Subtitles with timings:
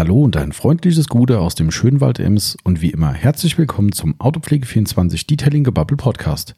[0.00, 3.92] Hallo und ein freundliches Gute aus dem schönen Wald Ems und wie immer herzlich willkommen
[3.92, 6.54] zum Autopflege24 Detailing Gebubble Podcast.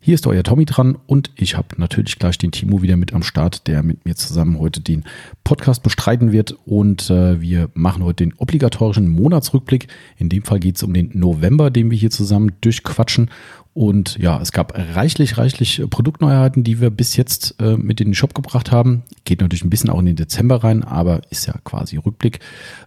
[0.00, 3.22] Hier ist euer Tommy dran und ich habe natürlich gleich den Timo wieder mit am
[3.22, 5.04] Start, der mit mir zusammen heute den
[5.44, 6.56] Podcast bestreiten wird.
[6.66, 9.86] Und äh, wir machen heute den obligatorischen Monatsrückblick.
[10.16, 13.30] In dem Fall geht es um den November, den wir hier zusammen durchquatschen.
[13.74, 18.14] Und ja, es gab reichlich, reichlich Produktneuheiten, die wir bis jetzt äh, mit in den
[18.14, 19.02] Shop gebracht haben.
[19.24, 22.40] Geht natürlich ein bisschen auch in den Dezember rein, aber ist ja quasi Rückblick.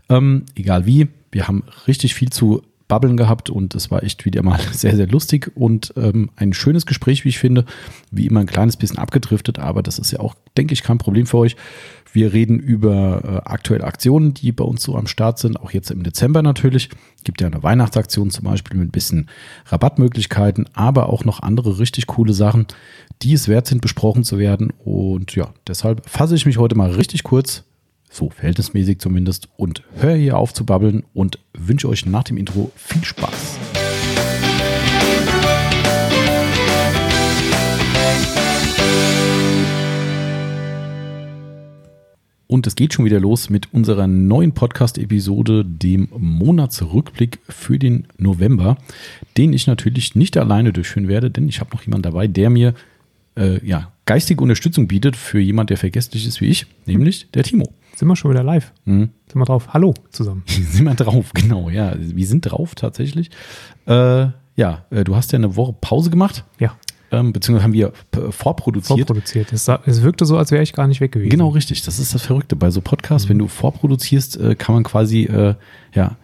[0.09, 4.43] Ähm, egal wie, wir haben richtig viel zu Babbeln gehabt und es war echt wieder
[4.43, 7.65] mal sehr, sehr lustig und ähm, ein schönes Gespräch, wie ich finde.
[8.11, 11.25] Wie immer ein kleines bisschen abgedriftet, aber das ist ja auch, denke ich, kein Problem
[11.25, 11.55] für euch.
[12.13, 15.91] Wir reden über äh, aktuelle Aktionen, die bei uns so am Start sind, auch jetzt
[15.91, 16.89] im Dezember natürlich.
[17.25, 19.29] Gibt ja eine Weihnachtsaktion zum Beispiel mit ein bisschen
[19.65, 22.67] Rabattmöglichkeiten, aber auch noch andere richtig coole Sachen,
[23.21, 24.71] die es wert sind, besprochen zu werden.
[24.83, 27.65] Und ja, deshalb fasse ich mich heute mal richtig kurz
[28.15, 29.49] so verhältnismäßig zumindest.
[29.57, 33.59] Und höre hier auf zu babbeln und wünsche euch nach dem Intro viel Spaß.
[42.47, 48.77] Und es geht schon wieder los mit unserer neuen Podcast-Episode, dem Monatsrückblick für den November,
[49.35, 52.75] den ich natürlich nicht alleine durchführen werde, denn ich habe noch jemanden dabei, der mir
[53.35, 57.73] äh, ja, geistige Unterstützung bietet für jemand, der vergesslich ist wie ich, nämlich der Timo.
[57.95, 58.73] Sind wir schon wieder live?
[58.83, 59.09] Mhm.
[59.27, 59.69] Sind wir drauf?
[59.73, 60.43] Hallo zusammen.
[60.47, 61.93] sind wir drauf, genau, ja.
[61.97, 63.29] Wir sind drauf tatsächlich.
[63.87, 66.43] Äh, ja, äh, du hast ja eine Woche Pause gemacht.
[66.59, 66.75] Ja.
[67.11, 67.93] Ähm, beziehungsweise haben wir
[68.31, 69.07] vorproduziert.
[69.07, 69.53] Vorproduziert.
[69.53, 71.29] Es, es, wirkte so, als wäre ich gar nicht weg gewesen.
[71.29, 71.83] Genau, richtig.
[71.83, 72.57] Das ist das Verrückte.
[72.57, 73.29] Bei so Podcasts, mhm.
[73.31, 75.55] wenn du vorproduzierst, äh, kann man quasi, äh,
[75.93, 76.17] ja,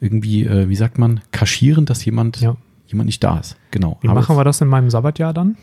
[0.00, 2.56] irgendwie, äh, wie sagt man, kaschieren, dass jemand, ja.
[2.86, 3.56] jemand nicht da ist.
[3.70, 3.98] Genau.
[4.00, 5.58] Wie machen wir das in meinem Sabbatjahr dann?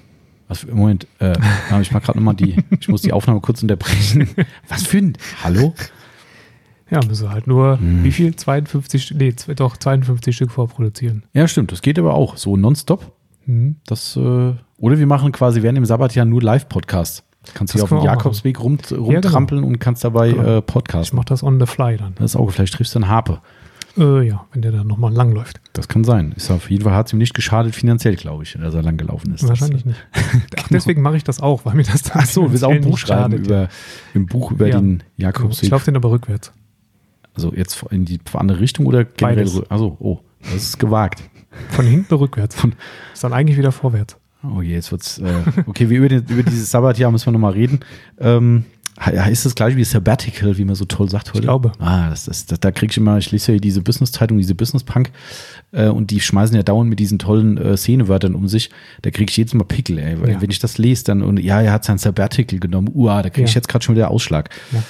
[0.48, 1.34] Was für, Moment, äh,
[1.82, 4.30] ich mal gerade nochmal die, ich muss die Aufnahme kurz unterbrechen.
[4.70, 5.74] Was für ein, hallo?
[6.90, 8.04] Ja, müssen wir halt nur, hm.
[8.04, 8.36] wie viel?
[8.36, 11.24] 52, nee, doch 52 Stück vorproduzieren.
[11.34, 13.12] Ja, stimmt, das geht aber auch, so nonstop.
[13.46, 13.76] Hm.
[13.86, 17.24] Das, äh, oder wir machen quasi während dem Sabbatjahr nur Live-Podcasts.
[17.54, 19.68] Kannst du hier auf dem Jakobsweg rum, rumtrampeln ja, genau.
[19.68, 20.58] und kannst dabei genau.
[20.58, 21.16] äh, Podcasten.
[21.16, 22.14] Ich mach das on the fly dann.
[22.16, 23.42] Das ist auch, vielleicht triffst du einen Harpe.
[23.98, 25.60] Äh, ja, wenn der dann nochmal lang läuft.
[25.74, 26.34] Das kann sein.
[26.36, 28.98] Ist auf jeden Fall hat es ihm nicht geschadet finanziell, glaube ich, dass er lang
[28.98, 29.48] gelaufen ist.
[29.48, 30.56] Wahrscheinlich das, äh, nicht.
[30.60, 32.72] Ach, deswegen mache ich das auch, weil mir das dann Ach so, du willst auch
[32.72, 33.70] ein Buch schreiben schadet, über,
[34.14, 34.80] im Buch über ja.
[34.80, 35.64] den Jakobsweg.
[35.64, 36.52] Ich laufe den aber rückwärts.
[37.34, 39.46] Also jetzt in die andere Richtung oder generell?
[39.46, 39.70] Beides.
[39.70, 41.24] Also, oh, das ist gewagt.
[41.70, 42.56] Von hinten rückwärts.
[42.56, 42.76] Von,
[43.14, 44.18] ist dann eigentlich wieder vorwärts.
[44.44, 45.18] Oh je, jetzt wird's.
[45.20, 47.80] Äh, okay, wir über, den, über dieses Sabbatjahr müssen wir nochmal reden.
[48.20, 48.66] Ähm,
[49.30, 51.40] ist das gleich wie Sabbatical, wie man so toll sagt heute?
[51.40, 51.72] Ich glaube.
[51.80, 55.12] Ah, das ist, das, da kriege ich immer, ich lese ja diese Business-Zeitung, diese Business-Punk
[55.72, 58.70] äh, und die schmeißen ja dauernd mit diesen tollen äh, Szenewörtern um sich.
[59.04, 60.18] Da kriege ich jedes Mal Pickel, ey.
[60.28, 60.42] Ja.
[60.42, 62.90] Wenn ich das lese, dann, und ja, er hat sein Sabbatical genommen.
[62.94, 63.60] Uah, da kriege ich ja.
[63.60, 64.50] jetzt gerade schon wieder Ausschlag.
[64.72, 64.84] Ja.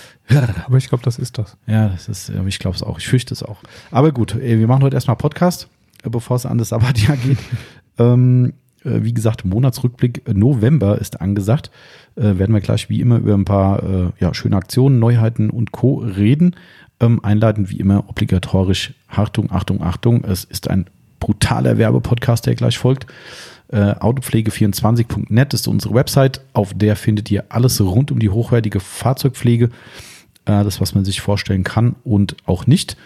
[0.66, 1.58] Aber ich glaube, das ist das.
[1.68, 3.00] Ja, das ist, aber ich glaube es auch.
[3.00, 3.58] Ich fürchte es auch.
[3.92, 5.70] Aber gut, ey, wir machen heute erstmal Podcast,
[6.04, 7.38] äh, bevor es an das Sabbatjahr geht.
[7.98, 11.72] ähm, äh, wie gesagt, Monatsrückblick November ist angesagt.
[12.16, 15.72] Äh, werden wir gleich wie immer über ein paar äh, ja, schöne Aktionen, Neuheiten und
[15.72, 15.98] Co.
[15.98, 16.56] reden.
[17.00, 20.24] Ähm, einleitend wie immer obligatorisch Achtung, Achtung, Achtung.
[20.24, 20.88] Es ist ein
[21.20, 23.08] brutaler Werbepodcast, der gleich folgt.
[23.70, 26.42] Äh, Autopflege24.net ist unsere Website.
[26.54, 29.66] Auf der findet ihr alles rund um die hochwertige Fahrzeugpflege.
[30.46, 32.98] Äh, das, was man sich vorstellen kann und auch nicht.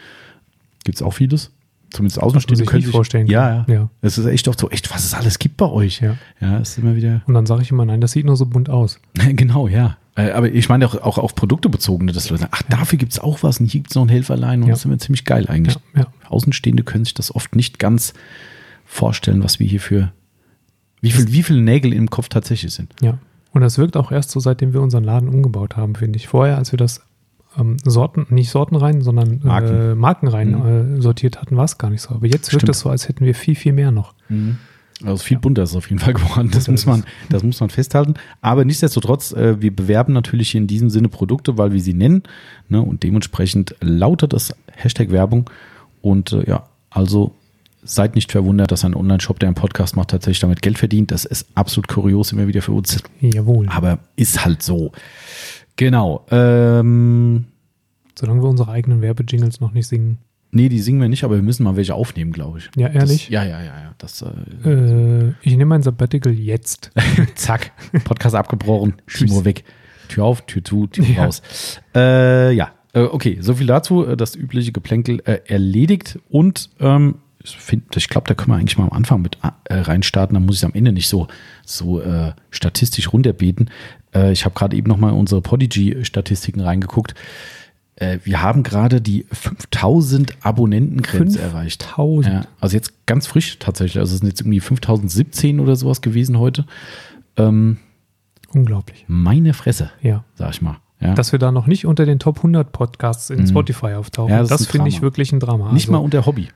[0.84, 1.52] Gibt es auch vieles
[1.91, 3.28] zumindest Außenstehende können sich vorstellen.
[3.28, 3.90] Ja, ja, ja.
[4.02, 6.02] Es ist echt oft so, echt, was es alles gibt bei euch.
[6.02, 7.22] Ja, ja ist immer wieder.
[7.28, 9.00] Und dann sage ich immer, nein, das sieht nur so bunt aus.
[9.34, 9.97] genau, ja.
[10.16, 13.13] Äh, aber ich meine auch, auch auf Produkte bezogene, dass Leute sagen, ach, dafür gibt
[13.13, 14.74] es auch was und hier gibt es noch ein Helferlein und ja.
[14.74, 15.78] das ist immer ziemlich geil eigentlich.
[15.96, 18.13] Ja, Außenstehende können sich das oft nicht ganz
[18.85, 20.12] vorstellen, was wir hier für,
[21.02, 22.94] wie, viel, wie viele Nägel im Kopf tatsächlich sind.
[23.02, 23.18] Ja.
[23.53, 26.28] Und das wirkt auch erst so, seitdem wir unseren Laden umgebaut haben, finde ich.
[26.28, 27.02] Vorher, als wir das
[27.57, 30.97] ähm, Sorten, nicht Sorten rein, sondern Marken, äh, Marken rein mhm.
[30.97, 32.16] äh, sortiert hatten, war es gar nicht so.
[32.16, 32.63] Aber jetzt Stimmt.
[32.63, 34.13] wirkt es so, als hätten wir viel, viel mehr noch.
[34.29, 34.57] Mhm.
[35.03, 36.51] Also viel bunter ist es auf jeden Fall geworden.
[36.53, 38.16] Das muss man, das muss man festhalten.
[38.41, 42.23] Aber nichtsdestotrotz, äh, wir bewerben natürlich in diesem Sinne Produkte, weil wir sie nennen.
[42.69, 45.49] Ne, und dementsprechend lautet das Hashtag Werbung.
[46.02, 47.34] Und äh, ja, also
[47.84, 51.11] seid nicht verwundert, dass ein Online-Shop, der einen Podcast macht, tatsächlich damit Geld verdient.
[51.11, 53.02] Das ist absolut kurios immer wieder für uns.
[53.22, 53.67] Jawohl.
[53.70, 54.91] Aber ist halt so.
[55.81, 56.28] Genau.
[56.29, 57.45] Ähm,
[58.13, 60.19] Solange wir unsere eigenen Werbejingles noch nicht singen.
[60.51, 62.69] Nee, die singen wir nicht, aber wir müssen mal welche aufnehmen, glaube ich.
[62.78, 63.23] Ja, ehrlich?
[63.23, 63.95] Das, ja, ja, ja, ja.
[63.97, 66.91] Das, äh, äh, ich nehme mein Sabbatical jetzt.
[67.33, 67.72] Zack.
[68.03, 68.93] Podcast abgebrochen.
[69.07, 69.63] Timo weg.
[70.07, 71.25] Tür auf, Tür zu, Tür ja.
[71.25, 71.41] raus.
[71.95, 74.05] Äh, ja, äh, okay, so viel dazu.
[74.05, 77.57] Äh, das übliche Geplänkel äh, erledigt und ähm, ich,
[77.95, 80.35] ich glaube, da können wir eigentlich mal am Anfang mit reinstarten.
[80.35, 81.28] Da muss ich am Ende nicht so,
[81.66, 81.99] so
[82.51, 83.72] statistisch runterbeten.
[84.13, 87.16] Äh, ich habe gerade eben nochmal unsere Podigy-Statistiken reingeguckt.
[87.96, 91.53] Äh, wir haben gerade die 5000 Abonnentengrenze 5000?
[91.53, 91.87] erreicht.
[92.25, 93.99] Ja, also jetzt ganz frisch tatsächlich.
[93.99, 96.66] Also es sind jetzt irgendwie 5017 oder sowas gewesen heute.
[97.37, 97.78] Ähm,
[98.53, 99.05] Unglaublich.
[99.08, 100.23] meine Fresse, Ja.
[100.35, 100.78] sag ich mal.
[100.99, 101.14] Ja.
[101.16, 103.47] Dass wir da noch nicht unter den Top 100 Podcasts in Mhm.
[103.47, 105.72] Spotify auftauchen, Ja, das das, finde ich wirklich ein Drama.
[105.72, 106.49] Nicht Also- mal unter Hobby.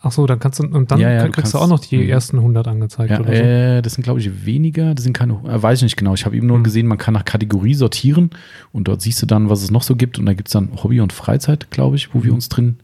[0.00, 1.80] Ach so, dann kannst du, und dann Ja, ja, du kriegst du kannst- auch noch
[1.80, 2.08] die Mhm.
[2.08, 3.42] ersten 100 angezeigt Ja, oder so.
[3.42, 4.94] äh, das sind, glaube ich, weniger.
[4.94, 6.14] Das sind keine, äh, weiß ich nicht genau.
[6.14, 6.62] Ich habe eben nur Mhm.
[6.64, 8.30] gesehen, man kann nach Kategorie sortieren
[8.72, 10.18] und dort siehst du dann, was es noch so gibt.
[10.20, 12.36] Und da gibt es dann Hobby und Freizeit, glaube ich, wo wir Mhm.
[12.36, 12.76] uns drin,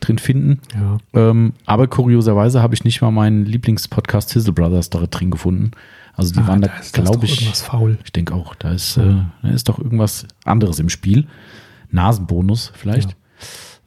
[0.00, 0.60] drin finden.
[0.74, 0.98] Ja.
[1.14, 5.70] Ähm, aber kurioserweise habe ich nicht mal meinen Lieblingspodcast Sizzle Brothers da drin gefunden.
[6.14, 7.96] Also die Ah, waren da, ist glaube ich, Irgendwas faul.
[8.04, 11.26] ich denke auch, da ist, äh, da ist doch irgendwas anderes im Spiel.
[11.90, 13.16] Nasenbonus vielleicht.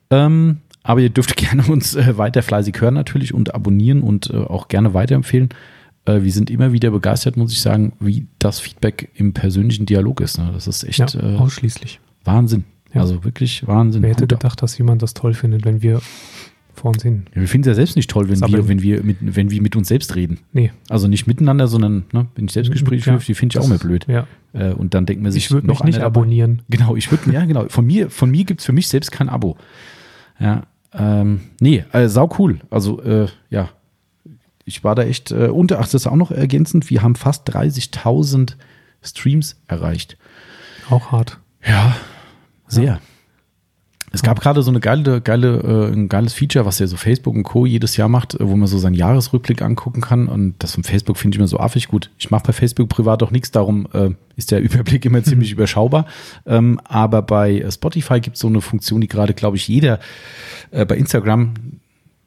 [0.10, 4.38] Ähm, aber ihr dürft gerne uns äh, weiter fleißig hören natürlich und abonnieren und äh,
[4.38, 5.50] auch gerne weiterempfehlen.
[6.06, 10.22] Äh, wir sind immer wieder begeistert, muss ich sagen, wie das Feedback im persönlichen Dialog
[10.22, 10.38] ist.
[10.38, 10.50] Ne?
[10.54, 12.00] Das ist echt Ja, äh, ausschließlich.
[12.26, 12.66] Wahnsinn.
[12.94, 13.02] Ja.
[13.02, 14.02] Also wirklich Wahnsinn.
[14.04, 14.40] Wer hätte Hut ab.
[14.42, 16.00] gedacht, dass jemand das toll findet, wenn wir
[16.76, 17.26] vor uns hin?
[17.34, 19.62] Ja, wir finden es ja selbst nicht toll, wenn wir, wenn, wir mit, wenn wir
[19.62, 20.40] mit uns selbst reden.
[20.52, 20.72] Nee.
[20.90, 23.78] Also nicht miteinander, sondern ne, wenn ich Selbstgespräche Ja, führe, die finde ich auch mehr
[23.80, 24.06] blöd.
[24.08, 24.28] Ja.
[24.54, 26.20] Äh, und dann denkt man sich, Ich würde mich noch nicht einer dabei.
[26.22, 26.62] abonnieren.
[26.70, 27.68] Genau, ich würde, ja, genau.
[27.70, 29.58] Von mir, von mir gibt es für mich selbst kein Abo.
[30.40, 30.64] Ja,
[30.98, 32.60] ähm, nee, äh, sau cool.
[32.70, 33.70] Also, äh, ja,
[34.66, 37.48] ich war da echt, äh, und ach, das ist auch noch ergänzend, wir haben fast
[37.54, 38.56] 30.000
[39.02, 40.18] Streams erreicht.
[40.90, 41.40] Auch hart.
[41.66, 41.96] Ja,
[42.68, 43.00] sehr.
[44.16, 47.36] Es gab gerade so eine geile, geile, äh, ein geiles Feature, was ja so Facebook
[47.36, 47.66] und Co.
[47.66, 50.28] jedes Jahr macht, wo man so seinen Jahresrückblick angucken kann.
[50.28, 52.12] Und das von Facebook finde ich immer so affig gut.
[52.20, 56.06] Ich mache bei Facebook privat auch nichts, darum äh, ist der Überblick immer ziemlich überschaubar.
[56.46, 60.00] Ähm, aber bei äh, Spotify gibt es so eine Funktion, die gerade, glaube ich, jeder
[60.72, 61.54] äh, bei Instagram,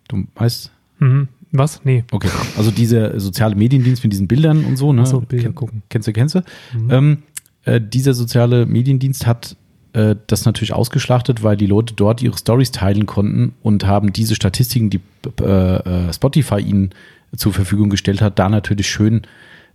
[0.09, 1.29] du weißt, Mhm.
[1.53, 1.83] Was?
[1.85, 2.05] Nee.
[2.11, 2.29] Okay,
[2.59, 5.03] also dieser soziale Mediendienst mit diesen Bildern und so, ne?
[5.03, 5.83] Ach so, Bilder Ken- gucken.
[5.89, 6.41] Kennst du, kennst du?
[6.77, 6.91] Mhm.
[6.91, 7.19] Ähm,
[7.65, 9.57] äh, dieser soziale Mediendienst hat
[9.97, 14.35] äh, das natürlich ausgeschlachtet, weil die Leute dort ihre Stories teilen konnten und haben diese
[14.35, 15.01] Statistiken, die
[15.41, 15.45] äh,
[15.77, 16.91] äh, Spotify ihnen
[17.37, 19.23] zur Verfügung gestellt hat, da natürlich schön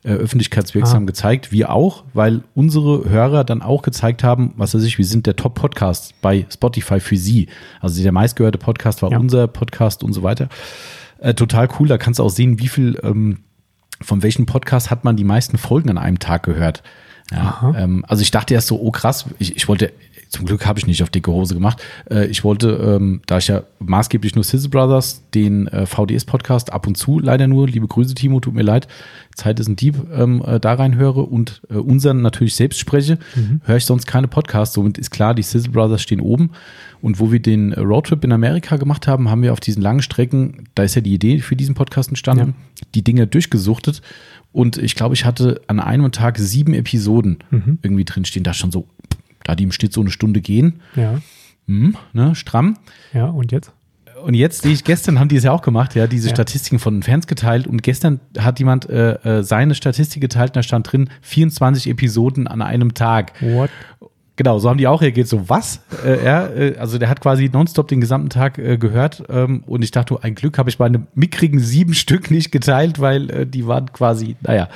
[0.03, 1.05] äh, öffentlichkeitswirksam Ah.
[1.05, 1.51] gezeigt.
[1.51, 5.35] Wir auch, weil unsere Hörer dann auch gezeigt haben, was weiß ich, wir sind der
[5.35, 7.47] Top-Podcast bei Spotify für sie.
[7.81, 9.19] Also der meistgehörte Podcast war Ja.
[9.19, 10.49] unser Podcast und so weiter.
[11.19, 13.39] Äh, total cool, da kannst du auch sehen, wie viel, ähm,
[14.01, 16.81] von welchem Podcast hat man die meisten Folgen an einem Tag gehört.
[17.31, 19.93] Ja, ähm, also ich dachte erst so, oh krass, ich, ich wollte,
[20.31, 21.83] zum Glück habe ich nicht auf dicke Hose gemacht.
[22.09, 26.87] Äh, ich wollte, ähm, da ich ja maßgeblich nur Sizzle Brothers, den äh, VDS-Podcast ab
[26.87, 28.87] und zu leider nur, liebe Grüße Timo, tut mir leid,
[29.35, 33.19] Zeit ist ein Dieb, ähm, äh, da reinhöre und äh, unseren natürlich selbst spreche,
[33.65, 34.73] höre ich sonst keine Podcasts.
[34.73, 36.51] Somit ist klar, die Sizzle Brothers stehen oben.
[37.01, 40.01] Und wo wir den äh, Roadtrip in Amerika gemacht haben, haben wir auf diesen langen
[40.01, 42.55] Strecken, da ist ja die Idee für diesen Podcast entstanden,
[42.95, 44.01] die Dinge durchgesuchtet.
[44.53, 47.79] Und ich glaube, ich hatte an einem Tag sieben Episoden Mhm.
[47.81, 48.43] irgendwie drinstehen.
[48.43, 48.85] Da schon so,
[49.43, 51.19] da die im Schnitt so eine Stunde gehen, Ja.
[51.67, 52.77] hm, ne, stramm.
[53.13, 53.71] Ja, und jetzt?
[54.23, 56.35] Und jetzt sehe ich, gestern haben die es ja auch gemacht, ja, diese Ja.
[56.35, 57.65] Statistiken von den Fans geteilt.
[57.65, 62.47] Und gestern hat jemand äh, äh, seine Statistik geteilt und da stand drin 24 Episoden
[62.47, 63.33] an einem Tag.
[63.41, 63.71] What?
[64.35, 65.27] Genau, so haben die auch reagiert.
[65.27, 65.81] So, was?
[66.05, 69.23] Äh, ja, äh, also der hat quasi nonstop den gesamten Tag äh, gehört.
[69.29, 73.29] Ähm, und ich dachte, ein Glück habe ich meine mickrigen sieben Stück nicht geteilt, weil
[73.31, 74.69] äh, die waren quasi, naja,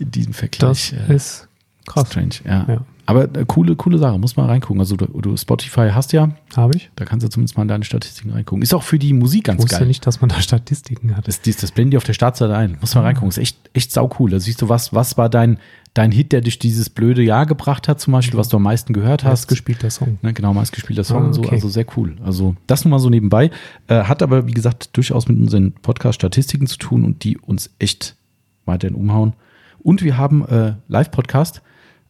[0.00, 0.94] in diesem Das Vergleich.
[1.08, 1.48] äh, ist
[1.86, 2.08] krass.
[2.08, 2.66] Strange, ja.
[2.68, 2.80] Ja.
[3.06, 4.80] Aber äh, coole, coole Sache, muss mal reingucken.
[4.80, 6.90] Also du, du Spotify hast ja, Habe ich?
[6.96, 8.62] da kannst du zumindest mal in deine Statistiken reingucken.
[8.62, 9.86] Ist auch für die Musik Ich ganz wusste geil.
[9.88, 11.28] nicht, dass man da Statistiken hat.
[11.28, 12.78] Das, das, das blenden die auf der Startseite ein.
[12.80, 13.04] Muss mal Ah.
[13.04, 13.28] reingucken.
[13.28, 14.30] Ist echt, echt sau cool.
[14.30, 15.58] Da siehst du, was, was war dein,
[15.92, 18.92] dein Hit, der dich dieses blöde Jahr gebracht hat, zum Beispiel, was du am meisten
[18.94, 19.30] gehört hast.
[19.42, 20.18] Hast gespielter Song.
[20.22, 21.42] Ne, genau, meistgespielter Song Ah, und so.
[21.42, 21.54] okay.
[21.56, 22.16] Also sehr cool.
[22.24, 23.50] Also das nur mal so nebenbei.
[23.86, 28.16] Äh, hat aber, wie gesagt, durchaus mit unseren Podcast-Statistiken zu tun und die uns echt
[28.64, 29.34] weiterhin umhauen.
[29.82, 31.60] Und wir haben äh, Live-Podcast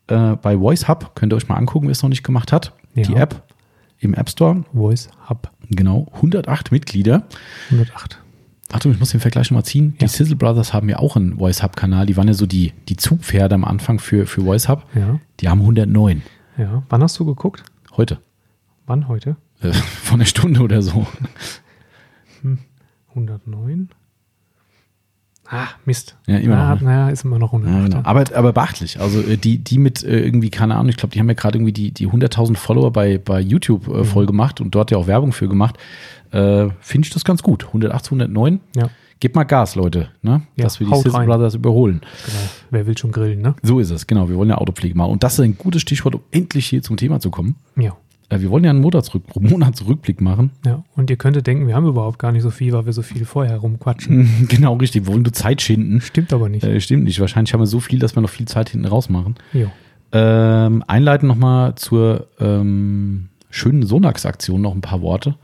[0.08, 1.12] äh, bei Voice Hub.
[1.14, 2.72] Könnt ihr euch mal angucken, wer es noch nicht gemacht hat.
[2.94, 3.02] Ja.
[3.04, 3.42] Die App
[3.98, 4.64] im App Store.
[4.72, 7.24] Voice Hub Genau, 108 Mitglieder.
[7.70, 8.20] 108.
[8.72, 9.94] Achtung, ich muss den Vergleich nochmal ziehen.
[9.98, 10.08] Die Ja.
[10.08, 12.06] Sizzle Brothers haben ja auch einen Voice Hub-Kanal.
[12.06, 14.84] Die waren ja so die, die Zugpferde am Anfang für, für Voice Hub.
[14.94, 15.20] Ja.
[15.40, 16.22] Die haben 109
[16.58, 16.82] Ja.
[16.88, 17.62] Wann hast du geguckt?
[17.96, 18.18] heute.
[18.86, 19.36] Wann heute?
[19.62, 21.06] Äh, von einer Stunde oder so.
[23.10, 23.88] 109.
[25.56, 26.16] Ah, Mist.
[26.26, 26.86] Ja, immer naja, noch, ne?
[26.86, 27.76] naja, ist immer noch 108.
[27.76, 28.00] Ja, genau.
[28.08, 28.98] aber, aber beachtlich.
[29.00, 31.58] Also äh, die, die mit äh, irgendwie, keine Ahnung, ich glaube, die haben ja gerade
[31.58, 34.00] irgendwie die, die 100.000 Follower bei, bei YouTube Mhm.
[34.00, 35.76] äh, voll gemacht und dort ja auch Werbung für gemacht.
[36.32, 37.66] Äh, Finde ich das ganz gut.
[37.68, 38.60] 108, 109.
[38.74, 38.88] Ja,
[39.20, 40.42] Gebt mal Gas, Leute, ne?
[40.56, 41.24] Ja, dass wir die Sizzle.
[41.24, 42.00] Brothers überholen.
[42.26, 42.38] genau.
[42.70, 43.54] Wer will schon grillen, ne?
[43.62, 44.28] So ist es, genau.
[44.28, 45.12] Wir wollen ja Autopflege machen.
[45.12, 47.54] Und das ist ein gutes Stichwort, um endlich hier zum Thema zu kommen.
[47.76, 47.96] Ja.
[48.28, 50.50] Äh, wir wollen ja einen Monatsrück Monatsrückblick machen.
[50.64, 53.02] Ja, und ihr könntet denken, wir haben überhaupt gar nicht so viel, weil wir so
[53.02, 54.46] viel vorher rumquatschen.
[54.48, 55.06] genau, richtig.
[55.06, 56.00] Wir wollen nur Zeit schinden.
[56.00, 56.64] Stimmt aber nicht.
[56.64, 57.20] Äh, stimmt nicht.
[57.20, 59.36] Wahrscheinlich haben wir so viel, dass wir noch viel Zeit hinten raus machen.
[59.52, 59.70] Jo.
[60.12, 65.36] Ähm, einleiten nochmal zur ähm, schönen Sonax-Aktion noch ein paar Worte.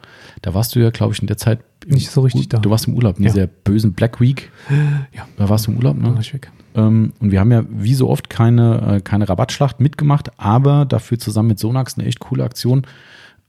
[0.43, 2.59] Da warst du ja, glaube ich, in der Zeit nicht so richtig da.
[2.59, 3.33] Du warst im Urlaub, in ja.
[3.33, 4.51] dieser bösen Black Week.
[5.13, 5.27] Ja.
[5.37, 6.05] Da warst du im Urlaub, ne?
[6.05, 6.51] Da war ich weg.
[6.75, 11.19] Ähm, und wir haben ja wie so oft keine, äh, keine Rabattschlacht mitgemacht, aber dafür
[11.19, 12.87] zusammen mit Sonax eine echt coole Aktion,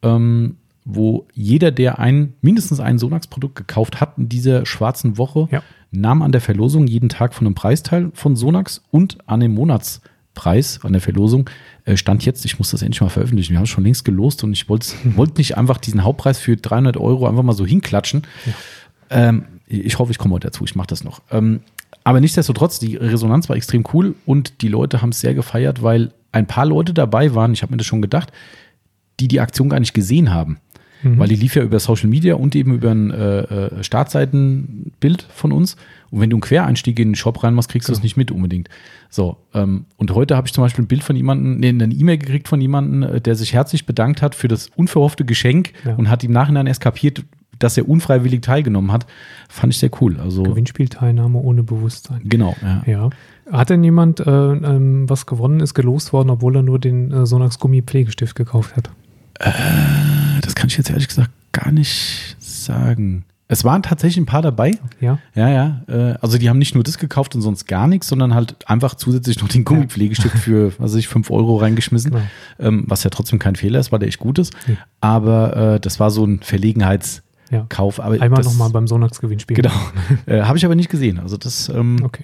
[0.01, 5.61] ähm, wo jeder, der ein, mindestens ein Sonax-Produkt gekauft hat in dieser schwarzen Woche, ja.
[5.91, 10.79] nahm an der Verlosung jeden Tag von einem Preisteil von Sonax und an dem Monatspreis
[10.83, 11.49] an der Verlosung
[11.85, 14.43] äh, stand jetzt, ich muss das endlich mal veröffentlichen, wir haben es schon längst gelost
[14.43, 18.23] und ich wollte wollt nicht einfach diesen Hauptpreis für 300 Euro einfach mal so hinklatschen.
[18.47, 18.53] Ja.
[19.11, 21.21] Ähm, ich hoffe, ich komme heute dazu, ich mache das noch.
[21.31, 21.61] Ähm,
[22.03, 26.11] aber nichtsdestotrotz, die Resonanz war extrem cool und die Leute haben es sehr gefeiert, weil
[26.31, 28.31] ein paar Leute dabei waren, ich habe mir das schon gedacht,
[29.19, 30.57] die die Aktion gar nicht gesehen haben.
[31.03, 31.19] Mhm.
[31.19, 35.51] Weil die lief ja über Social Media und eben über ein äh, äh Startseitenbild von
[35.51, 35.75] uns.
[36.11, 38.69] Und wenn du einen Quereinstieg in den Shop reinmachst, kriegst du das nicht mit unbedingt.
[39.09, 42.17] So, ähm, und heute habe ich zum Beispiel ein Bild von jemandem, nee, eine E-Mail
[42.17, 45.95] gekriegt von jemandem, äh, der sich herzlich bedankt hat für das unverhoffte Geschenk ja.
[45.95, 47.23] und hat im Nachhinein erst kapiert,
[47.63, 49.05] dass er unfreiwillig teilgenommen hat.
[49.49, 50.19] Fand ich sehr cool.
[50.19, 52.21] Also Gewinnspielteilnahme ohne Bewusstsein.
[52.23, 52.83] Genau, ja.
[52.85, 53.09] ja.
[53.51, 57.25] Hat denn jemand, äh, ähm, was gewonnen ist, gelost worden, obwohl er nur den äh,
[57.25, 58.89] Sonax Gummi Pflegestift gekauft hat?
[59.39, 59.51] Äh,
[60.41, 63.25] das kann ich jetzt ehrlich gesagt gar nicht sagen.
[63.47, 64.77] Es waren tatsächlich ein paar dabei.
[65.01, 65.19] Ja.
[65.35, 65.81] Ja, ja.
[65.89, 68.95] Äh, also die haben nicht nur das gekauft und sonst gar nichts, sondern halt einfach
[68.95, 72.11] zusätzlich noch den Gummipflegestift für, was weiß ich, 5 Euro reingeschmissen.
[72.11, 72.83] Genau.
[72.87, 74.53] Was ja trotzdem kein Fehler ist, weil der echt gut ist.
[74.67, 74.75] Ja.
[75.01, 77.30] Aber äh, das war so ein Verlegenheitskauf.
[77.51, 77.67] Ja.
[77.77, 79.57] Aber Einmal nochmal beim Sonntagsgewinnspiel.
[79.57, 79.73] Genau.
[80.25, 81.19] äh, Habe ich aber nicht gesehen.
[81.19, 82.23] Also das ähm, okay.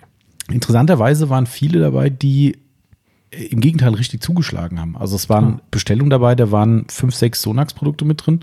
[0.49, 2.57] interessanterweise waren viele dabei, die
[3.31, 4.95] im Gegenteil richtig zugeschlagen haben.
[4.97, 5.61] Also es waren ah.
[5.69, 8.39] Bestellungen dabei, da waren fünf, sechs Sonax-Produkte mit drin.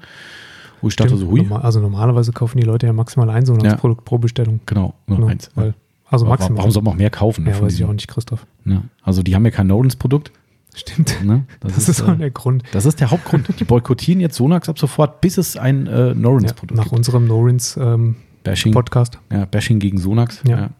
[0.82, 1.48] Wo ich dachte so, hui.
[1.50, 4.04] Also normalerweise kaufen die Leute ja maximal ein Sonax-Produkt ja.
[4.04, 4.60] pro Bestellung.
[4.66, 5.50] Genau, nur genau, eins.
[5.54, 5.72] Weil,
[6.10, 6.58] also maximal.
[6.58, 7.46] Warum soll man auch mehr kaufen?
[7.46, 8.46] Ja, weiß ich auch nicht, Christoph.
[8.66, 8.82] Ja.
[9.02, 10.30] Also die haben ja kein Nolens-Produkt.
[10.74, 11.24] Stimmt.
[11.24, 11.46] Ne?
[11.60, 12.64] Das, das, ist, ist äh, der Grund.
[12.72, 13.48] Das ist der Hauptgrund.
[13.60, 16.96] Die boykottieren jetzt Sonax ab sofort, bis es ein äh, Norins-Produkt ja, Nach gibt.
[16.96, 19.18] unserem Norins-Podcast.
[19.30, 20.42] Ähm, ja, Bashing gegen Sonax.
[20.46, 20.58] Ja.
[20.58, 20.70] ja.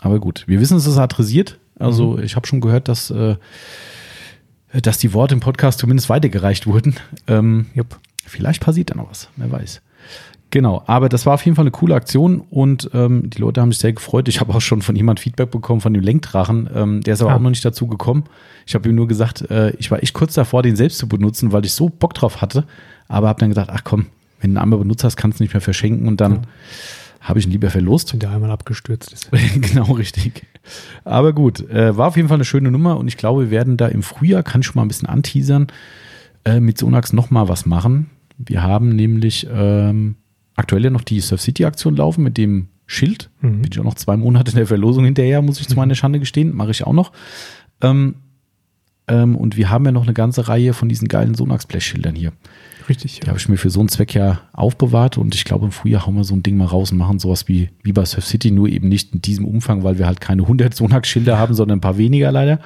[0.00, 1.58] Aber gut, wir wissen, es ist adressiert.
[1.78, 2.22] Also mhm.
[2.22, 3.36] ich habe schon gehört, dass, äh,
[4.72, 6.96] dass die Worte im Podcast zumindest weitergereicht wurden.
[7.26, 7.98] Ähm, Jupp.
[8.24, 9.80] Vielleicht passiert da noch was, wer weiß.
[10.50, 13.70] Genau, aber das war auf jeden Fall eine coole Aktion und ähm, die Leute haben
[13.70, 14.28] sich sehr gefreut.
[14.28, 16.70] Ich habe auch schon von jemand Feedback bekommen von dem Lenkdrachen.
[16.74, 17.36] Ähm, der ist aber ah.
[17.36, 18.24] auch noch nicht dazu gekommen.
[18.66, 21.52] Ich habe ihm nur gesagt, äh, ich war echt kurz davor, den selbst zu benutzen,
[21.52, 22.64] weil ich so Bock drauf hatte.
[23.08, 24.06] Aber habe dann gesagt, ach komm,
[24.40, 26.40] wenn du einen anderen benutzt hast, kannst du nicht mehr verschenken und dann ja.
[27.20, 28.14] habe ich ihn lieber verlost.
[28.14, 29.30] Wenn der einmal abgestürzt ist.
[29.60, 30.46] genau, richtig.
[31.04, 33.76] Aber gut, äh, war auf jeden Fall eine schöne Nummer und ich glaube, wir werden
[33.76, 35.66] da im Frühjahr, kann ich schon mal ein bisschen anteasern,
[36.46, 38.08] äh, mit Sonax nochmal was machen.
[38.38, 40.16] Wir haben nämlich ähm,
[40.58, 43.30] aktuell ja noch die Surf City Aktion laufen mit dem Schild.
[43.40, 43.62] Mhm.
[43.62, 46.18] Bin ich auch noch zwei Monate in der Verlosung hinterher, muss ich zu meiner Schande
[46.18, 46.54] gestehen.
[46.54, 47.12] Mache ich auch noch.
[47.80, 48.16] Ähm,
[49.06, 52.32] ähm, und wir haben ja noch eine ganze Reihe von diesen geilen Sonax-Blechschildern hier.
[52.88, 53.20] Richtig.
[53.20, 53.28] Die ja.
[53.28, 56.16] habe ich mir für so einen Zweck ja aufbewahrt und ich glaube, im Frühjahr hauen
[56.16, 58.68] wir so ein Ding mal raus und machen sowas wie, wie bei Surf City, nur
[58.68, 61.98] eben nicht in diesem Umfang, weil wir halt keine 100 Sonax-Schilder haben, sondern ein paar
[61.98, 62.60] weniger leider.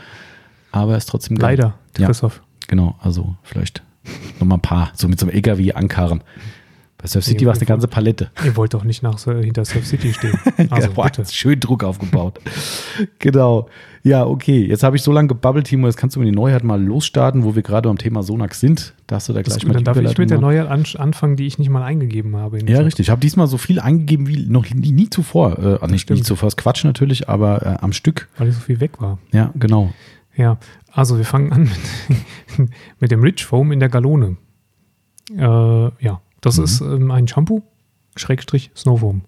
[0.70, 1.56] Aber es ist trotzdem geil.
[1.56, 2.36] Leider, Christoph.
[2.36, 3.82] Ja, genau, also vielleicht
[4.40, 6.22] nochmal ein paar, so mit so einem LKW ankarren.
[7.02, 8.30] Bei Surf City war es eine ganze Palette.
[8.44, 10.38] Ihr wollt doch nicht nach, hinter Surf City stehen.
[10.70, 11.24] Also, ja, bitte.
[11.32, 12.38] Schön Druck aufgebaut.
[13.18, 13.68] genau.
[14.04, 14.64] Ja, okay.
[14.64, 15.86] Jetzt habe ich so lange gebabbelt, Timo.
[15.86, 18.94] Jetzt kannst du mit die Neuheit mal losstarten, wo wir gerade am Thema Sonax sind.
[19.08, 21.46] Da hast du da gleich das, mal Dann darf ich mit der Neuheit anfangen, die
[21.46, 22.60] ich nicht mal eingegeben habe.
[22.60, 22.86] Ja, Chat.
[22.86, 23.06] richtig.
[23.06, 25.80] Ich habe diesmal so viel eingegeben wie noch nie, nie zuvor.
[25.82, 28.28] Äh, nicht, nicht zuvor, das Quatsch natürlich, aber äh, am Stück.
[28.38, 29.18] Weil ich so viel weg war.
[29.32, 29.92] Ja, genau.
[30.36, 30.58] Ja,
[30.92, 34.36] also wir fangen an mit, mit dem Rich Foam in der Galone.
[35.36, 36.64] Äh, ja, das mhm.
[36.64, 37.62] ist ähm, ein Shampoo,
[38.16, 39.22] Schrägstrich Snowfoam.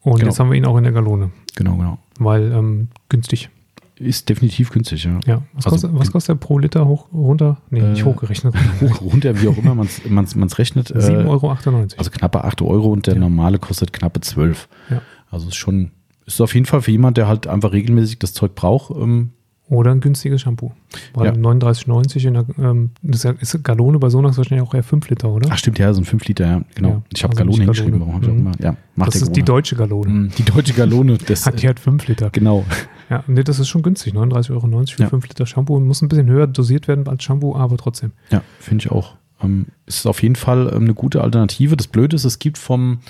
[0.00, 0.26] Und genau.
[0.26, 1.30] jetzt haben wir ihn auch in der Galone.
[1.54, 1.98] Genau, genau.
[2.18, 3.50] Weil ähm, günstig.
[3.94, 5.20] Ist definitiv günstig, ja.
[5.26, 5.42] ja.
[5.52, 7.58] Was, also, kostet, was kostet der pro Liter hoch, runter?
[7.70, 8.54] Nee, äh, nicht hochgerechnet.
[8.80, 10.90] Hoch, runter, wie auch immer man es rechnet.
[10.90, 11.50] 7,98 äh, Euro.
[11.50, 13.20] Also knappe 8 Euro und der ja.
[13.20, 14.68] normale kostet knappe 12.
[14.90, 15.02] Ja.
[15.30, 15.92] Also ist schon,
[16.26, 19.34] ist auf jeden Fall für jemand, der halt einfach regelmäßig das Zeug braucht, ähm,
[19.68, 20.72] oder ein günstiges Shampoo.
[21.14, 21.32] Weil ja.
[21.32, 25.48] 39,90 in der, ähm, das ist Galone bei Sonax wahrscheinlich auch eher 5 Liter, oder?
[25.50, 26.88] Ach stimmt, ja, so ein 5 Liter, ja, genau.
[26.88, 29.32] Ja, ich habe also Galone hingeschrieben, warum habe ich auch immer, ja, macht Das ist
[29.32, 30.10] die deutsche Galone.
[30.10, 31.18] Mhm, die deutsche Galone.
[31.26, 32.30] Das, hat, die hat 5 Liter.
[32.30, 32.64] Genau.
[33.08, 35.08] Ja, nee, das ist schon günstig, 39,90 Euro für ja.
[35.08, 35.78] 5 Liter Shampoo.
[35.80, 38.12] Muss ein bisschen höher dosiert werden als Shampoo, aber trotzdem.
[38.30, 39.16] Ja, finde ich auch.
[39.42, 41.76] Ähm, ist auf jeden Fall ähm, eine gute Alternative.
[41.76, 43.00] Das Blöde ist, es gibt vom,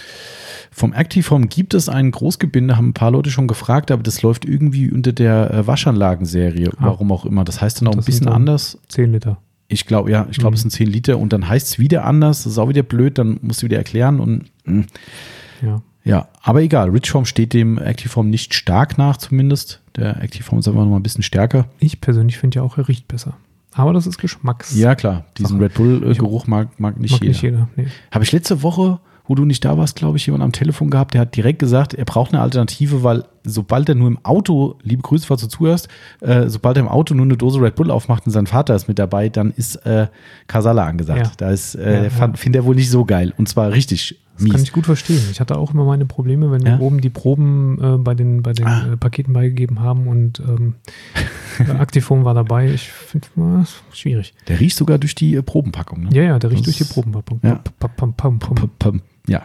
[0.71, 4.45] vom Activeform gibt es ein Großgebinde, haben ein paar Leute schon gefragt, aber das läuft
[4.45, 6.87] irgendwie unter der äh, Waschanlagenserie, ah.
[6.87, 7.45] warum auch immer.
[7.45, 8.79] Das heißt dann auch das ein bisschen anders.
[8.89, 9.39] 10 Liter.
[9.69, 10.57] Ich glaube, ja, ich glaube, mhm.
[10.57, 12.45] es sind 10 Liter und dann heißt es wieder anders.
[12.45, 14.85] Das ist auch wieder blöd, dann musst du wieder erklären und mh.
[15.63, 15.83] ja.
[16.05, 16.91] Ja, aber egal.
[16.91, 19.81] Richform steht dem Activeform nicht stark nach, zumindest.
[19.97, 21.67] Der Activeform ist einfach noch mal ein bisschen stärker.
[21.79, 23.37] Ich persönlich finde ja auch, er riecht besser.
[23.75, 24.75] Aber das ist Geschmacks.
[24.77, 25.25] Ja, klar.
[25.39, 27.33] Diesen Red Bull-Geruch mag, mag nicht mag jeder.
[27.33, 27.87] Nicht jeder nee.
[28.11, 31.15] Habe ich letzte Woche wo du nicht da warst, glaube ich, jemand am Telefon gehabt,
[31.15, 35.03] der hat direkt gesagt, er braucht eine Alternative, weil sobald er nur im Auto, liebe
[35.03, 35.89] Grüße, falls du zuhörst,
[36.21, 38.89] äh, sobald er im Auto nur eine Dose Red Bull aufmacht und sein Vater ist
[38.89, 40.09] mit dabei, dann ist äh,
[40.49, 41.27] Kasala angesagt.
[41.27, 41.33] Ja.
[41.37, 42.33] Da ist, äh, ja, ja.
[42.35, 43.33] findet er wohl nicht so geil.
[43.37, 44.53] Und zwar richtig das mies.
[44.53, 45.23] kann ich gut verstehen.
[45.31, 48.53] Ich hatte auch immer meine Probleme, wenn wir oben die Proben äh, bei den, bei
[48.53, 48.93] den ah.
[48.93, 50.75] Äh, Paketen beigegeben haben und ähm,
[51.79, 52.71] Aktifon war dabei.
[52.73, 53.29] Ich finde
[53.63, 54.35] es schwierig.
[54.49, 56.05] Der riecht sogar durch die äh, Probenpackung.
[56.05, 56.11] Ne?
[56.13, 57.41] Ja, ja, der riecht das durch die Probenpackung.
[57.43, 57.61] Ja.
[59.27, 59.43] Ja,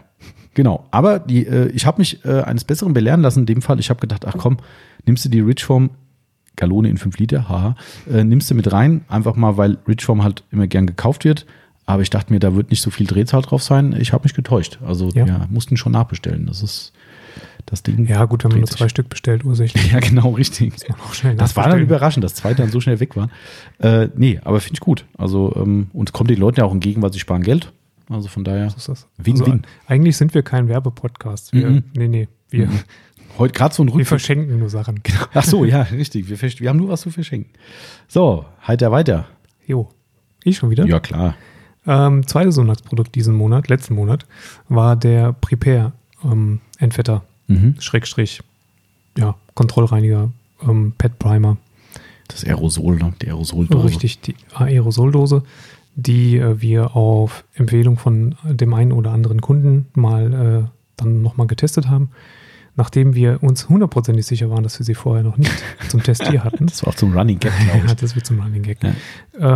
[0.54, 0.86] genau.
[0.92, 3.42] Aber die, äh, ich habe mich äh, eines Besseren belehren lassen.
[3.42, 4.58] In dem Fall, ich habe gedacht, ach komm,
[5.06, 5.92] nimmst du die Richform,
[6.56, 7.76] Gallone in 5 Liter, haha,
[8.12, 11.46] äh, nimmst du mit rein, einfach mal, weil Richform halt immer gern gekauft wird.
[11.88, 13.96] Aber ich dachte mir, da wird nicht so viel Drehzahl drauf sein.
[13.98, 14.78] Ich habe mich getäuscht.
[14.86, 15.26] Also ja.
[15.26, 16.46] ja, mussten schon nachbestellen.
[16.46, 16.92] Das ist
[17.66, 18.06] das Ding.
[18.06, 19.92] Ja, gut, wir haben nur zwei Stück bestellt, ursächlich.
[19.94, 20.74] Ja, genau, richtig.
[21.38, 23.32] Das war dann überraschend, dass zwei dann so schnell weg waren.
[23.80, 25.06] Äh, nee, aber finde ich gut.
[25.18, 27.72] Also, ähm, und kommt den Leuten ja auch entgegen, weil sie sparen Geld.
[28.10, 28.70] Also von daher.
[28.70, 29.52] So Win-win.
[29.52, 31.54] Also, eigentlich sind wir kein Werbepodcast.
[31.54, 31.84] Wir, mhm.
[31.96, 32.28] Nee, nee.
[32.50, 32.80] Wir, mhm.
[33.38, 34.00] Heute gerade so ein Rückfall.
[34.00, 35.00] Wir verschenken nur Sachen.
[35.04, 35.22] Genau.
[35.34, 36.30] Ach so, ja, richtig.
[36.30, 37.52] Wir, wir haben nur was zu verschenken.
[38.10, 39.28] So, heiter weiter.
[39.66, 39.90] Jo.
[40.44, 40.86] Ich schon wieder?
[40.86, 41.36] Ja, klar.
[41.88, 44.26] Ähm, zweites Sonntagsprodukt diesen Monat, letzten Monat,
[44.70, 47.76] war der Prepare ähm, Entfetter, mhm.
[47.80, 48.42] Schrägstrich,
[49.18, 50.32] ja, Kontrollreiniger,
[50.68, 51.58] ähm, Pet Primer.
[52.28, 53.14] Das Aerosol, ne?
[53.22, 53.86] die Aerosoldose.
[53.86, 55.44] Richtig, die Aerosoldose
[55.98, 60.34] die äh, wir auf Empfehlung von dem einen oder anderen Kunden mal
[60.66, 62.12] äh, dann nochmal getestet haben.
[62.78, 65.52] Nachdem wir uns hundertprozentig sicher waren, dass wir sie vorher noch nicht
[65.90, 66.68] zum Test hier hatten.
[66.68, 67.90] Das war auch zum Running Gag, glaube ich.
[67.90, 68.78] Ja, das wird zum Running Gag.
[68.84, 68.94] Ja.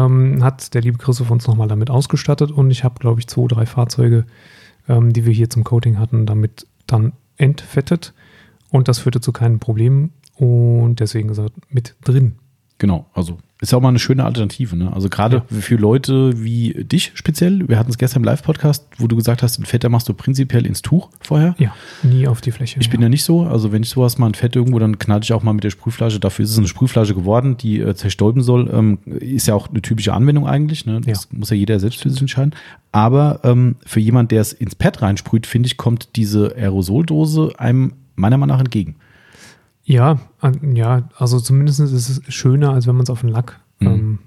[0.05, 3.47] Ähm, hat der liebe Christoph uns nochmal damit ausgestattet und ich habe, glaube ich, zwei,
[3.47, 4.25] drei Fahrzeuge,
[4.89, 8.13] ähm, die wir hier zum Coating hatten, damit dann entfettet.
[8.69, 12.37] Und das führte zu keinen Problemen und deswegen ist er mit drin.
[12.81, 14.75] Genau, also ist ja auch mal eine schöne Alternative.
[14.75, 14.91] Ne?
[14.91, 15.61] Also gerade ja.
[15.61, 17.69] für Leute wie dich speziell.
[17.69, 20.65] Wir hatten es gestern im Live-Podcast, wo du gesagt hast, den Fetter machst du prinzipiell
[20.65, 21.53] ins Tuch vorher.
[21.59, 22.79] Ja, nie auf die Fläche.
[22.79, 22.91] Ich ja.
[22.91, 23.43] bin ja nicht so.
[23.43, 25.69] Also wenn ich sowas mal ein Fett irgendwo, dann knall ich auch mal mit der
[25.69, 26.19] Sprühflasche.
[26.19, 28.67] Dafür ist es eine Sprühflasche geworden, die äh, zerstäuben soll.
[28.73, 30.87] Ähm, ist ja auch eine typische Anwendung eigentlich.
[30.87, 30.99] Ne?
[31.01, 31.37] Das ja.
[31.37, 32.55] muss ja jeder selbst für sich entscheiden.
[32.91, 37.93] Aber ähm, für jemand, der es ins Pad reinsprüht, finde ich, kommt diese Aerosoldose einem
[38.15, 38.95] meiner Meinung nach entgegen.
[39.83, 40.19] Ja,
[40.73, 43.87] ja, also zumindest ist es schöner, als wenn man es auf den Lack mhm.
[43.87, 44.19] ähm,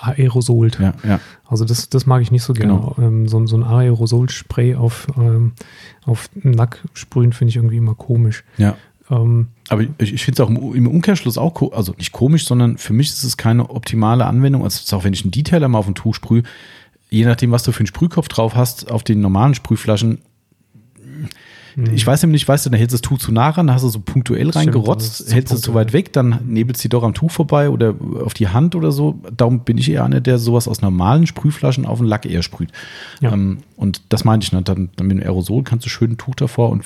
[0.00, 0.78] aerosolt.
[0.80, 1.20] Ja, ja.
[1.46, 2.74] Also das, das mag ich nicht so gerne.
[2.74, 2.96] Genau.
[2.98, 5.52] Ähm, so, so ein Aerosol-Spray auf, ähm,
[6.04, 8.44] auf den Lack sprühen finde ich irgendwie immer komisch.
[8.56, 8.76] Ja.
[9.10, 12.78] Ähm, aber ich, ich finde es auch im, im, Umkehrschluss auch, also nicht komisch, sondern
[12.78, 14.64] für mich ist es keine optimale Anwendung.
[14.64, 16.42] Also auch wenn ich einen Detailer mal auf ein Tuch sprühe,
[17.10, 20.20] je nachdem, was du für einen Sprühkopf drauf hast, auf den normalen Sprühflaschen,
[21.78, 21.94] Mhm.
[21.94, 23.84] Ich weiß nämlich, weißt du, dann hältst du das Tuch zu nah ran, dann hast
[23.84, 27.14] du so punktuell reingerotzt, Stimmt, hältst es zu weit weg, dann nebelst du doch am
[27.14, 29.20] Tuch vorbei oder auf die Hand oder so.
[29.36, 32.72] Darum bin ich eher einer, der sowas aus normalen Sprühflaschen auf den Lack eher sprüht.
[33.20, 33.32] Ja.
[33.32, 34.62] Ähm, und das meinte ich, ne?
[34.62, 36.82] dann, dann mit dem Aerosol kannst du schön ein Tuch davor und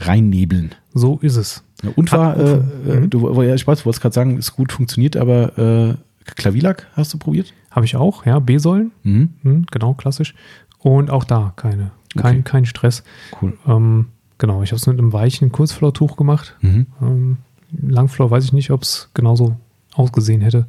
[0.00, 0.74] reinnebeln.
[0.92, 1.62] So ist es.
[1.94, 2.54] Und war, äh,
[2.88, 3.10] äh, mhm.
[3.10, 5.94] du, ja, ich weiß, du wolltest gerade sagen, ist gut funktioniert, aber äh,
[6.34, 7.54] Klavilack hast du probiert?
[7.70, 9.30] Habe ich auch, ja, B-Säulen, mhm.
[9.42, 10.34] mhm, genau, klassisch.
[10.78, 12.42] Und auch da keine kein, okay.
[12.44, 13.02] kein Stress.
[13.40, 13.56] Cool.
[13.66, 14.06] Ähm,
[14.38, 16.56] genau, ich habe es mit einem weichen Kurzflortuch gemacht.
[16.60, 16.86] Mhm.
[17.00, 17.36] Ähm,
[17.70, 19.56] Langflor weiß ich nicht, ob es genauso
[19.94, 20.66] ausgesehen hätte.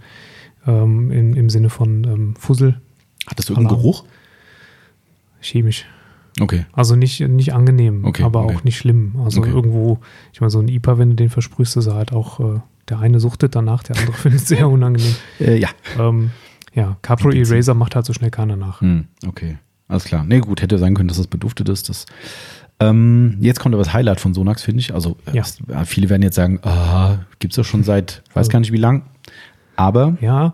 [0.65, 2.79] Ähm, im, Im Sinne von ähm, Fussel.
[3.27, 4.03] Hattest du irgendeinen Geruch?
[5.41, 5.86] Chemisch.
[6.39, 6.65] Okay.
[6.73, 8.55] Also nicht, nicht angenehm, okay, aber okay.
[8.55, 9.15] auch nicht schlimm.
[9.23, 9.99] Also irgendwo,
[10.33, 12.99] ich meine, so ein IPA, wenn du den versprühst, ist er halt auch, äh, der
[12.99, 15.15] eine suchtet danach, der andere findet es sehr unangenehm.
[15.39, 15.69] Äh, ja.
[15.97, 16.31] Ähm,
[16.73, 18.81] ja, Capri Eraser macht halt so schnell keiner nach.
[18.81, 19.57] Hm, okay.
[19.88, 20.26] Alles klar.
[20.26, 21.89] Nee, gut, hätte sein können, dass das beduftet ist.
[21.89, 22.06] Das,
[22.80, 24.93] ähm, jetzt kommt aber das Highlight von Sonax, finde ich.
[24.93, 25.41] Also, ja.
[25.41, 28.71] es, viele werden jetzt sagen, ah, gibt es ja schon seit, weiß also, gar nicht
[28.71, 29.04] wie lang.
[29.76, 30.17] Aber.
[30.21, 30.54] Ja,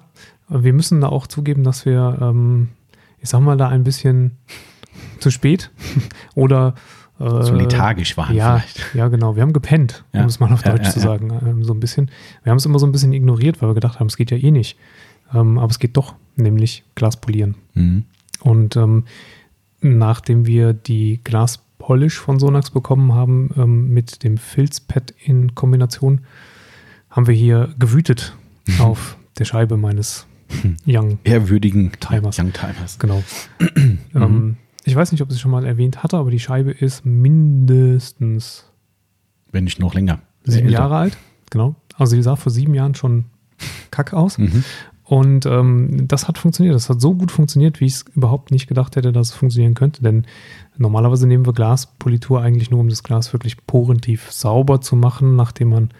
[0.50, 2.69] wir müssen da auch zugeben, dass wir, ähm,
[3.19, 4.38] ich sag mal, da ein bisschen
[5.19, 5.72] zu spät
[6.36, 6.76] oder
[7.19, 8.96] äh, so lethargisch waren ja, vielleicht.
[8.96, 9.36] Ja, genau.
[9.36, 10.22] Wir haben gepennt, ja.
[10.22, 11.32] um es mal auf Deutsch ja, zu sagen.
[11.46, 12.12] Ähm, so ein bisschen.
[12.43, 14.38] Wir haben es immer so ein bisschen ignoriert, weil wir gedacht haben, es geht ja
[14.38, 14.78] eh nicht.
[15.34, 17.56] Ähm, aber es geht doch, nämlich Glas polieren.
[17.74, 18.06] Mhm.
[18.43, 19.06] Und ähm,
[19.82, 26.21] nachdem wir die Glaspolish von Sonax bekommen haben, ähm, mit dem Filzpad in Kombination,
[27.10, 28.36] haben wir hier gewütet
[28.67, 28.82] mhm.
[28.82, 30.25] auf der Scheibe meines
[30.63, 30.77] mhm.
[30.86, 32.39] Young ehrwürdigen Timers.
[32.39, 32.99] Young Timers.
[32.99, 33.23] Genau.
[34.15, 37.06] ähm, ich weiß nicht, ob ich es schon mal erwähnt hatte, aber die Scheibe ist
[37.06, 38.65] mindestens.
[39.51, 40.19] Wenn nicht noch länger.
[40.43, 40.79] Sieben älter.
[40.79, 41.17] Jahre alt.
[41.49, 41.75] Genau.
[41.95, 43.25] Also, die sah vor sieben Jahren schon
[43.91, 44.38] kack aus.
[44.38, 44.63] Mhm.
[45.13, 46.73] Und ähm, das hat funktioniert.
[46.73, 49.76] Das hat so gut funktioniert, wie ich es überhaupt nicht gedacht hätte, dass es funktionieren
[49.76, 50.02] könnte.
[50.02, 50.26] Denn
[50.76, 55.69] normalerweise nehmen wir Glaspolitur eigentlich nur, um das Glas wirklich porentief sauber zu machen, nachdem
[55.69, 55.91] man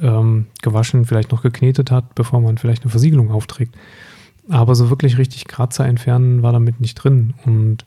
[0.00, 3.74] ähm, gewaschen, vielleicht noch geknetet hat, bevor man vielleicht eine Versiegelung aufträgt.
[4.48, 7.34] Aber so wirklich richtig Kratzer entfernen war damit nicht drin.
[7.44, 7.84] Und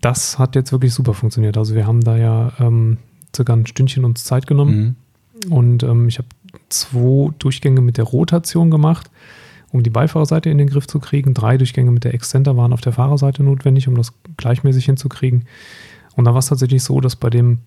[0.00, 1.58] das hat jetzt wirklich super funktioniert.
[1.58, 2.96] Also wir haben da ja ähm,
[3.36, 4.96] circa ein Stündchen uns Zeit genommen.
[5.44, 5.52] Mhm.
[5.52, 6.28] Und ähm, ich habe
[6.70, 9.10] zwei Durchgänge mit der Rotation gemacht,
[9.72, 11.34] um die Beifahrerseite in den Griff zu kriegen.
[11.34, 15.46] Drei Durchgänge mit der Exzenter waren auf der Fahrerseite notwendig, um das gleichmäßig hinzukriegen.
[16.14, 17.60] Und da war es tatsächlich so, dass bei dem,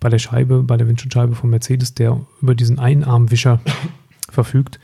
[0.00, 3.60] bei der Scheibe, bei der Windschutzscheibe von Mercedes, der über diesen Einarmwischer
[4.30, 4.80] verfügt,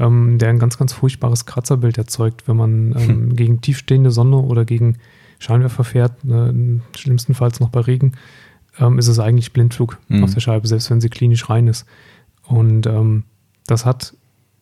[0.00, 3.36] ähm, der ein ganz, ganz furchtbares Kratzerbild erzeugt, wenn man ähm, hm.
[3.36, 4.98] gegen tiefstehende Sonne oder gegen
[5.38, 8.12] Scheinwerfer fährt, ne, schlimmstenfalls noch bei Regen,
[8.80, 10.24] ähm, ist es eigentlich Blindflug mhm.
[10.24, 11.86] auf der Scheibe, selbst wenn sie klinisch rein ist.
[12.42, 13.24] Und ähm,
[13.66, 14.14] das hat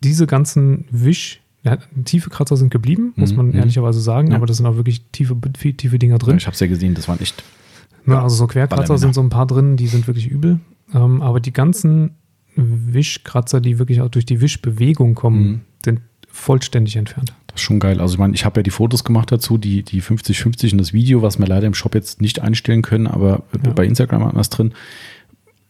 [0.03, 3.55] diese ganzen Wisch, ja, tiefe Kratzer sind geblieben, muss man mhm.
[3.55, 4.37] ehrlicherweise sagen, ja.
[4.37, 5.37] aber das sind auch wirklich tiefe,
[5.77, 6.37] tiefe Dinger drin.
[6.37, 7.43] Ich habe es ja gesehen, das waren echt.
[8.05, 10.59] Ne, also so Querkratzer sind so ein paar drin, die sind wirklich übel.
[10.93, 12.17] Ähm, aber die ganzen
[12.57, 15.61] Wischkratzer, die wirklich auch durch die Wischbewegung kommen, mhm.
[15.85, 17.33] sind vollständig entfernt.
[17.47, 18.01] Das ist schon geil.
[18.01, 20.93] Also ich meine, ich habe ja die Fotos gemacht dazu, die, die 50-50 und das
[20.93, 23.73] Video, was wir leider im Shop jetzt nicht einstellen können, aber ja.
[23.73, 24.73] bei Instagram hat man das drin.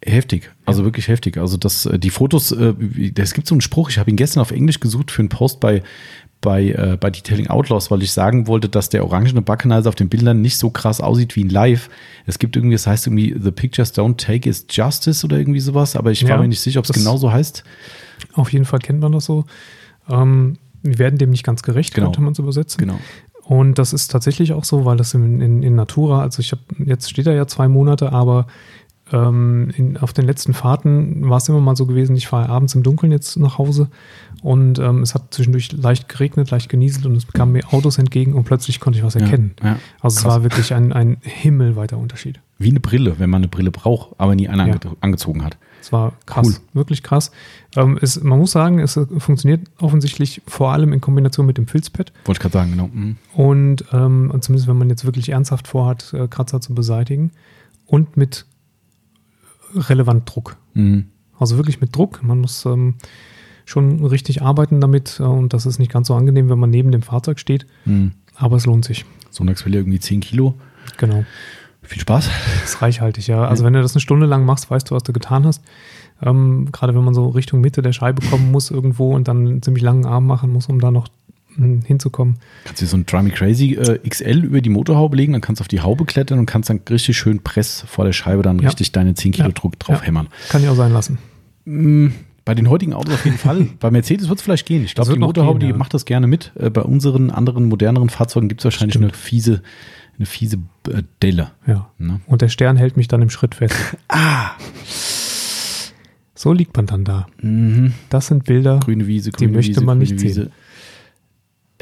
[0.04, 1.38] Heftig, also wirklich heftig.
[1.38, 2.74] Also das, äh, die Fotos, äh,
[3.16, 5.60] es gibt so einen Spruch, ich habe ihn gestern auf Englisch gesucht für einen Post
[5.60, 5.82] bei,
[6.40, 10.08] bei, äh, bei Detailing Outlaws, weil ich sagen wollte, dass der orangene Backenizer auf den
[10.08, 11.88] Bildern nicht so krass aussieht wie in live.
[12.26, 15.94] Es gibt irgendwie, das heißt irgendwie, The Pictures Don't Take Is Justice oder irgendwie sowas,
[15.94, 17.62] aber ich war ja, mir nicht sicher, ob es genau so heißt.
[18.32, 19.44] Auf jeden Fall kennt man das so.
[20.10, 22.08] Ähm, wir werden dem nicht ganz gerecht, genau.
[22.08, 22.78] könnte man es übersetzen.
[22.78, 22.98] Genau.
[23.44, 26.62] Und das ist tatsächlich auch so, weil das in, in, in Natura, also ich habe,
[26.84, 28.46] jetzt steht er ja zwei Monate, aber
[29.12, 32.74] ähm, in, auf den letzten Fahrten war es immer mal so gewesen, ich fahre abends
[32.74, 33.88] im Dunkeln jetzt nach Hause
[34.42, 38.34] und ähm, es hat zwischendurch leicht geregnet, leicht genieselt und es kamen mir Autos entgegen
[38.34, 39.54] und plötzlich konnte ich was erkennen.
[39.62, 39.78] Ja, ja.
[40.00, 40.16] Also Krass.
[40.16, 42.40] es war wirklich ein, ein himmelweiter Unterschied.
[42.58, 44.76] Wie eine Brille, wenn man eine Brille braucht, aber nie einer ja.
[45.00, 45.56] angezogen hat.
[45.80, 46.54] Es war krass, cool.
[46.74, 47.32] wirklich krass.
[47.74, 52.12] Ähm, es, man muss sagen, es funktioniert offensichtlich vor allem in Kombination mit dem Filzpad.
[52.24, 52.88] Wollte ich gerade sagen, genau.
[52.92, 53.16] Mhm.
[53.34, 57.32] Und ähm, zumindest wenn man jetzt wirklich ernsthaft vorhat, äh, Kratzer zu beseitigen
[57.86, 58.46] und mit
[59.74, 60.56] relevant Druck.
[60.74, 61.06] Mhm.
[61.38, 62.22] Also wirklich mit Druck.
[62.22, 62.94] Man muss ähm,
[63.64, 66.92] schon richtig arbeiten damit äh, und das ist nicht ganz so angenehm, wenn man neben
[66.92, 67.66] dem Fahrzeug steht.
[67.84, 68.12] Mhm.
[68.36, 69.04] Aber es lohnt sich.
[69.30, 70.54] Sonax will ja irgendwie 10 Kilo.
[70.96, 71.24] Genau.
[71.82, 72.28] Viel Spaß.
[72.60, 73.44] Das ist reichhaltig, ja.
[73.44, 75.62] Also wenn du das eine Stunde lang machst, weißt du, was du getan hast.
[76.22, 79.62] Ähm, gerade wenn man so Richtung Mitte der Scheibe kommen muss irgendwo und dann einen
[79.62, 81.08] ziemlich langen Arm machen muss, um da noch
[81.56, 82.36] hinzukommen.
[82.64, 85.62] Kannst du so ein Me Crazy äh, XL über die Motorhaube legen, dann kannst du
[85.62, 88.68] auf die Haube klettern und kannst dann richtig schön Press vor der Scheibe dann ja.
[88.68, 89.52] richtig deine 10 Kilo ja.
[89.52, 90.06] Druck drauf ja.
[90.06, 90.28] hämmern.
[90.48, 91.18] Kann ich auch sein lassen.
[91.64, 92.08] Mm,
[92.44, 93.68] bei den heutigen Autos auf jeden Fall.
[93.80, 94.84] bei Mercedes wird es vielleicht gehen.
[94.84, 96.52] Ich glaube, die Motorhaube, gehen, die macht das gerne mit.
[96.58, 99.12] Äh, bei unseren anderen, moderneren Fahrzeugen gibt es wahrscheinlich Stimmt.
[99.12, 99.62] eine fiese,
[100.16, 101.52] eine fiese äh, Delle.
[101.66, 101.90] Ja.
[101.98, 102.20] Ne?
[102.26, 103.76] Und der Stern hält mich dann im Schritt fest.
[104.08, 104.52] ah!
[106.34, 107.28] So liegt man dann da.
[107.40, 107.92] Mhm.
[108.08, 110.34] Das sind Bilder, grüne Wiese, grüne die möchte Wiese, man nicht Wiese.
[110.34, 110.52] sehen.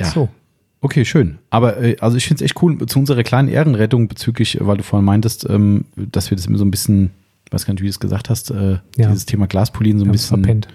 [0.01, 0.11] Ja.
[0.11, 0.29] So.
[0.83, 1.39] Okay, schön.
[1.51, 4.83] Aber äh, also ich finde es echt cool zu unserer kleinen Ehrenrettung bezüglich, weil du
[4.83, 7.11] vorhin meintest, ähm, dass wir das immer so ein bisschen,
[7.47, 9.09] ich weiß gar nicht, wie du es gesagt hast, äh, ja.
[9.09, 10.69] dieses Thema Glaspolieren so ein bisschen verpennt,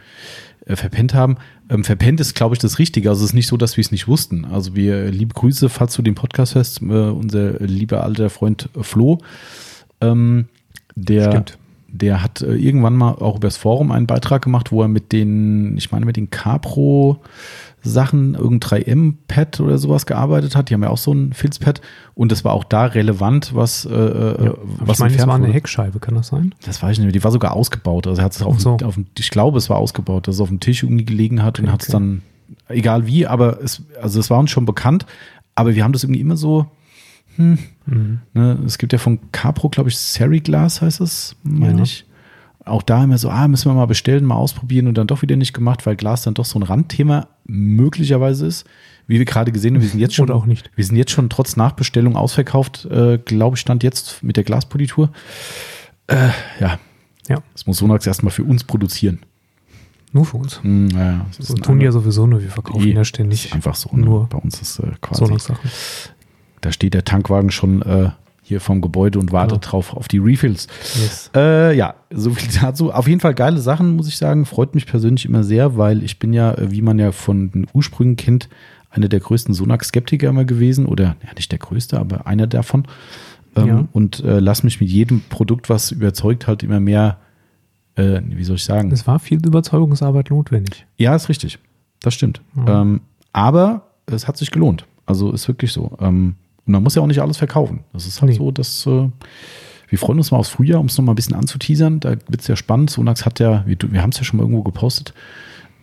[0.66, 1.38] äh, verpennt haben.
[1.70, 3.10] Ähm, verpennt ist, glaube ich, das Richtige.
[3.10, 4.46] Also es ist nicht so, dass wir es nicht wussten.
[4.46, 9.20] Also wir liebe Grüße, falls du den Podcast hörst, äh, unser lieber alter Freund Flo.
[10.02, 10.46] Ähm,
[10.96, 11.58] der Stimmt
[11.96, 15.78] der hat äh, irgendwann mal auch übers Forum einen Beitrag gemacht, wo er mit den,
[15.78, 17.22] ich meine, mit den Capro
[17.90, 20.70] Sachen, irgendein 3M-Pad oder sowas gearbeitet hat.
[20.70, 21.82] Die haben ja auch so ein Filzpad
[22.14, 25.36] und das war auch da relevant, was, äh, äh ja, was ich meine, das war
[25.36, 26.54] eine Heckscheibe, kann das sein?
[26.66, 28.08] Das weiß ich nicht, die war sogar ausgebaut.
[28.08, 28.78] Also er hat es auf, so.
[28.84, 31.60] auf dem, ich glaube, es war ausgebaut, dass es auf dem Tisch irgendwie gelegen hat
[31.60, 31.98] okay, und hat es okay.
[31.98, 32.22] dann,
[32.68, 35.06] egal wie, aber es, also es war uns schon bekannt,
[35.56, 36.68] aber wir haben das irgendwie immer so,
[37.36, 38.20] hm, mhm.
[38.34, 41.84] ne, es gibt ja von Capro, glaube ich, Seriglas heißt es, meine ja.
[41.84, 42.06] ich
[42.66, 45.36] auch da immer so, ah, müssen wir mal bestellen, mal ausprobieren und dann doch wieder
[45.36, 48.66] nicht gemacht, weil Glas dann doch so ein Randthema möglicherweise ist.
[49.08, 50.72] Wie wir gerade gesehen haben, wir sind jetzt schon, Oder auch nicht.
[50.76, 55.12] wir sind jetzt schon trotz Nachbestellung ausverkauft, äh, glaube ich, stand jetzt mit der Glaspolitur.
[56.08, 56.80] Äh, ja.
[57.28, 57.38] Ja.
[57.54, 59.20] Das muss Sonax erstmal für uns produzieren.
[60.12, 60.60] Nur für uns.
[60.64, 63.54] Mm, ja, das so tun die ja sowieso nur, wir verkaufen ja ständig.
[63.54, 63.90] Einfach so.
[63.96, 64.06] Ne?
[64.06, 65.26] Nur bei uns ist äh, quasi.
[65.26, 65.70] Sonax-Sachen.
[66.62, 68.10] Da steht der Tankwagen schon äh,
[68.48, 69.72] hier vom Gebäude und wartet genau.
[69.72, 70.68] drauf auf die Refills.
[70.94, 71.32] Yes.
[71.36, 72.92] Äh, ja, so viel dazu.
[72.92, 74.46] Auf jeden Fall geile Sachen, muss ich sagen.
[74.46, 78.18] Freut mich persönlich immer sehr, weil ich bin ja, wie man ja von den Ursprüngen
[78.18, 78.48] kennt,
[78.92, 80.86] einer der größten Sonax-Skeptiker immer gewesen.
[80.86, 82.84] Oder ja, nicht der größte, aber einer davon.
[83.56, 83.88] Ähm, ja.
[83.94, 87.18] Und äh, lass mich mit jedem Produkt, was überzeugt hat, immer mehr,
[87.96, 88.92] äh, wie soll ich sagen?
[88.92, 90.86] Es war viel Überzeugungsarbeit notwendig.
[90.98, 91.58] Ja, ist richtig.
[92.00, 92.42] Das stimmt.
[92.56, 92.82] Ja.
[92.84, 93.02] Ähm,
[93.34, 94.86] aber es hat sich gelohnt.
[95.08, 95.98] Also ist wirklich so.
[96.00, 97.84] Ähm, und man muss ja auch nicht alles verkaufen.
[97.94, 98.38] Das ist halt nee.
[98.38, 99.10] so, dass äh,
[99.90, 102.00] wir freuen uns mal aufs Frühjahr, um es nochmal ein bisschen anzuteasern.
[102.00, 102.90] Da wird es ja spannend.
[102.90, 105.14] Sonax hat ja, wir, wir haben es ja schon mal irgendwo gepostet,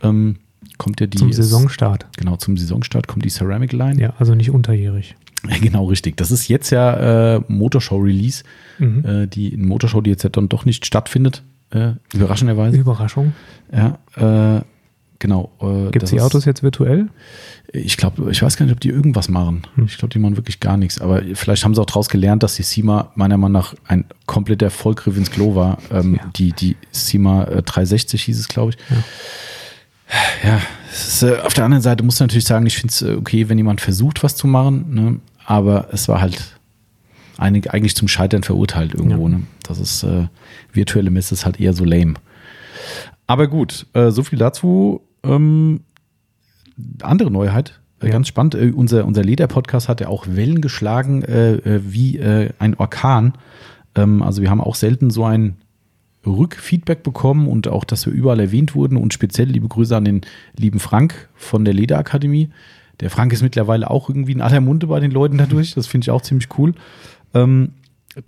[0.02, 0.36] ähm,
[0.78, 1.18] kommt ja die.
[1.18, 2.06] Zum Saisonstart.
[2.16, 4.00] Genau, zum Saisonstart kommt die Ceramic Line.
[4.00, 5.16] Ja, also nicht unterjährig.
[5.60, 6.16] Genau, richtig.
[6.16, 8.44] Das ist jetzt ja äh, Motorshow-Release,
[8.78, 9.04] mhm.
[9.04, 12.76] äh, die Motorshow, die jetzt ja dann doch nicht stattfindet, äh, überraschenderweise.
[12.76, 13.32] Überraschung.
[13.72, 13.98] Ja,
[14.58, 14.62] äh,
[15.18, 15.50] genau.
[15.60, 17.08] Äh, Gibt es die Autos jetzt virtuell?
[17.74, 19.62] Ich glaube, ich weiß gar nicht, ob die irgendwas machen.
[19.76, 19.86] Hm.
[19.86, 21.00] Ich glaube, die machen wirklich gar nichts.
[21.00, 24.68] Aber vielleicht haben sie auch daraus gelernt, dass die SEMA meiner Meinung nach ein kompletter
[24.68, 25.78] Vollgriff ins Klo war.
[25.90, 26.30] Ähm, ja.
[26.36, 28.76] Die, die SEMA 360 hieß es, glaube ich.
[30.44, 30.60] Ja, ja
[30.92, 33.48] ist, äh, auf der anderen Seite muss man natürlich sagen, ich finde es äh, okay,
[33.48, 34.94] wenn jemand versucht, was zu machen.
[34.94, 35.20] Ne?
[35.46, 36.56] Aber es war halt
[37.38, 39.28] einig, eigentlich zum Scheitern verurteilt irgendwo.
[39.28, 39.38] Ja.
[39.38, 39.42] Ne?
[39.62, 40.26] Das ist äh,
[40.72, 42.14] virtuelle Mist ist halt eher so lame.
[43.26, 45.00] Aber gut, äh, so viel dazu.
[45.24, 45.80] Ähm,
[47.02, 48.12] andere Neuheit, äh, ja.
[48.12, 48.54] ganz spannend.
[48.54, 53.34] Äh, unser, unser Leder-Podcast hat ja auch Wellen geschlagen äh, äh wie äh, ein Orkan.
[53.94, 55.56] Ähm, also wir haben auch selten so ein
[56.26, 60.20] Rückfeedback bekommen und auch, dass wir überall erwähnt wurden und speziell liebe Grüße an den
[60.56, 62.50] lieben Frank von der Lederakademie.
[63.00, 65.74] Der Frank ist mittlerweile auch irgendwie in aller Munde bei den Leuten dadurch.
[65.74, 66.74] Das finde ich auch ziemlich cool.
[67.34, 67.72] Ähm,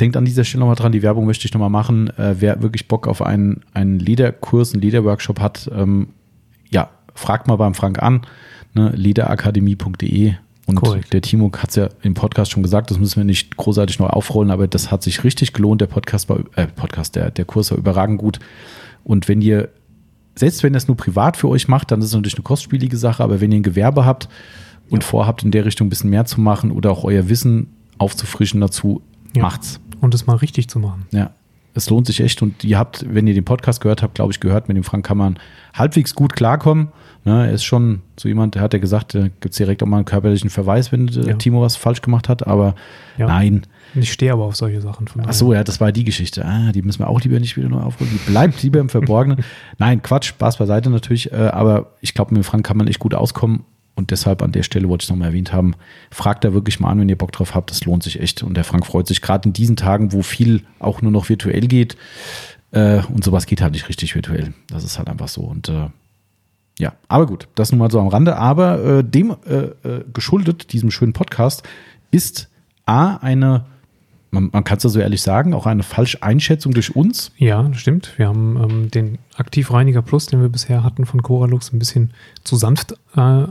[0.01, 2.09] denkt an dieser Stelle nochmal dran, die Werbung möchte ich nochmal machen.
[2.19, 6.09] Äh, wer wirklich Bock auf einen, einen Lederkurs, einen Lederworkshop hat, ähm,
[6.71, 8.23] ja, fragt mal beim Frank an,
[8.75, 10.35] ne, lederakademie.de.
[10.67, 11.13] Und Correct.
[11.13, 14.07] der Timo hat es ja im Podcast schon gesagt, das müssen wir nicht großartig neu
[14.07, 15.81] aufrollen, aber das hat sich richtig gelohnt.
[15.81, 18.39] Der Podcast war, äh, Podcast, der, der Kurs war überragend gut.
[19.05, 19.69] Und wenn ihr,
[20.35, 22.97] selbst wenn ihr es nur privat für euch macht, dann ist es natürlich eine kostspielige
[22.97, 24.29] Sache, aber wenn ihr ein Gewerbe habt
[24.89, 25.09] und ja.
[25.09, 29.03] vorhabt, in der Richtung ein bisschen mehr zu machen oder auch euer Wissen aufzufrischen dazu,
[29.37, 29.43] ja.
[29.43, 29.81] macht's.
[30.01, 31.07] Und es mal richtig zu machen.
[31.13, 31.31] Ja,
[31.75, 32.41] es lohnt sich echt.
[32.43, 35.05] Und ihr habt, wenn ihr den Podcast gehört habt, glaube ich, gehört, mit dem Frank
[35.05, 35.39] kann man
[35.75, 36.89] halbwegs gut klarkommen.
[37.27, 39.87] Ne, er ist schon so jemand, der hat ja gesagt, da gibt es direkt auch
[39.87, 41.35] mal einen körperlichen Verweis, wenn äh, ja.
[41.35, 42.75] Timo was falsch gemacht hat, aber
[43.17, 43.27] ja.
[43.27, 43.63] nein.
[43.95, 45.07] Ich stehe aber auf solche Sachen.
[45.25, 46.45] Ach so, ja, das war die Geschichte.
[46.45, 48.13] Ah, die müssen wir auch lieber nicht wieder neu aufholen.
[48.13, 49.45] Die bleibt lieber im Verborgenen.
[49.79, 51.33] nein, Quatsch, Spaß beiseite natürlich.
[51.33, 53.65] Äh, aber ich glaube, mit Frank kann man echt gut auskommen.
[53.95, 55.75] Und deshalb an der Stelle wollte ich es nochmal erwähnt haben.
[56.11, 57.71] Fragt da wirklich mal an, wenn ihr Bock drauf habt.
[57.71, 58.43] Das lohnt sich echt.
[58.43, 61.69] Und der Frank freut sich gerade in diesen Tagen, wo viel auch nur noch virtuell
[61.69, 61.97] geht.
[62.73, 64.53] Äh, und sowas geht halt nicht richtig virtuell.
[64.67, 65.43] Das ist halt einfach so.
[65.43, 65.87] Und äh,
[66.79, 68.37] ja, aber gut, das nun mal so am Rande.
[68.37, 71.63] Aber äh, dem äh, äh, geschuldet, diesem schönen Podcast,
[72.11, 72.49] ist
[72.87, 73.67] A, eine,
[74.31, 77.31] man, man kann es ja so ehrlich sagen, auch eine Falscheinschätzung durch uns.
[77.37, 78.13] Ja, das stimmt.
[78.17, 82.57] Wir haben ähm, den Aktivreiniger Plus, den wir bisher hatten von Coralux, ein bisschen zu
[82.57, 83.47] sanft äh,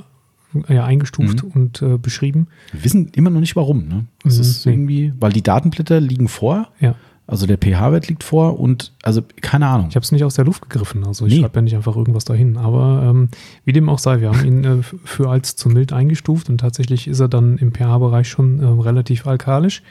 [0.69, 1.51] ja, eingestuft mhm.
[1.51, 2.47] und äh, beschrieben.
[2.71, 3.88] Wir wissen immer noch nicht warum.
[3.88, 4.05] Ne?
[4.25, 6.67] Es mhm, ist irgendwie, weil die Datenblätter liegen vor.
[6.79, 6.95] Ja.
[7.25, 9.88] Also der pH-Wert liegt vor und also keine Ahnung.
[9.89, 11.39] Ich habe es nicht aus der Luft gegriffen, also ich nee.
[11.39, 12.57] schreibe ja nicht einfach irgendwas dahin.
[12.57, 13.29] Aber ähm,
[13.63, 17.07] wie dem auch sei, wir haben ihn äh, für als zu mild eingestuft und tatsächlich
[17.07, 19.83] ist er dann im pH-Bereich schon äh, relativ alkalisch.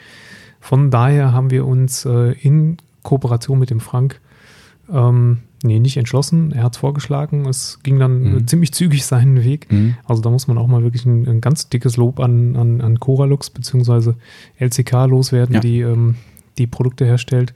[0.59, 4.21] Von daher haben wir uns äh, in Kooperation mit dem Frank
[4.91, 6.51] ähm, nee, nicht entschlossen.
[6.51, 7.45] Er hat es vorgeschlagen.
[7.47, 8.47] Es ging dann mhm.
[8.47, 9.71] ziemlich zügig seinen Weg.
[9.71, 9.95] Mhm.
[10.05, 12.99] Also da muss man auch mal wirklich ein, ein ganz dickes Lob an, an, an
[12.99, 14.13] Coralux bzw.
[14.59, 15.59] LCK loswerden, ja.
[15.61, 16.15] die ähm,
[16.57, 17.53] die Produkte herstellt.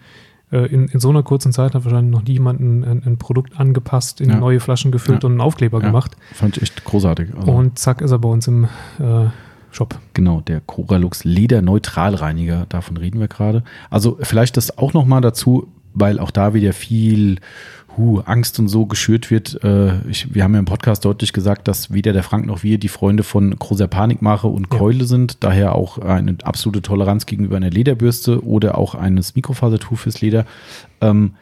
[0.51, 3.59] Äh, in, in, so einer kurzen Zeit hat wahrscheinlich noch niemand ein, ein, ein Produkt
[3.59, 4.37] angepasst, in ja.
[4.37, 5.27] neue Flaschen gefüllt ja.
[5.27, 5.87] und einen Aufkleber ja.
[5.87, 6.15] gemacht.
[6.33, 7.29] Fand ich echt großartig.
[7.37, 8.65] Also und zack ist er bei uns im
[8.99, 9.25] äh,
[9.71, 9.99] Shop.
[10.13, 13.63] Genau, der Coralux Leder Neutralreiniger, davon reden wir gerade.
[13.89, 17.39] Also vielleicht das auch nochmal dazu, weil auch da wieder viel
[17.97, 19.63] huh, Angst und so geschürt wird.
[19.63, 22.77] Äh, ich, wir haben ja im Podcast deutlich gesagt, dass weder der Frank noch wir
[22.77, 25.05] die Freunde von großer Panikmache und Keule ja.
[25.05, 25.43] sind.
[25.43, 30.45] Daher auch eine absolute Toleranz gegenüber einer Lederbürste oder auch eines Mikrofasertuch fürs Leder.
[31.01, 31.33] Ähm,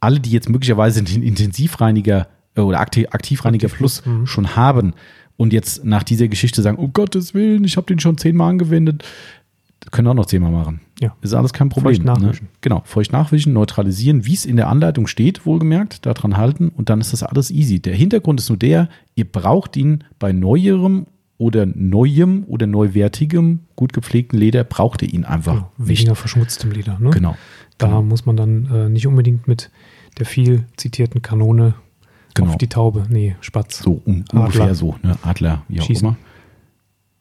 [0.00, 4.26] alle, die jetzt möglicherweise den Intensivreiniger äh, oder Aktivreiniger Plus mhm.
[4.26, 4.94] schon haben
[5.36, 9.04] und jetzt nach dieser Geschichte sagen, um Gottes Willen, ich habe den schon zehnmal angewendet,
[9.90, 10.80] können auch noch zehnmal machen.
[11.00, 11.14] Ja.
[11.20, 11.94] Ist alles kein Problem.
[11.94, 12.44] Feucht nachwischen.
[12.44, 12.50] Ne?
[12.60, 17.00] Genau, feucht nachwischen, neutralisieren, wie es in der Anleitung steht, wohlgemerkt, daran halten und dann
[17.00, 17.80] ist das alles easy.
[17.80, 21.06] Der Hintergrund ist nur der, ihr braucht ihn bei neuerem
[21.38, 25.54] oder neuem oder neuwertigem, gut gepflegten Leder, braucht ihr ihn einfach.
[25.54, 26.18] Ja, weniger nicht.
[26.18, 26.98] verschmutztem Leder.
[26.98, 27.10] Ne?
[27.10, 27.36] Genau.
[27.78, 28.02] Da genau.
[28.02, 29.70] muss man dann äh, nicht unbedingt mit
[30.18, 31.74] der viel zitierten Kanone
[32.34, 32.50] genau.
[32.50, 33.78] auf die Taube, nee, Spatz.
[33.78, 35.16] So um, ungefähr so, ne?
[35.22, 36.08] Adler, wie auch Schießen.
[36.08, 36.16] immer.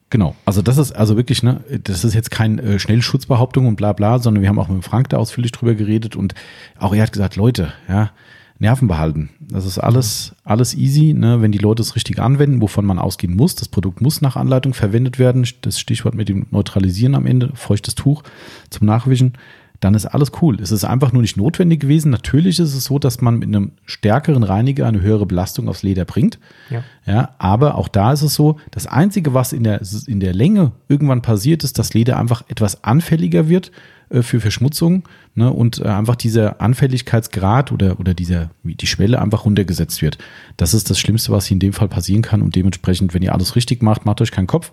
[0.10, 3.92] Genau, also das ist also wirklich, ne, das ist jetzt keine äh, Schnellschutzbehauptung und bla
[3.92, 6.34] bla, sondern wir haben auch mit Frank da ausführlich drüber geredet und
[6.80, 8.12] auch er hat gesagt, Leute, ja,
[8.60, 9.30] Nerven behalten.
[9.40, 13.36] Das ist alles, alles easy, ne, wenn die Leute es richtig anwenden, wovon man ausgehen
[13.36, 13.56] muss.
[13.56, 15.46] Das Produkt muss nach Anleitung verwendet werden.
[15.62, 18.24] Das Stichwort mit dem Neutralisieren am Ende, feuchtes Tuch
[18.70, 19.34] zum Nachwischen.
[19.80, 20.60] Dann ist alles cool.
[20.62, 22.10] Es ist einfach nur nicht notwendig gewesen.
[22.10, 26.06] Natürlich ist es so, dass man mit einem stärkeren Reiniger eine höhere Belastung aufs Leder
[26.06, 26.40] bringt.
[26.70, 26.84] Ja.
[27.06, 30.72] ja aber auch da ist es so, das Einzige, was in der, in der Länge
[30.88, 33.72] irgendwann passiert, ist, dass Leder einfach etwas anfälliger wird
[34.10, 35.04] äh, für Verschmutzung
[35.36, 40.18] ne, und äh, einfach dieser Anfälligkeitsgrad oder, oder dieser, die Schwelle einfach runtergesetzt wird.
[40.58, 43.56] Das ist das Schlimmste, was in dem Fall passieren kann und dementsprechend, wenn ihr alles
[43.56, 44.72] richtig macht, macht euch keinen Kopf.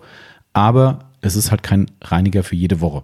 [0.53, 3.03] Aber es ist halt kein Reiniger für jede Woche.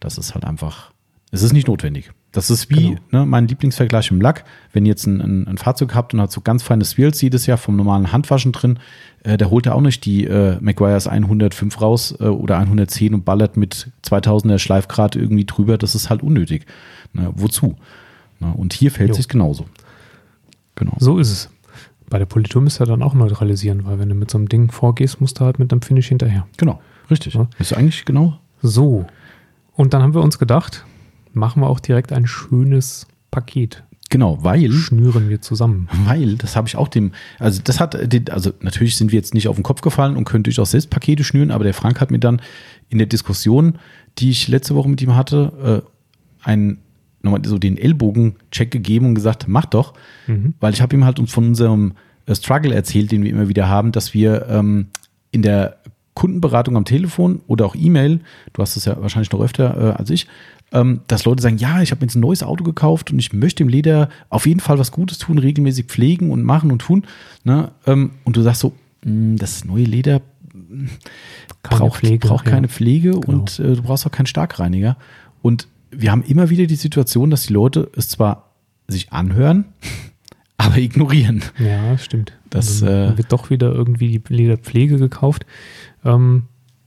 [0.00, 0.92] Das ist halt einfach
[1.32, 2.10] es ist nicht notwendig.
[2.32, 3.00] Das ist wie genau.
[3.10, 4.44] ne, mein Lieblingsvergleich im Lack.
[4.72, 7.46] Wenn ihr jetzt ein, ein, ein, Fahrzeug habt und hat so ganz feines Swirls jedes
[7.46, 8.78] Jahr vom normalen Handwaschen drin,
[9.22, 13.24] äh, der holt ja auch nicht die äh, Maguires 105 raus äh, oder 110 und
[13.24, 15.78] ballert mit 2000er Schleifgrad irgendwie drüber.
[15.78, 16.66] Das ist halt unnötig.
[17.12, 17.76] Ne, wozu?
[18.40, 19.66] Ne, und hier fällt sich genauso.
[20.74, 20.94] Genau.
[20.98, 21.50] So ist es.
[22.08, 24.72] Bei der Politur müsst ihr dann auch neutralisieren, weil wenn du mit so einem Ding
[24.72, 26.46] vorgehst, musst du halt mit einem Finish hinterher.
[26.56, 27.34] Genau, richtig.
[27.34, 27.48] Ja.
[27.58, 28.38] Ist eigentlich genau.
[28.62, 29.06] So.
[29.74, 30.84] Und dann haben wir uns gedacht,
[31.32, 33.84] machen wir auch direkt ein schönes Paket.
[34.10, 34.72] Genau, weil.
[34.72, 35.88] Schnüren wir zusammen.
[36.04, 37.94] Weil, das habe ich auch dem, also das hat,
[38.30, 41.22] also natürlich sind wir jetzt nicht auf den Kopf gefallen und können durchaus selbst Pakete
[41.22, 42.42] schnüren, aber der Frank hat mir dann
[42.88, 43.78] in der Diskussion,
[44.18, 45.84] die ich letzte Woche mit ihm hatte,
[46.44, 46.78] äh, einen,
[47.22, 49.94] nochmal so den Ellbogen-Check gegeben und gesagt, mach doch,
[50.26, 50.54] mhm.
[50.58, 51.92] weil ich habe ihm halt von unserem
[52.26, 54.88] äh, Struggle erzählt, den wir immer wieder haben, dass wir ähm,
[55.30, 55.76] in der
[56.14, 58.20] Kundenberatung am Telefon oder auch E-Mail,
[58.52, 60.26] du hast es ja wahrscheinlich noch öfter äh, als ich,
[60.72, 63.32] ähm, dass Leute sagen, ja, ich habe mir jetzt ein neues Auto gekauft und ich
[63.32, 67.04] möchte im Leder auf jeden Fall was Gutes tun, regelmäßig pflegen und machen und tun.
[67.44, 67.72] Ne?
[67.86, 68.72] Ähm, und du sagst so,
[69.04, 70.22] mh, hm, das neue Leder
[71.62, 72.72] keine braucht, Pflege, braucht keine ja.
[72.72, 73.26] Pflege genau.
[73.26, 74.96] und äh, du brauchst auch keinen Starkreiniger.
[75.42, 78.50] Und wir haben immer wieder die Situation, dass die Leute es zwar
[78.86, 79.64] sich anhören,
[80.56, 81.42] aber ignorieren.
[81.58, 82.32] Ja, stimmt.
[82.50, 85.46] Das also, äh, wird doch wieder irgendwie die Lederpflege gekauft.
[86.04, 86.44] Ähm,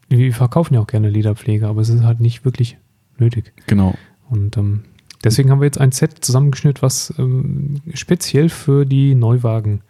[0.09, 2.77] wir verkaufen ja auch gerne Lederpflege, aber es ist halt nicht wirklich
[3.17, 3.53] nötig.
[3.67, 3.95] Genau.
[4.29, 4.83] Und ähm,
[5.23, 9.81] deswegen haben wir jetzt ein Set zusammengeschnürt, was ähm, speziell für die Neuwagen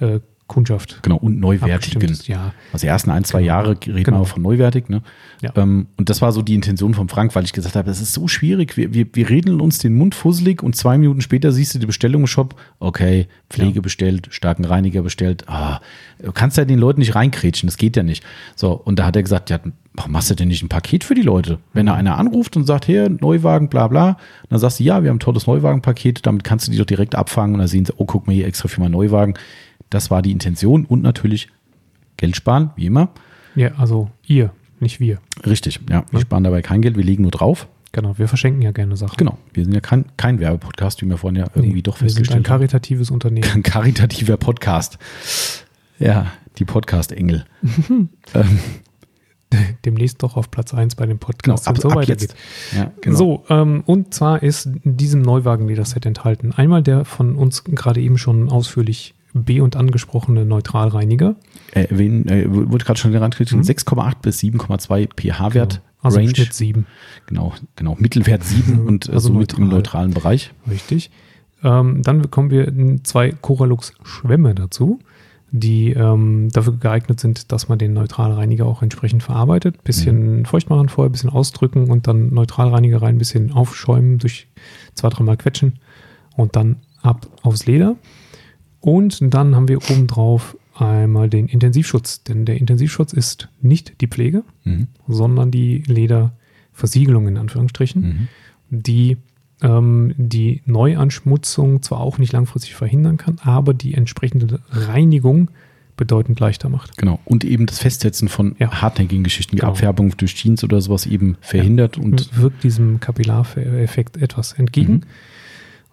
[0.00, 1.02] äh, Kundschaft.
[1.02, 2.18] Genau, und neuwertigen.
[2.26, 2.52] Ja.
[2.72, 3.46] Also die ersten ein, zwei genau.
[3.46, 4.20] Jahre reden genau.
[4.20, 4.90] wir von neuwertig.
[4.90, 5.02] Ne?
[5.40, 5.52] Ja.
[5.56, 8.12] Ähm, und das war so die Intention von Frank, weil ich gesagt habe, das ist
[8.12, 8.76] so schwierig.
[8.76, 11.86] Wir, wir, wir reden uns den Mund fusselig und zwei Minuten später siehst du die
[11.86, 12.56] Bestellung im Shop.
[12.78, 13.80] Okay, Pflege ja.
[13.80, 15.48] bestellt, starken Reiniger bestellt.
[15.48, 15.80] Ah,
[16.22, 18.22] du kannst ja den Leuten nicht reinkrätschen, das geht ja nicht.
[18.54, 19.60] So, und da hat er gesagt, ja,
[19.94, 21.58] warum machst du denn nicht ein Paket für die Leute?
[21.72, 24.18] Wenn da einer anruft und sagt, hier, Neuwagen, bla bla,
[24.50, 27.14] dann sagst du, ja, wir haben ein tolles Neuwagenpaket, damit kannst du die doch direkt
[27.14, 29.34] abfangen und dann sehen sie, oh, guck mal hier extra für meinen Neuwagen.
[29.94, 31.50] Das war die Intention und natürlich
[32.16, 33.10] Geld sparen, wie immer.
[33.54, 35.20] Ja, also ihr, nicht wir.
[35.46, 36.04] Richtig, ja.
[36.10, 36.20] Wir ja.
[36.20, 37.68] sparen dabei kein Geld, wir legen nur drauf.
[37.92, 39.16] Genau, wir verschenken ja gerne Sachen.
[39.16, 42.28] Genau, wir sind ja kein, kein Werbepodcast, wie wir vorhin ja irgendwie nee, doch festgestellt
[42.28, 42.32] haben.
[42.32, 43.48] Wir sind ein karitatives Unternehmen.
[43.54, 44.98] Ein karitativer Podcast.
[46.00, 47.44] Ja, die Podcast-Engel.
[48.34, 48.58] ähm,
[49.84, 52.34] demnächst doch auf Platz 1 bei dem Podcast, genau, ab, so ab weitergeht.
[52.76, 53.16] Ja, genau.
[53.16, 58.18] So, ähm, und zwar ist in diesem Neuwagen-Lederset enthalten einmal der von uns gerade eben
[58.18, 61.34] schon ausführlich B- und angesprochene Neutralreiniger.
[61.72, 63.60] Äh, wen, äh, wurde gerade schon genannt, mhm.
[63.60, 65.74] 6,8 bis 7,2 pH-Wert.
[65.74, 65.84] Genau.
[66.00, 66.34] Also Range.
[66.34, 66.86] Schnitt 7.
[67.26, 67.96] Genau, genau.
[67.98, 69.62] Mittelwert 7 und äh, also somit neutral.
[69.62, 70.52] im neutralen Bereich.
[70.70, 71.10] Richtig.
[71.64, 72.72] Ähm, dann bekommen wir
[73.04, 75.00] zwei Coralux-Schwämme dazu,
[75.50, 79.82] die ähm, dafür geeignet sind, dass man den Neutralreiniger auch entsprechend verarbeitet.
[79.82, 80.44] Bisschen mhm.
[80.44, 84.46] feucht machen vorher, bisschen ausdrücken und dann Neutralreiniger rein, bisschen aufschäumen, durch
[84.94, 85.78] zwei, dreimal quetschen
[86.36, 87.96] und dann ab aufs Leder.
[88.84, 94.44] Und dann haben wir obendrauf einmal den Intensivschutz, denn der Intensivschutz ist nicht die Pflege,
[94.64, 94.88] mhm.
[95.08, 98.28] sondern die Lederversiegelung in Anführungsstrichen, mhm.
[98.68, 99.16] die
[99.62, 105.50] ähm, die Neuanschmutzung zwar auch nicht langfristig verhindern kann, aber die entsprechende Reinigung
[105.96, 106.98] bedeutend leichter macht.
[106.98, 107.20] Genau.
[107.24, 108.82] Und eben das Festsetzen von ja.
[108.82, 109.70] hartnäckigen Geschichten wie genau.
[109.70, 112.02] Abfärbung durch Jeans oder sowas eben verhindert ja.
[112.02, 114.92] und wirkt diesem Kapillareffekt etwas entgegen,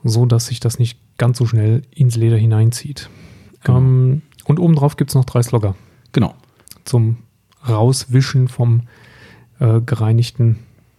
[0.04, 0.10] mhm.
[0.10, 3.08] so dass sich das nicht ganz so schnell ins Leder hineinzieht.
[3.64, 3.78] Genau.
[3.78, 5.76] Ähm, und obendrauf gibt es noch drei Slogger.
[6.14, 6.34] Genau.
[6.84, 7.18] Zum
[7.70, 8.82] Rauswischen vom
[9.60, 10.58] äh, gereinigten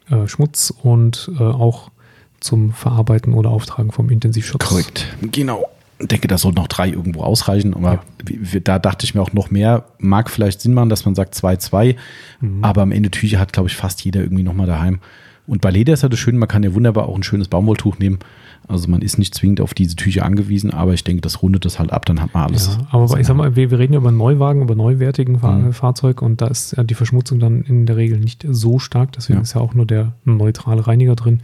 [0.08, 1.90] äh, Schmutz und äh, auch
[2.38, 4.64] zum Verarbeiten oder Auftragen vom Intensivschutz.
[4.64, 5.08] Korrekt.
[5.22, 5.68] Genau.
[5.98, 7.74] Ich denke, da sollten noch drei irgendwo ausreichen.
[7.74, 8.61] Aber ja.
[8.61, 9.87] da dachte ich mir auch noch mehr.
[9.98, 11.96] Mag vielleicht Sinn machen, dass man sagt 2-2.
[12.40, 12.62] Mhm.
[12.62, 15.00] Aber am Ende Tücher hat, glaube ich, fast jeder irgendwie nochmal daheim.
[15.48, 17.98] Und bei Leder ist halt das schön, man kann ja wunderbar auch ein schönes Baumwolltuch
[17.98, 18.20] nehmen
[18.68, 21.79] also man ist nicht zwingend auf diese Tücher angewiesen, aber ich denke, das rundet das
[21.79, 22.79] halt ab, dann hat man alles.
[22.79, 25.72] Ja, aber ich sag mal, wir, wir, reden ja über Neuwagen, über neuwertigen mhm.
[25.72, 29.39] Fahrzeug und da ist ja die Verschmutzung dann in der Regel nicht so stark, deswegen
[29.39, 29.43] ja.
[29.43, 31.41] ist ja auch nur der neutrale Reiniger drin.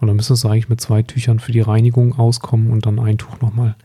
[0.00, 3.18] Und dann müsste es eigentlich mit zwei Tüchern für die Reinigung auskommen und dann ein
[3.18, 3.76] Tuch nochmal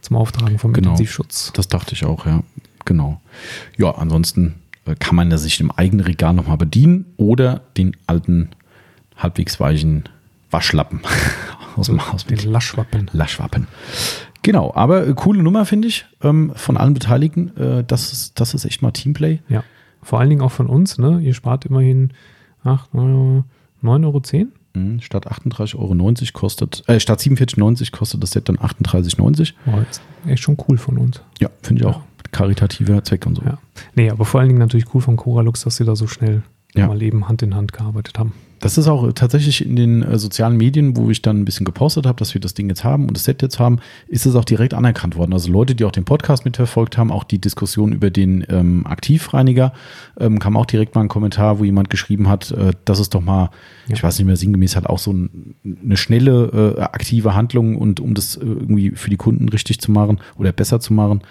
[0.00, 0.90] zum Auftragen vom genau.
[0.90, 1.52] Intensivschutz.
[1.54, 2.42] Das dachte ich auch, ja.
[2.84, 3.20] Genau.
[3.76, 4.54] Ja, ansonsten
[4.86, 8.50] äh, kann man sich im eigenen Regal nochmal bedienen oder den alten,
[9.16, 10.04] halbwegs weichen
[10.50, 11.00] Waschlappen
[11.76, 12.24] aus dem Haus.
[12.26, 13.10] Den Laschwappen.
[13.12, 13.66] Laschwappen.
[14.42, 17.56] Genau, aber äh, coole Nummer finde ich ähm, von allen Beteiligten.
[17.56, 19.40] Äh, das, ist, das ist echt mal Teamplay.
[19.48, 19.64] Ja,
[20.02, 20.98] vor allen Dingen auch von uns.
[20.98, 21.20] Ne?
[21.20, 22.12] Ihr spart immerhin
[22.64, 24.22] 8, 9,10 Euro.
[24.72, 29.54] Mhm, statt 38,90 Euro kostet, äh, statt 47,90 kostet das Set dann 38,90.
[29.64, 31.22] Boah, ist echt schon cool von uns.
[31.40, 32.00] Ja, finde ich auch.
[32.30, 33.42] Karitativer Zweck und so.
[33.42, 33.58] Ja.
[33.96, 36.42] Nee, aber vor allen Dingen natürlich cool von Coralux, dass sie da so schnell
[36.74, 36.86] ja.
[36.86, 38.32] mal eben Hand in Hand gearbeitet haben.
[38.60, 42.06] Das ist auch tatsächlich in den äh, sozialen Medien, wo ich dann ein bisschen gepostet
[42.06, 44.44] habe, dass wir das Ding jetzt haben und das Set jetzt haben, ist es auch
[44.44, 45.32] direkt anerkannt worden.
[45.32, 49.72] Also Leute, die auch den Podcast mitverfolgt haben, auch die Diskussion über den ähm, Aktivreiniger,
[50.18, 53.22] ähm, kam auch direkt mal ein Kommentar, wo jemand geschrieben hat, äh, dass es doch
[53.22, 53.50] mal,
[53.88, 53.94] ja.
[53.94, 57.98] ich weiß nicht mehr, sinngemäß halt auch so ein, eine schnelle, äh, aktive Handlung und
[57.98, 61.22] um das äh, irgendwie für die Kunden richtig zu machen oder besser zu machen.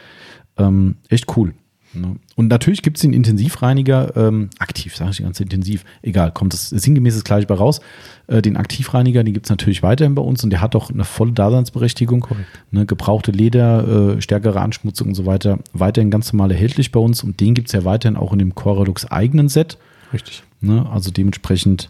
[0.57, 1.53] Ähm, echt cool.
[1.93, 2.17] Ne?
[2.35, 6.69] Und natürlich gibt es den Intensivreiniger, ähm, aktiv, sage ich ganz intensiv, egal, kommt das
[6.69, 7.81] sinngemäß gleich bei raus.
[8.27, 11.03] Äh, den Aktivreiniger, den gibt es natürlich weiterhin bei uns und der hat auch eine
[11.03, 12.27] volle Daseinsberechtigung.
[12.71, 17.23] Ne, gebrauchte Leder, äh, stärkere Anschmutzung und so weiter, weiterhin ganz normal erhältlich bei uns
[17.23, 19.77] und den gibt es ja weiterhin auch in dem Coralux eigenen Set.
[20.13, 20.43] Richtig.
[20.61, 21.89] Ne, also dementsprechend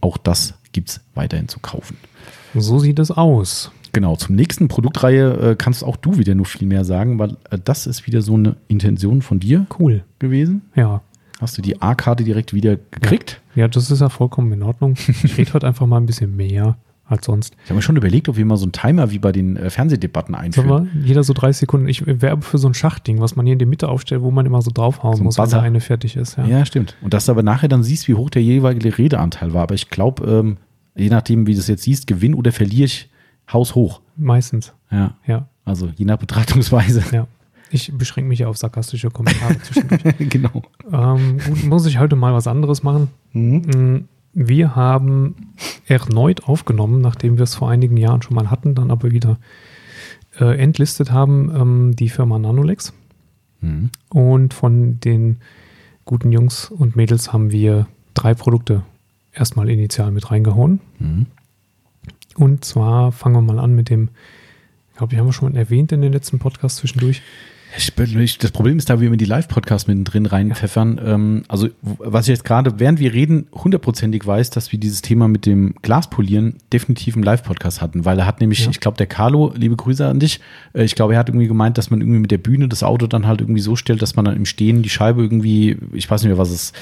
[0.00, 1.96] auch das gibt es weiterhin zu kaufen.
[2.54, 3.70] So sieht es aus.
[3.92, 7.58] Genau, zum nächsten Produktreihe äh, kannst auch du wieder nur viel mehr sagen, weil äh,
[7.62, 10.62] das ist wieder so eine Intention von dir cool gewesen.
[10.74, 11.02] Ja.
[11.40, 13.40] Hast du die A-Karte direkt wieder gekriegt?
[13.54, 13.62] Ja.
[13.62, 14.94] ja, das ist ja vollkommen in Ordnung.
[15.24, 17.54] Ich rede heute einfach mal ein bisschen mehr als sonst.
[17.64, 19.68] Ich habe mir schon überlegt, ob wir mal so einen Timer wie bei den äh,
[19.68, 20.70] Fernsehdebatten einführen.
[20.70, 21.88] Aber jeder so 30 Sekunden.
[21.88, 24.46] Ich werbe für so ein Schachding, was man hier in die Mitte aufstellt, wo man
[24.46, 25.52] immer so draufhauen so muss, Buzzer.
[25.52, 26.38] wenn der eine fertig ist.
[26.38, 26.46] Ja.
[26.46, 26.64] ja.
[26.64, 26.96] stimmt.
[27.02, 29.64] Und dass du aber nachher dann siehst, wie hoch der jeweilige Redeanteil war.
[29.64, 30.56] Aber ich glaube, ähm,
[30.96, 33.10] je nachdem, wie du es jetzt siehst, gewinn oder verliere ich
[33.50, 34.00] haushoch.
[34.16, 34.72] Meistens.
[34.90, 35.16] Ja.
[35.26, 35.48] Ja.
[35.64, 37.02] Also je nach Betrachtungsweise.
[37.12, 37.26] Ja.
[37.70, 40.02] Ich beschränke mich ja auf sarkastische Kommentare zwischendurch.
[40.18, 40.62] genau.
[40.92, 43.08] Ähm, gut, muss ich heute mal was anderes machen.
[43.32, 44.08] Mhm.
[44.34, 45.54] Wir haben
[45.86, 49.38] erneut aufgenommen, nachdem wir es vor einigen Jahren schon mal hatten, dann aber wieder
[50.38, 52.92] äh, entlistet haben, ähm, die Firma Nanolex.
[53.60, 53.90] Mhm.
[54.10, 55.38] Und von den
[56.04, 58.82] guten Jungs und Mädels haben wir drei Produkte
[59.32, 60.80] erstmal initial mit reingehauen.
[60.98, 61.26] Mhm.
[62.36, 64.10] Und zwar fangen wir mal an mit dem,
[64.90, 67.22] ich glaube, die haben wir schon erwähnt in den letzten Podcasts zwischendurch.
[67.74, 70.98] Ich, das Problem ist da, wie wir die Live-Podcasts mittendrin reinpfeffern.
[70.98, 71.14] Ja.
[71.14, 75.26] Ähm, also, was ich jetzt gerade, während wir reden, hundertprozentig weiß, dass wir dieses Thema
[75.26, 78.70] mit dem Glaspolieren definitiv im Live-Podcast hatten, weil er hat nämlich, ja.
[78.70, 80.40] ich glaube, der Carlo, liebe Grüße an dich,
[80.74, 83.06] äh, ich glaube, er hat irgendwie gemeint, dass man irgendwie mit der Bühne das Auto
[83.06, 86.22] dann halt irgendwie so stellt, dass man dann im Stehen die Scheibe irgendwie, ich weiß
[86.22, 86.74] nicht mehr, was es,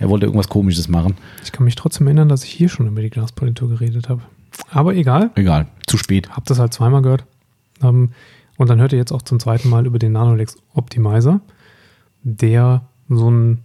[0.00, 1.14] er wollte irgendwas Komisches machen.
[1.44, 4.22] Ich kann mich trotzdem erinnern, dass ich hier schon über die Glaspolitur geredet habe.
[4.70, 5.30] Aber egal.
[5.34, 6.30] Egal, zu spät.
[6.30, 7.24] Hab das halt zweimal gehört.
[7.82, 8.12] Ähm,
[8.56, 11.40] und dann hört ihr jetzt auch zum zweiten Mal über den Nanolex Optimizer,
[12.22, 13.64] der so ein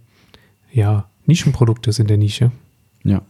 [0.72, 2.50] ja, Nischenprodukt ist in der Nische.
[3.04, 3.22] Ja.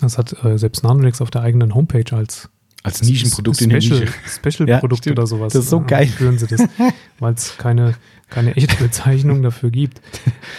[0.00, 2.50] Das hat äh, selbst Nanolex auf der eigenen Homepage als
[2.86, 4.12] als Nischenprodukt Special, in der Nische.
[4.26, 5.52] Special-Produkt ja, oder sowas.
[5.52, 6.06] Das ist so geil.
[6.06, 6.62] Führen sie das,
[7.18, 7.94] weil es keine
[8.28, 10.00] keine echte Bezeichnung dafür gibt.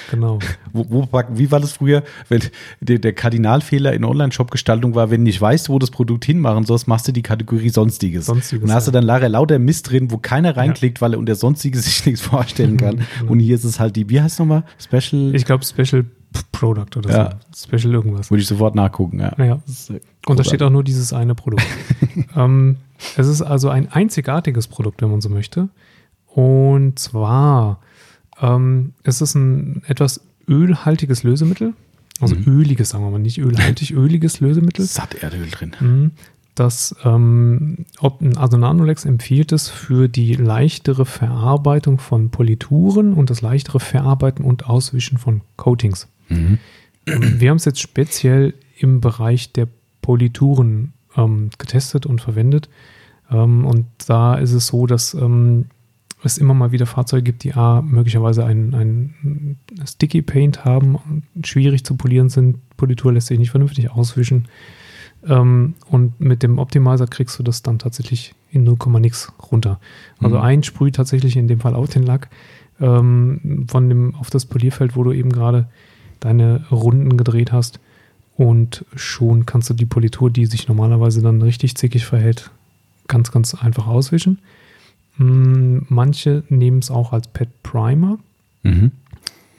[0.10, 0.40] Genau.
[0.72, 2.42] Wo, wo, wie war das früher, wenn
[2.80, 6.88] der, der Kardinalfehler in Online-Shop-Gestaltung war, wenn du nicht weißt, wo das Produkt hinmachen sollst,
[6.88, 8.28] machst du die Kategorie Sonstiges.
[8.28, 8.64] Sonstiges.
[8.64, 11.02] Und da hast du dann lauter, lauter Mist drin, wo keiner reinklickt, ja.
[11.02, 13.02] weil er unter Sonstiges sich nichts vorstellen kann.
[13.20, 13.32] genau.
[13.32, 14.64] Und hier ist es halt die, wie heißt es nochmal?
[14.80, 15.36] Special?
[15.36, 16.06] Ich glaube Special
[16.52, 17.30] Product oder ja.
[17.52, 17.68] so.
[17.68, 18.32] Special irgendwas.
[18.32, 19.34] Würde ich sofort nachgucken, ja.
[19.38, 19.60] ja.
[20.26, 21.66] Und da steht auch nur dieses eine Produkt.
[22.36, 22.78] ähm,
[23.16, 25.70] es ist also ein einzigartiges Produkt, wenn man so möchte.
[26.28, 27.80] Und zwar
[28.42, 31.74] ähm, ist es ein etwas ölhaltiges Lösemittel.
[32.20, 32.46] Also mhm.
[32.48, 34.86] öliges, sagen wir mal, nicht ölhaltig, öliges Lösemittel.
[34.86, 35.76] Satt Erdöl drin.
[35.80, 36.12] Mhm.
[36.56, 37.86] Das, ähm,
[38.36, 44.66] also Nanolex empfiehlt es für die leichtere Verarbeitung von Polituren und das leichtere Verarbeiten und
[44.66, 46.08] Auswischen von Coatings.
[46.30, 46.60] Mhm.
[47.06, 49.68] Wir haben es jetzt speziell im Bereich der
[50.02, 52.70] Polituren ähm, getestet und verwendet.
[53.32, 55.66] Ähm, und da ist es so, dass ähm,
[56.24, 61.84] es immer mal wieder Fahrzeuge gibt, die A, möglicherweise ein, ein Sticky Paint haben, schwierig
[61.84, 64.48] zu polieren sind, Politur lässt sich nicht vernünftig auswischen.
[65.26, 69.80] Ähm, und mit dem Optimizer kriegst du das dann tatsächlich in 0, nix runter.
[70.20, 70.44] Also mhm.
[70.44, 72.30] ein sprüht tatsächlich in dem Fall auf den Lack
[72.80, 75.68] ähm, von dem auf das Polierfeld, wo du eben gerade
[76.20, 77.80] deine Runden gedreht hast.
[78.36, 82.52] Und schon kannst du die Politur, die sich normalerweise dann richtig zickig verhält,
[83.08, 84.40] ganz, ganz einfach auswischen.
[85.18, 88.20] Hm, manche nehmen es auch als Pet Primer.
[88.62, 88.92] Mhm.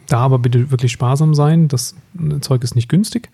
[0.06, 1.68] Da aber bitte wirklich sparsam sein.
[1.68, 1.96] Das
[2.40, 3.30] Zeug ist nicht günstig.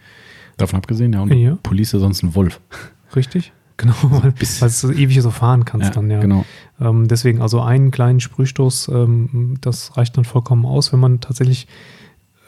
[0.57, 1.21] Davon abgesehen, ja.
[1.21, 1.59] Und ja.
[1.63, 2.61] Police sonst ein Wolf.
[3.17, 3.53] Richtig.
[3.77, 6.21] Genau, weil, weil du ewig so fahren kannst ja, dann, ja.
[6.21, 6.45] Genau.
[6.81, 11.67] Ähm, deswegen also einen kleinen Sprühstoß, ähm, das reicht dann vollkommen aus, wenn man tatsächlich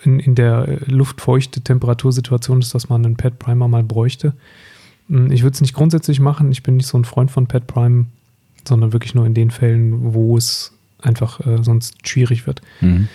[0.07, 4.34] in, in der luftfeuchte Temperatursituation ist, dass man einen Pet Primer mal bräuchte.
[5.09, 6.50] Hm, ich würde es nicht grundsätzlich machen.
[6.52, 8.07] Ich bin nicht so ein Freund von Pet Prime,
[8.66, 12.62] sondern wirklich nur in den Fällen, wo es einfach äh, sonst schwierig wird.
[12.80, 13.09] Mhm.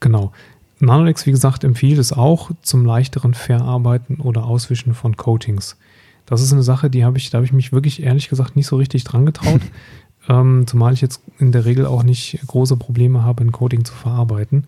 [0.00, 0.32] Genau.
[0.80, 5.76] Nanolex, wie gesagt, empfiehlt es auch zum leichteren Verarbeiten oder Auswischen von Coatings.
[6.24, 8.66] Das ist eine Sache, die habe ich, da habe ich mich wirklich ehrlich gesagt nicht
[8.66, 9.60] so richtig dran getraut.
[10.28, 13.94] ähm, zumal ich jetzt in der Regel auch nicht große Probleme habe, ein Coating zu
[13.94, 14.64] verarbeiten.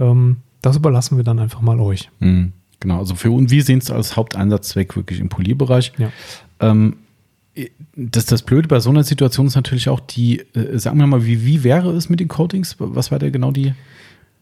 [0.00, 2.10] Ähm, das überlassen wir dann einfach mal euch.
[2.20, 2.52] Mhm.
[2.80, 5.92] Genau, also für uns, wir sehen es als Haupteinsatzzweck wirklich im Polierbereich.
[5.98, 6.10] Ja.
[6.60, 6.96] Ähm,
[7.94, 11.24] das, das Blöde bei so einer Situation ist natürlich auch die, äh, sagen wir mal,
[11.24, 12.76] wie, wie wäre es mit den Coatings?
[12.78, 13.74] Was war da genau die?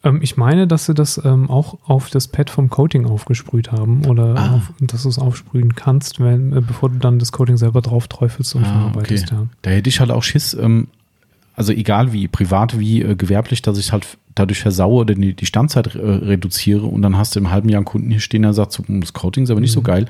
[0.02, 4.06] Ähm, ich meine, dass sie das ähm, auch auf das Pad vom Coating aufgesprüht haben
[4.06, 4.56] oder ah.
[4.56, 8.08] auf, dass du es aufsprühen kannst, wenn, äh, bevor du dann das Coating selber drauf
[8.08, 9.32] träufelst und ah, verarbeitest.
[9.32, 9.34] Okay.
[9.42, 9.46] Ja.
[9.62, 10.88] Da hätte ich halt auch Schiss, ähm,
[11.54, 15.46] also egal wie, privat wie äh, gewerblich, dass ich halt dadurch versaue oder die, die
[15.46, 18.52] Standzeit äh, reduziere und dann hast du im halben Jahr einen Kunden hier stehen, der
[18.52, 19.74] sagt, so, hm, das Coating ist aber nicht mhm.
[19.74, 20.06] so geil.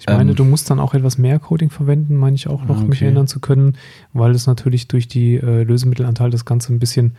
[0.00, 2.76] Ich meine, ähm, du musst dann auch etwas mehr Coating verwenden, meine ich auch noch,
[2.76, 2.88] ah, okay.
[2.88, 3.76] mich erinnern zu können,
[4.12, 7.16] weil es natürlich durch die äh, Lösemittelanteil das Ganze ein bisschen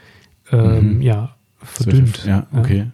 [0.51, 1.01] ähm, mhm.
[1.01, 2.23] ja, verdünnt.
[2.25, 2.77] Ja, okay.
[2.77, 2.91] Ja.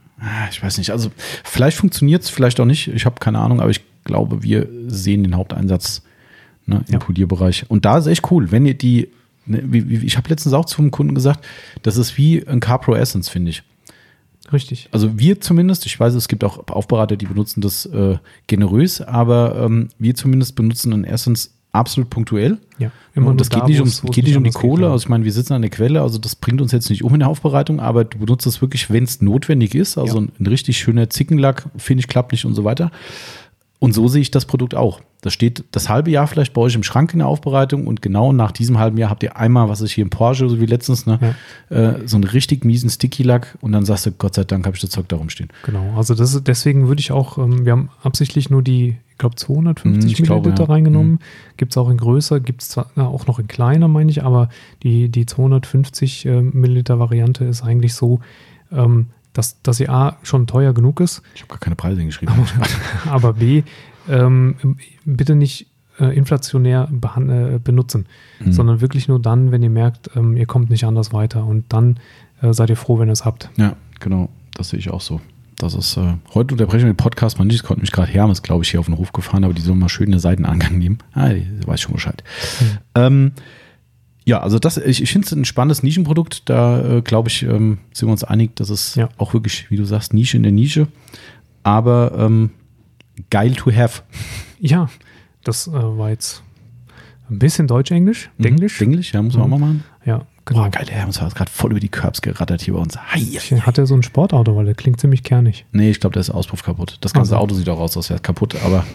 [0.49, 0.91] Ich weiß nicht.
[0.91, 1.11] Also
[1.43, 2.87] vielleicht funktioniert es, vielleicht auch nicht.
[2.87, 6.03] Ich habe keine Ahnung, aber ich glaube, wir sehen den Haupteinsatz
[6.65, 6.99] ne, im ja.
[6.99, 7.65] Polierbereich.
[7.69, 9.09] Und da ist echt cool, wenn ihr die,
[9.47, 11.45] ich habe letztens auch zum Kunden gesagt,
[11.83, 13.63] das ist wie ein CarPro Essence, finde ich.
[14.53, 14.89] Richtig.
[14.91, 18.17] Also wir zumindest, ich weiß, es gibt auch Aufbereiter, die benutzen das äh,
[18.47, 22.57] generös, aber ähm, wir zumindest benutzen ein Essence absolut punktuell.
[22.77, 24.83] Ja, immer und das geht nicht um, geht nicht um die Kohle.
[24.83, 27.03] Geht, also ich meine, wir sitzen an der Quelle, also das bringt uns jetzt nicht
[27.03, 29.97] um in der Aufbereitung, aber du benutzt es wirklich, wenn es notwendig ist.
[29.97, 30.23] Also ja.
[30.23, 32.91] ein, ein, richtig schöner Zickenlack, finde ich, klappt nicht und so weiter.
[33.79, 35.01] Und so sehe ich das Produkt auch.
[35.21, 38.31] Das steht das halbe Jahr vielleicht bei euch im Schrank in der Aufbereitung und genau
[38.31, 41.07] nach diesem halben Jahr habt ihr einmal, was ich hier im Porsche, so wie letztens,
[41.07, 41.35] ne,
[41.71, 41.75] ja.
[41.75, 44.81] äh, so einen richtig miesen Sticky-Lack und dann sagst du, Gott sei Dank habe ich
[44.81, 45.49] das Zeug da rumstehen.
[45.63, 49.35] Genau, also das deswegen würde ich auch, ähm, wir haben absichtlich nur die, ich glaube
[49.35, 50.69] 250 ich Milliliter glaube, ja.
[50.69, 51.13] reingenommen.
[51.13, 51.19] Mhm.
[51.57, 54.49] Gibt es auch in größer, gibt es auch noch in kleiner, meine ich, aber
[54.83, 58.19] die, die 250 äh, Milliliter Variante ist eigentlich so,
[58.71, 61.21] ähm, dass, dass sie A schon teuer genug ist.
[61.35, 62.33] Ich habe gar keine Preise hingeschrieben.
[62.33, 63.63] Aber, aber B,
[64.09, 65.67] ähm, bitte nicht
[65.99, 68.05] äh, inflationär äh, benutzen,
[68.39, 68.51] mhm.
[68.53, 71.45] sondern wirklich nur dann, wenn ihr merkt, ähm, ihr kommt nicht anders weiter.
[71.45, 71.99] Und dann
[72.41, 73.49] äh, seid ihr froh, wenn ihr es habt.
[73.57, 74.29] Ja, genau.
[74.55, 75.19] Das sehe ich auch so.
[75.57, 77.57] Das ist, äh, heute unterbrechen wir den Podcast mal nicht.
[77.57, 79.79] Es konnte mich gerade Hermes, glaube ich, hier auf den Hof gefahren, aber die sollen
[79.79, 80.99] mal schön eine Seitenangang nehmen.
[81.13, 81.31] Ah,
[81.65, 82.23] weiß schon Bescheid.
[82.59, 82.77] Mhm.
[82.95, 83.31] Ähm,
[84.25, 86.49] ja, also das, ich, ich finde es ein spannendes Nischenprodukt.
[86.49, 89.07] Da äh, glaube ich, ähm, sind wir uns einig, dass es ja.
[89.17, 90.87] auch wirklich, wie du sagst, Nische in der Nische.
[91.61, 92.49] Aber ähm,
[93.29, 94.01] geil to have.
[94.59, 94.89] Ja,
[95.43, 96.41] das äh, war jetzt
[97.29, 98.31] ein bisschen Deutsch-Englisch.
[98.37, 98.43] Mhm.
[98.43, 98.79] Denglisch.
[98.79, 99.53] Denglisch, ja, muss man mhm.
[99.53, 99.83] auch mal machen.
[100.05, 100.63] Ja, genau.
[100.63, 102.97] Boah, geil, der Hermes hat gerade voll über die Curbs gerattert hier bei uns.
[102.97, 103.21] Hi,
[103.61, 105.65] hat er so ein Sportauto, weil der klingt ziemlich kernig.
[105.71, 106.97] Nee, ich glaube, der ist Auspuff kaputt.
[107.01, 107.43] Das ganze also.
[107.43, 108.85] Auto sieht auch aus, als wäre es kaputt, aber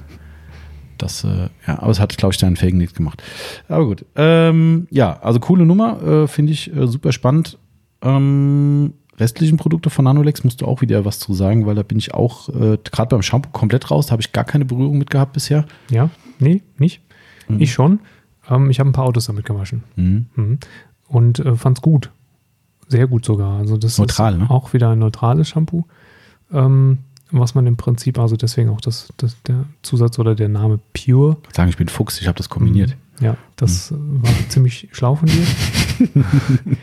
[1.03, 3.23] das, äh, ja, aber es hat, glaube ich, deinen Felgen nichts gemacht.
[3.69, 4.05] Aber gut.
[4.17, 7.59] Ähm, ja, also coole Nummer, äh, finde ich äh, super spannend.
[8.03, 11.99] Ähm, restlichen Produkte von Nanolex musst du auch wieder was zu sagen, weil da bin
[11.99, 14.07] ich auch äh, gerade beim Shampoo komplett raus.
[14.07, 15.67] Da habe ich gar keine Berührung mit gehabt bisher.
[15.91, 17.03] Ja, nee, nicht.
[17.49, 17.61] Mhm.
[17.61, 18.01] Ich schon.
[18.49, 19.85] Ähm, ich habe ein paar Autos damit gewaschen.
[19.97, 20.27] Mhm.
[20.35, 20.59] Mhm.
[21.09, 22.11] Und äh, fand es gut.
[22.89, 23.59] Sehr gut sogar.
[23.59, 24.51] Also das Neutral, ist ne?
[24.51, 25.85] auch wieder ein neutrales Shampoo.
[26.53, 26.99] Ähm,
[27.33, 31.37] was man im Prinzip, also deswegen auch das, das, der Zusatz oder der Name Pure.
[31.53, 32.91] Sagen, ich bin Fuchs, ich habe das kombiniert.
[32.91, 33.24] Mhm.
[33.24, 34.22] Ja, das mhm.
[34.22, 35.47] war ziemlich schlau von dir.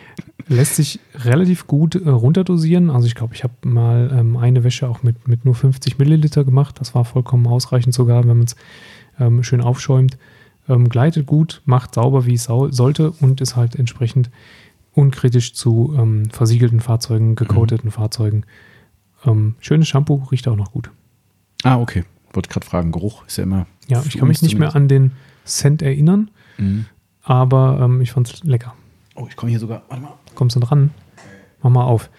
[0.48, 2.90] Lässt sich relativ gut äh, runterdosieren.
[2.90, 6.44] Also ich glaube, ich habe mal ähm, eine Wäsche auch mit, mit nur 50 Milliliter
[6.46, 6.80] gemacht.
[6.80, 8.56] Das war vollkommen ausreichend sogar, wenn man es
[9.20, 10.18] ähm, schön aufschäumt.
[10.70, 14.30] Ähm, gleitet gut, macht sauber, wie es sau sollte und ist halt entsprechend
[14.94, 17.94] unkritisch zu ähm, versiegelten Fahrzeugen, gecoateten mhm.
[17.94, 18.44] Fahrzeugen
[19.26, 20.92] ähm, schönes Shampoo, riecht auch noch gut.
[21.64, 22.04] Ah, okay.
[22.34, 23.66] Wollte gerade fragen, Geruch ist ja immer.
[23.88, 25.12] Ja, ich kann mich nicht mehr an den
[25.46, 26.86] Scent erinnern, mhm.
[27.24, 28.76] aber ähm, ich fand es lecker.
[29.16, 29.84] Oh, ich komme hier sogar.
[29.88, 30.14] Warte mal.
[30.36, 30.92] Kommst du dran?
[31.64, 32.10] Mach mal auf.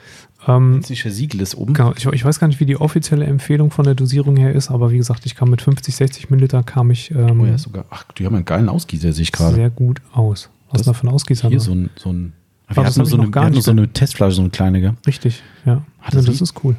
[0.46, 1.74] Ähm, nicht versiegelt ist oben.
[1.74, 4.70] Genau, ich, ich, weiß gar nicht, wie die offizielle Empfehlung von der Dosierung her ist,
[4.70, 7.10] aber wie gesagt, ich kam mit 50, 60 Milliliter kam ich.
[7.10, 7.84] Ähm, oh ja, sogar.
[7.90, 9.54] Ach, die haben einen geilen Ausgießer, sehe ich gerade.
[9.54, 10.50] Sehr gut aus.
[10.70, 11.48] Was ist da für ein Ausgießer?
[11.48, 12.32] Hier so ein, so ein
[12.68, 14.94] wir hatten, so eine, wir hatten so eine Testflasche, so eine kleine, gell?
[15.06, 15.82] Richtig, ja.
[16.02, 16.76] Also das ist cool.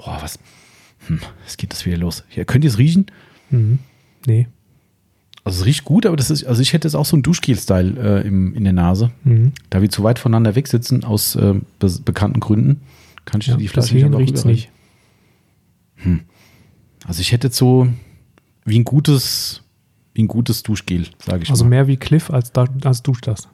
[0.00, 0.38] Boah, was?
[1.06, 2.24] Hm, es geht das wieder los.
[2.34, 3.06] Ja, könnt ihr es riechen?
[3.50, 3.78] Mhm.
[4.26, 4.48] Nee.
[5.44, 8.22] Also es riecht gut, aber das ist, also ich hätte jetzt auch so einen Duschgel-Style
[8.24, 9.10] äh, in der Nase.
[9.24, 9.52] Mhm.
[9.70, 12.82] Da wir zu weit voneinander weg sitzen, aus äh, be bekannten Gründen,
[13.24, 14.70] kann ich ja, die Flasche nicht einfach nicht.
[15.96, 16.20] Hm.
[17.06, 17.88] Also ich hätte jetzt so
[18.64, 19.62] wie ein gutes,
[20.14, 21.70] wie ein gutes Duschgel, sage ich Also mal.
[21.70, 23.48] mehr wie Cliff als, als Duschdas.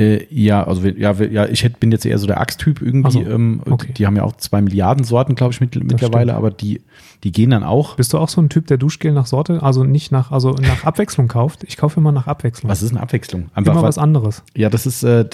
[0.00, 3.10] Äh, ja, also ja, ja, ich hätt, bin jetzt eher so der Axt-Typ irgendwie.
[3.10, 3.92] So, ähm, okay.
[3.92, 6.80] die, haben ja auch zwei Milliarden Sorten, glaube ich, mit, mittlerweile, aber die,
[7.22, 7.96] die gehen dann auch.
[7.96, 10.84] Bist du auch so ein Typ, der Duschgel nach Sorte, also nicht nach, also nach
[10.84, 11.64] Abwechslung kauft?
[11.64, 12.70] Ich kaufe immer nach Abwechslung.
[12.70, 13.50] Was ist eine Abwechslung?
[13.52, 14.42] Einfach immer was anderes.
[14.56, 15.28] Ja, das ist äh,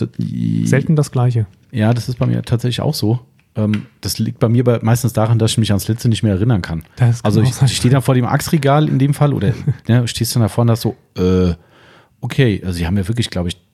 [0.65, 1.47] selten das Gleiche.
[1.71, 3.21] Ja, das ist bei mir tatsächlich auch so.
[3.55, 6.33] Ähm, das liegt bei mir bei, meistens daran, dass ich mich ans letzte nicht mehr
[6.33, 6.83] erinnern kann.
[7.23, 9.53] also ich, ich stehe dann vor dem Axtregal in dem Fall oder
[9.89, 11.55] ne, stehst dann da vorne und so, äh,
[12.21, 13.66] okay, also sie haben ja wirklich, glaube ich,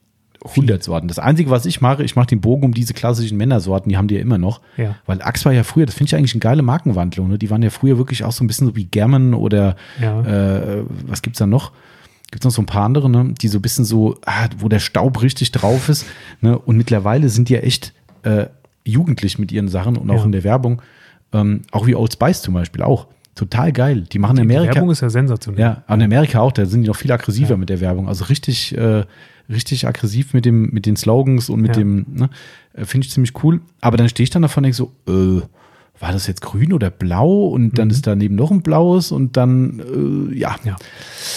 [0.44, 1.08] 100 Sorten.
[1.08, 4.08] Das Einzige, was ich mache, ich mache den Bogen um diese klassischen Männersorten, die haben
[4.08, 4.60] die ja immer noch.
[4.76, 4.96] Ja.
[5.06, 7.28] Weil Axe war ja früher, das finde ich eigentlich eine geile Markenwandlung.
[7.28, 7.38] Ne?
[7.38, 10.20] Die waren ja früher wirklich auch so ein bisschen so wie German oder ja.
[10.22, 11.72] äh, was gibt's da noch?
[12.30, 13.34] Gibt es noch so ein paar andere, ne?
[13.40, 16.06] die so ein bisschen so, ah, wo der Staub richtig drauf ist.
[16.40, 16.58] Ne?
[16.58, 18.46] Und mittlerweile sind die ja echt äh,
[18.84, 20.24] jugendlich mit ihren Sachen und auch ja.
[20.24, 20.82] in der Werbung.
[21.32, 23.06] Ähm, auch wie Old Spice zum Beispiel auch.
[23.34, 24.04] Total geil.
[24.12, 24.72] Die machen in Amerika.
[24.72, 25.60] Die Werbung ist ja sensationell.
[25.60, 27.56] Ja, in Amerika auch, da sind die noch viel aggressiver ja.
[27.56, 28.08] mit der Werbung.
[28.08, 29.04] Also richtig, äh,
[29.52, 31.82] richtig aggressiv mit dem, mit den Slogans und mit ja.
[31.82, 32.30] dem, ne?
[32.74, 33.60] Äh, finde ich ziemlich cool.
[33.80, 35.42] Aber dann stehe ich dann davon und denke so, äh,
[36.00, 37.46] war das jetzt grün oder blau?
[37.46, 37.92] Und dann mhm.
[37.92, 39.80] ist daneben noch ein blaues und dann,
[40.30, 40.56] äh, ja.
[40.64, 40.76] ja.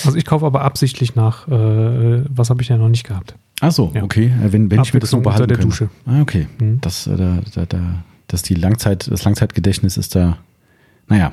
[0.06, 3.36] Also ich kaufe aber absichtlich nach, äh, was habe ich ja noch nicht gehabt.
[3.62, 4.04] Ach so, ja.
[4.04, 4.32] okay.
[4.42, 5.90] Wenn, wenn ich mir das so behalten der Dusche.
[6.06, 6.48] Ah, okay.
[6.60, 6.82] Mhm.
[6.82, 10.38] Das, äh, da, da, da, das, die Langzeit, das Langzeitgedächtnis ist da,
[11.08, 11.32] naja,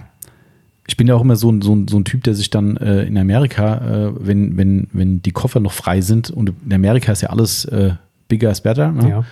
[0.93, 2.77] ich bin ja auch immer so ein, so ein, so ein Typ, der sich dann
[2.77, 7.13] äh, in Amerika, äh, wenn, wenn, wenn die Koffer noch frei sind, und in Amerika
[7.13, 7.95] ist ja alles äh,
[8.29, 8.93] bigger is better.
[8.93, 9.09] Ne?
[9.09, 9.25] Ja.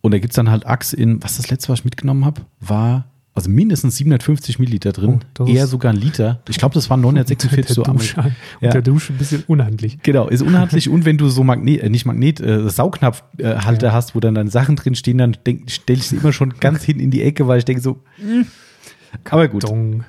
[0.00, 2.42] Und da gibt es dann halt Axe in, was das letzte, was ich mitgenommen habe,
[2.58, 3.04] war
[3.34, 6.40] also mindestens 750 Milliliter drin, oh, eher sogar ein Liter.
[6.48, 7.98] Ich glaube, das waren 946 so am
[8.60, 8.70] ja.
[8.70, 9.98] der Dusche ein bisschen unhandlich.
[10.02, 13.92] Genau, ist unhandlich und wenn du so Magnet, äh, nicht Magnet, äh, Saugnapfhalter äh, ja.
[13.92, 15.36] hast, wo dann deine Sachen drin stehen, dann
[15.68, 18.28] stelle ich sie immer schon ganz hin in die Ecke, weil ich denke so, mh,
[18.28, 18.46] hm,
[19.30, 19.64] aber gut,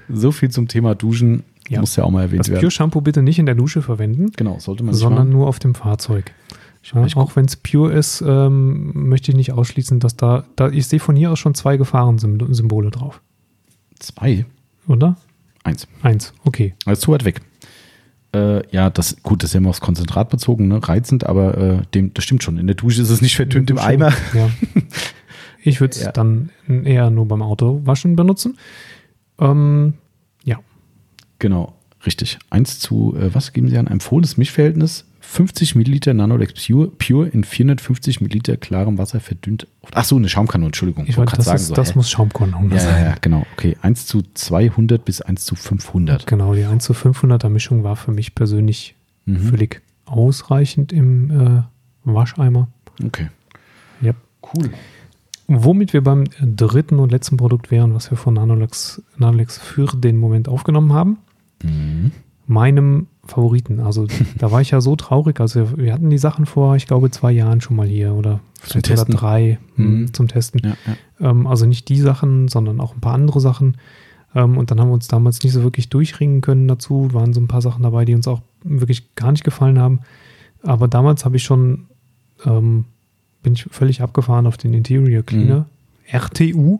[0.09, 1.43] so viel zum Thema Duschen.
[1.69, 1.81] Ja.
[1.81, 2.61] Muss ja auch mal erwähnt das werden.
[2.61, 4.31] Pure Shampoo bitte nicht in der Dusche verwenden.
[4.37, 6.31] Genau, sollte man Sondern nur auf dem Fahrzeug.
[6.93, 10.87] Ja, auch wenn es pure ist, ähm, möchte ich nicht ausschließen, dass da, da ich
[10.87, 13.21] sehe von hier aus schon zwei Gefahrensymbole drauf.
[13.99, 14.45] Zwei?
[14.87, 15.17] Oder?
[15.63, 15.87] Eins.
[16.01, 16.75] Eins, okay.
[16.85, 17.41] Also zu weit weg.
[18.33, 20.79] Äh, ja, das, gut, das ist ja immer aufs Konzentrat bezogen, ne?
[20.81, 22.57] reizend, aber äh, dem, das stimmt schon.
[22.57, 24.13] In der Dusche ist es nicht verdünnt im Eimer.
[24.33, 24.49] Ja.
[25.63, 26.11] Ich würde es ja.
[26.13, 28.57] dann eher nur beim Autowaschen benutzen.
[29.39, 29.93] Ähm,
[30.43, 30.59] ja.
[31.39, 31.75] Genau,
[32.05, 32.39] richtig.
[32.49, 33.87] Eins zu, äh, was geben Sie an?
[33.87, 39.67] Empfohlenes Mischverhältnis 50 Milliliter Nanolex Pure, Pure in 450 Milliliter klarem Wasser verdünnt.
[39.91, 41.05] Ach so, eine Schaumkanone, Entschuldigung.
[41.05, 41.93] Ich wollte gerade sagen, ist, so, das hä?
[41.95, 43.03] muss Schaumkanone ja, sein.
[43.03, 43.45] Ja, ja, genau.
[43.53, 46.25] Okay, 1 zu 200 bis 1 zu 500.
[46.25, 49.39] Genau, die 1 zu 500er Mischung war für mich persönlich mhm.
[49.39, 51.63] völlig ausreichend im äh,
[52.05, 52.69] Wascheimer.
[53.03, 53.27] Okay.
[54.01, 54.13] Ja.
[54.41, 54.71] Cool.
[55.47, 60.17] Womit wir beim dritten und letzten Produkt wären, was wir von Nanolex, Nanolex für den
[60.17, 61.17] Moment aufgenommen haben.
[61.63, 62.11] Mhm.
[62.47, 63.79] Meinem Favoriten.
[63.79, 65.39] Also da war ich ja so traurig.
[65.39, 68.91] Also wir hatten die Sachen vor, ich glaube, zwei Jahren schon mal hier oder vielleicht
[68.91, 70.13] oder drei hm, mhm.
[70.13, 70.61] zum Testen.
[70.63, 70.75] Ja,
[71.19, 71.29] ja.
[71.29, 73.77] Ähm, also nicht die Sachen, sondern auch ein paar andere Sachen.
[74.35, 77.13] Ähm, und dann haben wir uns damals nicht so wirklich durchringen können dazu.
[77.13, 80.01] Waren so ein paar Sachen dabei, die uns auch wirklich gar nicht gefallen haben.
[80.63, 81.87] Aber damals habe ich schon,
[82.45, 82.85] ähm,
[83.47, 85.59] bin ich völlig abgefahren auf den Interior Cleaner.
[85.59, 85.65] Mhm.
[86.11, 86.79] RTU.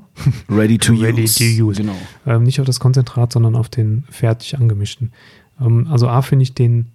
[0.49, 1.35] Ready to Ready use.
[1.37, 1.81] To use.
[1.81, 1.95] Genau.
[2.25, 5.13] Ähm, nicht auf das Konzentrat, sondern auf den fertig angemischten.
[5.61, 6.87] Ähm, also A finde ich den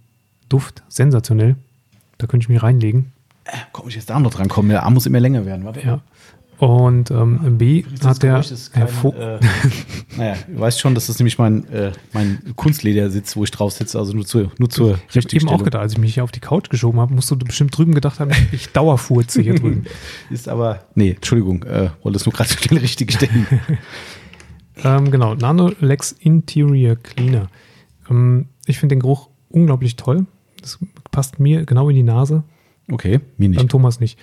[0.51, 1.57] Duft sensationell.
[2.19, 3.13] Da könnte ich mich reinlegen.
[3.45, 4.69] Äh, komm ich jetzt da noch dran kommen?
[4.69, 5.81] Der A muss immer länger werden, warte.
[5.81, 6.03] Ja.
[6.63, 8.41] Und ähm, B hat der
[8.73, 9.41] kein, äh,
[10.17, 13.99] Naja, du weißt schon, dass das nämlich mein, äh, mein Kunstledersitz, wo ich drauf sitze,
[13.99, 16.31] also nur, zu, nur zur Ich habe eben auch gedacht, als ich mich hier auf
[16.31, 19.87] die Couch geschoben habe, musst du bestimmt drüben gedacht haben, ich dauerfurze hier drüben.
[20.31, 23.45] Ist aber, nee, Entschuldigung, äh, wollte es nur gerade schnell richtig stellen.
[24.85, 27.49] ähm, genau, Nanolex Interior Cleaner.
[28.09, 30.27] Ähm, ich finde den Geruch unglaublich toll.
[30.61, 30.79] Das
[31.11, 32.45] passt mir genau in die Nase.
[32.89, 33.59] Okay, mir nicht.
[33.59, 34.17] Beim Thomas nicht.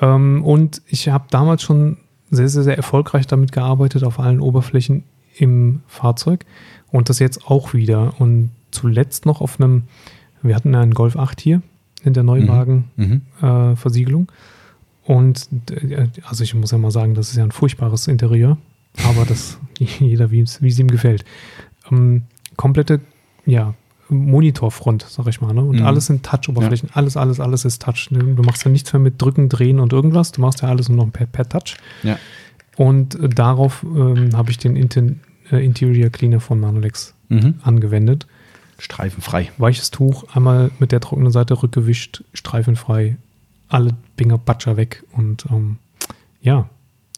[0.00, 1.98] Ähm, und ich habe damals schon
[2.30, 5.04] sehr, sehr, sehr erfolgreich damit gearbeitet auf allen Oberflächen
[5.36, 6.44] im Fahrzeug
[6.90, 8.14] und das jetzt auch wieder.
[8.18, 9.84] Und zuletzt noch auf einem,
[10.42, 11.62] wir hatten einen Golf 8 hier
[12.02, 14.22] in der Neuwagen-Versiegelung.
[14.22, 14.28] Mhm.
[14.28, 18.58] Äh, und äh, also ich muss ja mal sagen, das ist ja ein furchtbares Interieur,
[19.08, 21.24] aber das jeder, wie es ihm gefällt.
[21.90, 22.22] Ähm,
[22.56, 23.00] komplette
[23.44, 23.74] ja,
[24.08, 25.52] Monitorfront, sag ich mal.
[25.52, 25.62] Ne?
[25.62, 25.86] Und mhm.
[25.86, 26.90] alles sind Touch-Oberflächen.
[26.90, 26.96] Ja.
[26.96, 28.10] Alles, alles, alles ist Touch.
[28.10, 28.18] Ne?
[28.34, 30.32] Du machst ja nichts mehr mit Drücken, Drehen und irgendwas.
[30.32, 31.76] Du machst ja alles nur noch per, per Touch.
[32.02, 32.18] Ja.
[32.76, 37.54] Und äh, darauf ähm, habe ich den Inten, äh, Interior Cleaner von Nanolex mhm.
[37.62, 38.26] angewendet.
[38.78, 39.50] Streifenfrei.
[39.56, 43.16] Weiches Tuch, einmal mit der trockenen Seite rückgewischt, streifenfrei,
[43.68, 45.02] alle Binger Batscher weg.
[45.12, 45.78] Und ähm,
[46.42, 46.68] ja,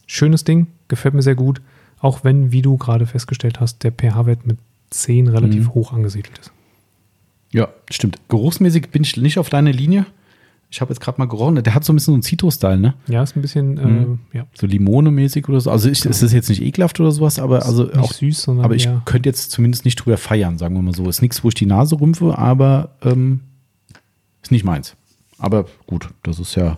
[0.07, 1.61] schönes Ding, gefällt mir sehr gut.
[1.99, 4.57] Auch wenn, wie du gerade festgestellt hast, der pH-Wert mit
[4.89, 5.73] 10 relativ mhm.
[5.73, 6.51] hoch angesiedelt ist.
[7.51, 8.17] Ja, stimmt.
[8.29, 10.05] Geruchsmäßig bin ich nicht auf deiner Linie.
[10.71, 11.63] Ich habe jetzt gerade mal gerochen.
[11.63, 12.93] Der hat so ein bisschen so einen Zitrus-Style, ne?
[13.07, 14.19] Ja, ist ein bisschen, mhm.
[14.31, 14.47] äh, ja.
[14.53, 15.71] So Limone-mäßig oder so.
[15.71, 16.11] Also ich, genau.
[16.11, 18.85] es ist jetzt nicht ekelhaft oder sowas, aber also nicht auch süß, sondern Aber ich
[18.85, 19.01] ja.
[19.05, 21.09] könnte jetzt zumindest nicht drüber feiern, sagen wir mal so.
[21.09, 23.39] Ist nichts, wo ich die Nase rümpfe, aber ähm,
[24.43, 24.95] ist nicht meins.
[25.39, 26.77] Aber gut, das ist ja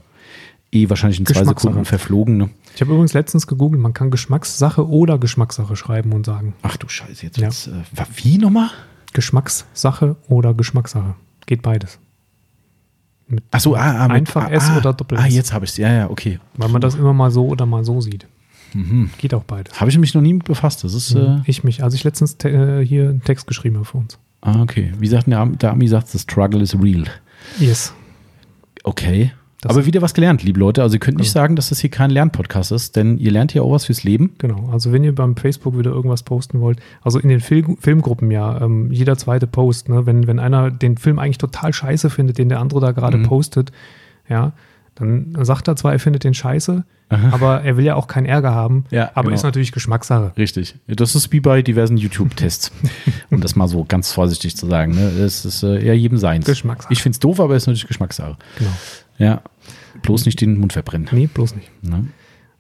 [0.72, 2.38] eh wahrscheinlich in zwei Sekunden verflogen.
[2.38, 2.50] Ne?
[2.76, 6.54] Ich habe übrigens letztens gegoogelt, man kann Geschmackssache oder Geschmackssache schreiben und sagen.
[6.62, 7.48] Ach du Scheiße, jetzt, ja.
[7.48, 7.72] jetzt äh,
[8.16, 8.70] wie nochmal?
[9.14, 11.16] Geschmackssache oder Geschmackssache.
[11.46, 12.00] Geht beides.
[13.28, 15.24] Mit Ach so, ah, ah, einfach mit, S ah, oder Doppel S.
[15.24, 15.78] Ah, jetzt habe ich es.
[15.78, 16.40] Ja, ja, okay.
[16.58, 18.28] Weil man das immer mal so oder mal so sieht.
[18.74, 19.10] Mhm.
[19.18, 19.80] Geht auch beides.
[19.80, 20.84] Habe ich mich noch nie mit befasst.
[20.84, 21.22] Das ist, mhm.
[21.22, 24.18] äh ich mich, als ich letztens äh, hier einen Text geschrieben habe für uns.
[24.42, 24.92] Ah, okay.
[24.98, 27.06] Wie sagt der, der Ami sagt, the struggle is real.
[27.60, 27.94] Yes.
[28.84, 29.32] Okay.
[29.62, 30.82] Das Aber wieder was gelernt, liebe Leute.
[30.82, 31.44] Also ihr könnt nicht genau.
[31.44, 34.34] sagen, dass das hier kein Lernpodcast ist, denn ihr lernt hier auch was fürs Leben.
[34.40, 34.70] Genau.
[34.72, 38.60] Also wenn ihr beim Facebook wieder irgendwas posten wollt, also in den Film, Filmgruppen ja,
[38.60, 42.50] ähm, jeder zweite Post, ne, wenn, wenn einer den Film eigentlich total scheiße findet, den
[42.50, 43.24] der andere da gerade mhm.
[43.24, 43.72] postet,
[44.28, 44.54] ja,
[44.96, 47.30] dann sagt er zwar, er findet den scheiße, Aha.
[47.32, 48.86] aber er will ja auch keinen Ärger haben.
[48.90, 49.36] Ja, aber genau.
[49.36, 50.34] ist natürlich Geschmackssache.
[50.38, 50.76] Richtig.
[50.88, 52.72] Das ist wie bei diversen YouTube-Tests.
[53.30, 54.94] um das mal so ganz vorsichtig zu sagen.
[54.94, 55.12] Ne?
[55.20, 56.46] Das ist äh, eher jedem seins.
[56.46, 56.92] Geschmackssache.
[56.92, 58.38] Ich finde es doof, aber es ist natürlich Geschmackssache.
[58.58, 58.72] Genau.
[59.22, 59.42] Ja.
[60.02, 61.08] Bloß nicht den Mund verbrennen.
[61.12, 61.70] Nee, bloß nicht.
[61.84, 62.08] Ne?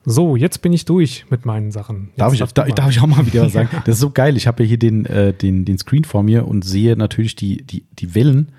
[0.05, 2.09] So, jetzt bin ich durch mit meinen Sachen.
[2.09, 3.69] Jetzt darf, ich, da, darf ich auch mal wieder was sagen?
[3.85, 4.37] Das ist so geil.
[4.37, 7.63] Ich habe ja hier den, äh, den, den Screen vor mir und sehe natürlich die,
[7.63, 8.51] die, die Wellen.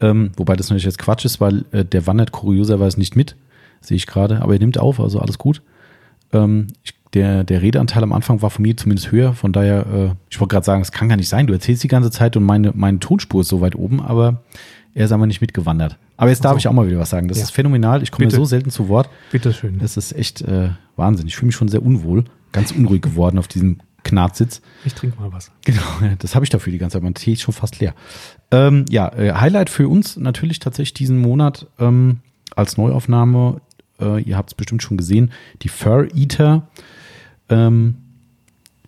[0.00, 3.36] Ähm, wobei das natürlich jetzt Quatsch ist, weil äh, der wandert kurioserweise nicht mit.
[3.80, 4.42] Sehe ich gerade.
[4.42, 5.62] Aber er nimmt auf, also alles gut.
[6.32, 9.32] Ähm, ich, der, der Redeanteil am Anfang war von mir zumindest höher.
[9.32, 11.46] Von daher, äh, ich wollte gerade sagen, es kann gar nicht sein.
[11.46, 14.42] Du erzählst die ganze Zeit und meine, meine Tonspur ist so weit oben, aber
[14.96, 15.98] er ist aber nicht mitgewandert.
[16.16, 16.58] Aber jetzt darf so.
[16.58, 17.28] ich auch mal wieder was sagen.
[17.28, 17.44] Das ja.
[17.44, 18.02] ist phänomenal.
[18.02, 19.10] Ich komme so selten zu Wort.
[19.30, 19.78] Bitte schön.
[19.78, 21.26] Das ist echt äh, Wahnsinn.
[21.26, 24.62] Ich fühle mich schon sehr unwohl, ganz unruhig geworden auf diesem Knarzsitz.
[24.86, 25.50] Ich trinke mal was.
[25.66, 25.82] Genau,
[26.18, 27.02] das habe ich dafür die ganze Zeit.
[27.02, 27.94] Mein Tee ist schon fast leer.
[28.50, 32.20] Ähm, ja, äh, Highlight für uns natürlich tatsächlich diesen Monat ähm,
[32.54, 33.60] als Neuaufnahme.
[34.00, 35.30] Äh, ihr habt es bestimmt schon gesehen.
[35.60, 36.68] Die Fur Eater.
[37.50, 37.96] Ähm,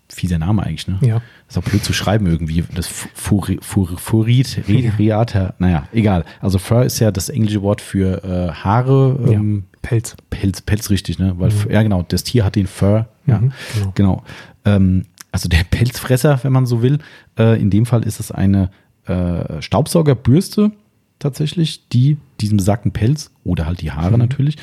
[0.08, 0.98] fieser Name eigentlich, ne?
[1.00, 1.22] Ja.
[1.48, 2.64] ist auch blöd zu schreiben irgendwie.
[2.74, 4.62] Das Furit,
[4.98, 6.24] Reata, naja, egal.
[6.40, 9.18] Also Fur ist ja das englische Wort für äh, Haare.
[9.28, 10.16] Ähm, ja, Pelz.
[10.30, 11.34] Pelz, Pelz richtig, ne?
[11.38, 11.70] Weil, mhm.
[11.70, 13.08] ja genau, das Tier hat den Fur.
[13.26, 13.92] Ja, mhm, genau.
[13.94, 14.24] genau.
[14.64, 16.98] Ähm, also der Pelzfresser, wenn man so will.
[17.38, 18.70] Äh, in dem Fall ist es eine
[19.06, 20.72] äh, Staubsaugerbürste
[21.18, 24.20] tatsächlich, die diesen besagten Pelz oder halt die Haare mhm.
[24.20, 24.56] natürlich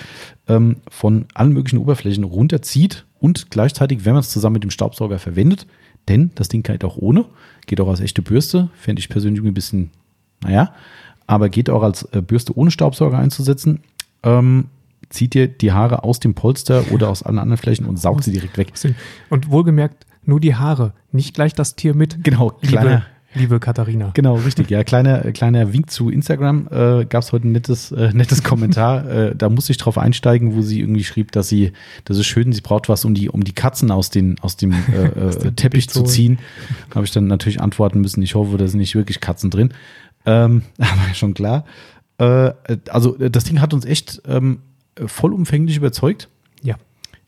[0.48, 5.20] ähm, von allen möglichen Oberflächen runterzieht und gleichzeitig, wenn man es zusammen mit dem Staubsauger
[5.20, 5.68] verwendet,
[6.08, 7.26] denn das Ding geht auch ohne,
[7.66, 9.92] geht auch als echte Bürste, fände ich persönlich ein bisschen,
[10.44, 10.74] naja,
[11.28, 13.82] aber geht auch als äh, Bürste ohne Staubsauger einzusetzen,
[14.24, 14.66] ähm,
[15.10, 18.32] zieht ihr die Haare aus dem Polster oder aus allen anderen Flächen und saugt sie
[18.32, 18.74] direkt weg.
[19.30, 22.24] Und wohlgemerkt, nur die Haare, nicht gleich das Tier mit.
[22.24, 24.12] Genau, kleiner, liebe Katharina.
[24.14, 24.70] Genau, richtig.
[24.70, 26.68] Ja, kleiner, kleiner Wink zu Instagram.
[26.72, 29.06] Äh, Gab es heute ein nettes, äh, nettes Kommentar.
[29.10, 31.74] äh, da musste ich drauf einsteigen, wo sie irgendwie schrieb, dass sie,
[32.06, 34.72] das ist schön, sie braucht was, um die, um die Katzen aus, den, aus dem,
[34.72, 36.40] äh, aus dem äh, Teppich zu ziehen.
[36.94, 38.22] Habe ich dann natürlich antworten müssen.
[38.22, 39.74] Ich hoffe, da sind nicht wirklich Katzen drin.
[40.26, 41.66] Ähm, aber schon klar.
[42.18, 42.52] Äh,
[42.90, 44.60] also das Ding hat uns echt ähm,
[45.06, 46.30] vollumfänglich überzeugt.
[46.64, 46.76] Ja.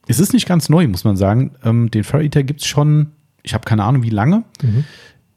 [0.07, 1.51] Es ist nicht ganz neu, muss man sagen.
[1.63, 3.11] Ähm, den Fur Eater gibt es schon,
[3.43, 4.43] ich habe keine Ahnung, wie lange.
[4.63, 4.85] Mhm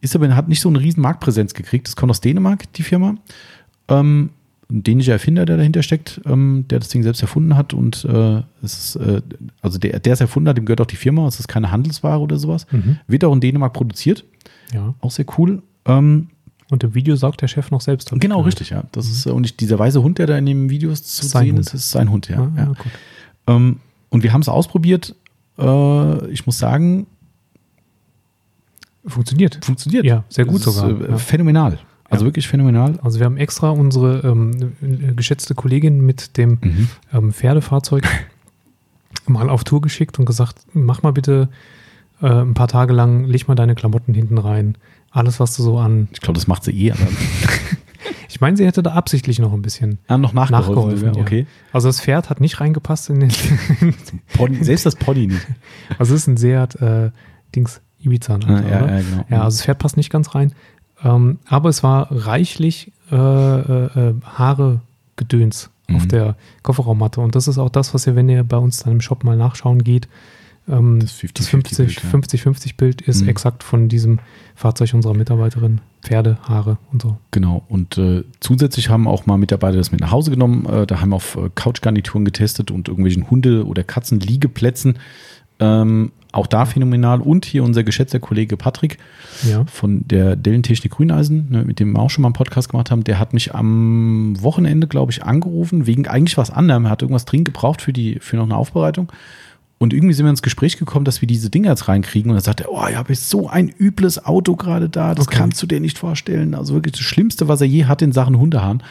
[0.00, 1.86] ist aber, hat nicht so eine riesen Marktpräsenz gekriegt.
[1.86, 3.16] Das kommt aus Dänemark, die Firma.
[3.88, 4.30] Ähm,
[4.70, 7.74] ein dänischer Erfinder, der dahinter steckt, ähm, der das Ding selbst erfunden hat.
[7.74, 9.20] Und äh, es ist, äh,
[9.62, 11.26] also der, der es erfunden hat, dem gehört auch die Firma.
[11.26, 12.66] Es ist keine Handelsware oder sowas.
[12.70, 12.98] Mhm.
[13.06, 14.24] Wird auch in Dänemark produziert.
[14.72, 14.94] Ja.
[15.00, 15.62] Auch sehr cool.
[15.86, 16.28] Ähm,
[16.70, 18.10] und im Video saugt der Chef noch selbst.
[18.12, 18.46] Genau, gehört.
[18.46, 18.84] richtig, ja.
[18.92, 19.12] Das mhm.
[19.12, 21.58] ist, und ich, dieser weiße Hund, der da in den Videos zu sehen Hund.
[21.58, 22.38] ist, ist sein Hund, ja.
[22.38, 22.62] Ah, ja.
[22.64, 23.54] ja.
[23.56, 25.16] Ähm, und wir haben es ausprobiert.
[25.58, 27.06] Äh, ich muss sagen,
[29.06, 29.64] Funktioniert.
[29.64, 30.04] Funktioniert.
[30.04, 30.90] Ja, sehr gut das sogar.
[30.90, 31.18] Ist, äh, ja.
[31.18, 31.78] Phänomenal.
[32.10, 32.28] Also ja.
[32.28, 32.98] wirklich phänomenal.
[33.02, 34.72] Also wir haben extra unsere ähm,
[35.16, 36.88] geschätzte Kollegin mit dem mhm.
[37.12, 38.04] ähm, Pferdefahrzeug
[39.26, 41.48] mal auf Tour geschickt und gesagt, mach mal bitte
[42.20, 44.76] äh, ein paar Tage lang, leg mal deine Klamotten hinten rein.
[45.12, 46.08] Alles, was du so an.
[46.12, 46.92] Ich glaube, das macht sie eh.
[48.28, 50.74] ich meine, sie hätte da absichtlich noch ein bisschen ah, noch nachgeholfen.
[50.74, 51.20] nachgeholfen ja.
[51.20, 51.46] okay.
[51.72, 53.32] Also das Pferd hat nicht reingepasst in den.
[54.34, 55.46] Pony, selbst das Pony nicht.
[55.98, 57.10] Also es ist ein Seat äh,
[57.54, 58.34] Dings Ibiza.
[58.34, 59.24] Also, ah, ja, ja, genau.
[59.28, 60.52] ja, also das Pferd passt nicht ganz rein.
[61.02, 64.80] Ähm, aber es war reichlich äh, äh, äh Haare
[65.16, 65.96] gedöns mhm.
[65.96, 67.20] auf der Kofferraummatte.
[67.20, 69.36] Und das ist auch das, was ihr, wenn ihr bei uns dann im Shop mal
[69.36, 70.08] nachschauen geht,
[70.68, 73.08] ähm, das 50-50-Bild ja.
[73.08, 73.28] ist mhm.
[73.28, 74.18] exakt von diesem
[74.54, 75.80] Fahrzeug unserer Mitarbeiterin.
[76.02, 77.18] Pferde, Haare und so.
[77.30, 77.62] Genau.
[77.68, 80.64] Und äh, zusätzlich haben auch mal Mitarbeiter das mit nach Hause genommen.
[80.66, 84.98] Äh, da haben wir auf äh, Couchgarnituren getestet und irgendwelchen Hunde- oder Katzenliegeplätzen
[85.60, 87.20] Ähm, auch da phänomenal.
[87.20, 88.98] Und hier unser geschätzter Kollege Patrick
[89.48, 89.64] Ja.
[89.66, 93.04] von der Dellentechnik Grüneisen, ne, mit dem wir auch schon mal einen Podcast gemacht haben,
[93.04, 96.84] der hat mich am Wochenende, glaube ich, angerufen, wegen eigentlich was anderem.
[96.84, 99.10] Er hat irgendwas dringend gebraucht für, die, für noch eine Aufbereitung.
[99.78, 102.30] Und irgendwie sind wir ins Gespräch gekommen, dass wir diese Dinger jetzt reinkriegen.
[102.30, 105.26] Und dann sagt er, oh, ich habe jetzt so ein übles Auto gerade da, das
[105.26, 105.38] Okay.
[105.38, 106.54] kannst du dir nicht vorstellen.
[106.54, 108.82] Also wirklich das Schlimmste, was er je hat in Sachen Hundehahn.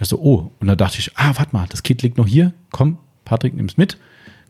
[0.00, 2.54] Ich so, oh, und da dachte ich, ah, warte mal, das Kit liegt noch hier.
[2.72, 3.98] Komm, Patrick, nimm's mit.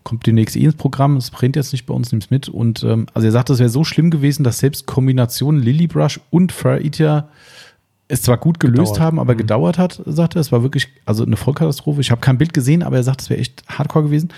[0.04, 1.16] Kommt demnächst eh ins Programm.
[1.16, 2.48] Es brennt jetzt nicht bei uns, nimm's mit.
[2.48, 6.52] Und ähm, also er sagt, das wäre so schlimm gewesen, dass selbst Kombination Lilybrush und
[6.52, 7.28] Fur Eater
[8.08, 9.00] es zwar gut gelöst Gedauert.
[9.00, 9.38] haben, aber Mhm.
[9.38, 10.40] gedauert hat, sagt er.
[10.40, 12.00] Es war wirklich also eine Vollkatastrophe.
[12.00, 14.30] Ich habe kein Bild gesehen, aber er sagt, es wäre echt hardcore gewesen.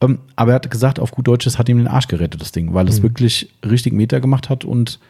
[0.00, 2.52] Ähm, aber er hat gesagt, auf gut Deutsch, es hat ihm den Arsch gerettet, das
[2.52, 3.04] Ding, weil es Mhm.
[3.04, 5.00] wirklich richtig Meter gemacht hat und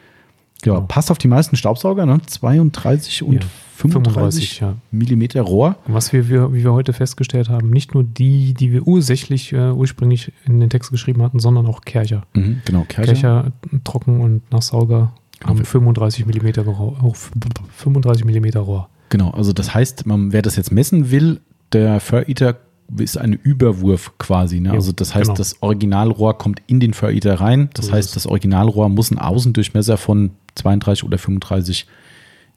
[0.64, 0.86] ja, Genau.
[0.86, 2.20] passt auf die meisten Staubsauger, ne?
[2.26, 3.40] 32 und Ja,
[3.76, 4.12] 35
[4.56, 4.74] 35, ja.
[4.90, 5.76] Millimeter Rohr.
[5.86, 9.70] Was wir, wir, wie wir heute festgestellt haben, nicht nur die, die wir ursächlich äh,
[9.70, 12.22] ursprünglich in den Text geschrieben hatten, sondern auch Kercher.
[12.34, 13.12] Mhm, genau, Kercher.
[13.12, 13.52] Kercher,
[13.84, 15.50] trocken und Nachsauger Genau.
[15.50, 16.96] haben 35 mm Rohr.
[17.02, 18.88] Oh, 35 mm Rohr.
[19.10, 21.40] Genau, also das heißt, man, wer das jetzt messen will,
[21.72, 22.56] der Fur Eater
[22.96, 24.60] ist ein Überwurf quasi.
[24.60, 24.68] Ne?
[24.70, 25.36] Ja, Also das heißt, genau.
[25.36, 27.68] das Originalrohr kommt in den Fur Eater rein.
[27.74, 31.86] Das So heißt, das Originalrohr muss einen Außendurchmesser von 32 oder 35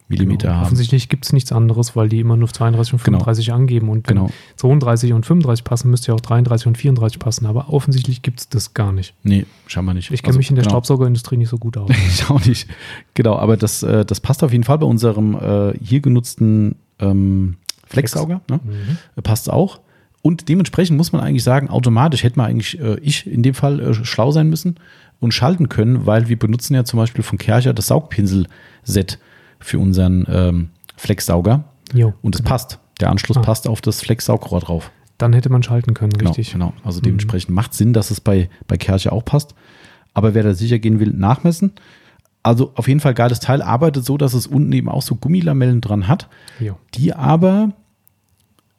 [0.08, 0.56] Millimeter Genau.
[0.58, 0.66] haben.
[0.66, 3.20] Offensichtlich gibt es nichts anderes, weil die immer nur 32 und Genau.
[3.20, 3.90] 35 angeben.
[3.90, 4.32] Und wenn Genau.
[4.56, 7.46] 32 und 35 passen, müsste ja auch 33 und 34 passen.
[7.46, 9.14] Aber offensichtlich gibt es das gar nicht.
[9.22, 10.10] Nee, scheinbar nicht.
[10.10, 10.72] Ich kenne Also, mich in der genau.
[10.74, 11.90] Staubsaugerindustrie nicht so gut aus.
[12.08, 12.68] Ich auch nicht.
[13.14, 17.58] Genau, aber das, äh, das passt auf jeden Fall bei unserem äh, hier genutzten ähm,
[17.86, 18.42] Flexsauger.
[18.50, 18.60] Ne?
[18.64, 19.22] Mhm.
[19.22, 19.80] Passt auch.
[20.24, 23.80] Und dementsprechend muss man eigentlich sagen, automatisch hätte man eigentlich, äh, ich in dem Fall,
[23.80, 24.76] äh, schlau sein müssen
[25.20, 29.20] und schalten können, weil wir benutzen ja zum Beispiel von Kercher das Saugpinsel-Set
[29.60, 31.64] für unseren ähm, Flexsauger.
[31.94, 32.14] Jo.
[32.22, 32.80] Und es passt.
[33.02, 33.42] Der Anschluss Ah.
[33.42, 34.92] passt auf das Flexsaugrohr drauf.
[35.18, 36.54] Dann hätte man schalten können, Genau, richtig.
[36.54, 36.74] genau.
[36.84, 39.54] Also dementsprechend macht Sinn, dass es bei, bei Kercher auch passt.
[40.14, 41.74] Aber wer da sicher gehen will, nachmessen.
[42.42, 43.62] Also auf jeden Fall geiles Teil.
[43.62, 46.78] Arbeitet so, dass es unten eben auch so Gummilamellen dran hat, Jo.
[46.96, 47.74] die aber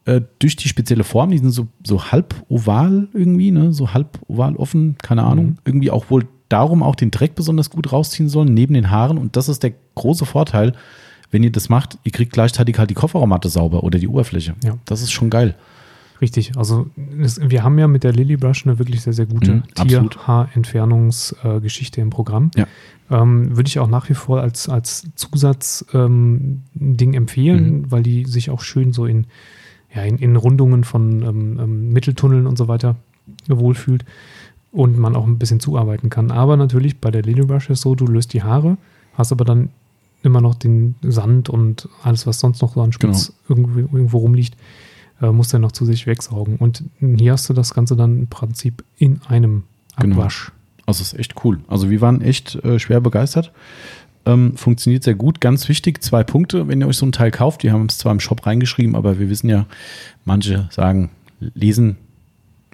[0.07, 3.73] äh, durch die spezielle Form, die sind so, so halb oval irgendwie, ne?
[3.73, 5.57] so halb oval offen, keine Ahnung, Mhm.
[5.65, 9.19] irgendwie auch wohl darum auch den Dreck besonders gut rausziehen sollen, neben den Haaren.
[9.19, 10.73] Und das ist der große Vorteil,
[11.31, 14.55] wenn ihr das macht, ihr kriegt gleichzeitig halt die Kofferraummatte sauber oder die Oberfläche.
[14.65, 14.77] Ja.
[14.85, 15.55] Das ist schon geil.
[16.21, 16.87] Richtig, also
[17.23, 19.63] es, wir haben ja mit der Lily Brush eine wirklich sehr, sehr gute Mhm.
[19.75, 22.51] Tierhaarentfernungsgeschichte im Programm.
[22.57, 22.67] Ja.
[23.11, 26.63] Ähm, würde ich auch nach wie vor als, als Zusatzding ähm,
[27.15, 27.93] empfehlen, Mhm.
[27.93, 29.27] weil die sich auch schön so in,
[29.95, 32.97] ja, in, in Rundungen von ähm, ähm, Mitteltunneln und so weiter
[33.49, 34.05] wohlfühlt
[34.73, 36.31] und man auch ein bisschen zuarbeiten kann.
[36.31, 38.77] Aber natürlich bei der Lily Brush ist so, du löst die Haare,
[39.15, 39.71] hast aber dann
[40.23, 44.57] immer noch den Sand und alles, was sonst noch so an Schmutz irgendwo, irgendwo rumliegt,
[45.23, 46.57] äh, musst du dann noch zusätzlich wegsaugen.
[46.57, 49.65] Und hier hast du das Ganze dann im Prinzip in einem
[49.99, 50.17] Genau.
[50.17, 50.53] Abwasch.
[50.87, 51.61] Also es ist echt cool.
[51.69, 53.53] Also wir waren echt äh, schwer begeistert.
[54.27, 55.41] Ähm, funktioniert sehr gut.
[55.41, 57.63] Ganz wichtig, zwei Punkte, wenn ihr euch so ein Teil kauft.
[57.63, 59.67] Die haben es zwar im Shop reingeschrieben, aber wir wissen ja,
[60.25, 61.11] manche sagen,
[61.55, 61.97] lesen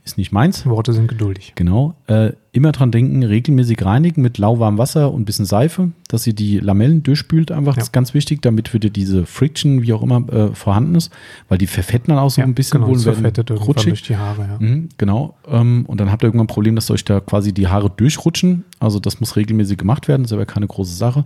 [0.07, 0.65] ist nicht meins.
[0.67, 1.53] Worte sind geduldig.
[1.57, 1.95] Genau.
[2.07, 6.33] Äh, immer dran denken, regelmäßig reinigen mit lauwarmem Wasser und ein bisschen Seife, dass ihr
[6.33, 7.75] die Lamellen durchspült einfach.
[7.75, 7.87] Das Ja.
[7.89, 11.13] ist ganz wichtig, damit wieder diese Friction, wie auch immer, äh, vorhanden ist.
[11.49, 13.89] Weil die verfetten dann auch so ein bisschen genau, wohl verfettet rutschig.
[13.91, 14.43] durch die Haare.
[14.43, 14.57] Ja.
[14.67, 15.37] Mhm, genau.
[15.49, 18.65] Ähm, und dann habt ihr irgendwann ein Problem, dass euch da quasi die Haare durchrutschen.
[18.79, 21.25] Also das muss regelmäßig gemacht werden, das ist aber keine große Sache.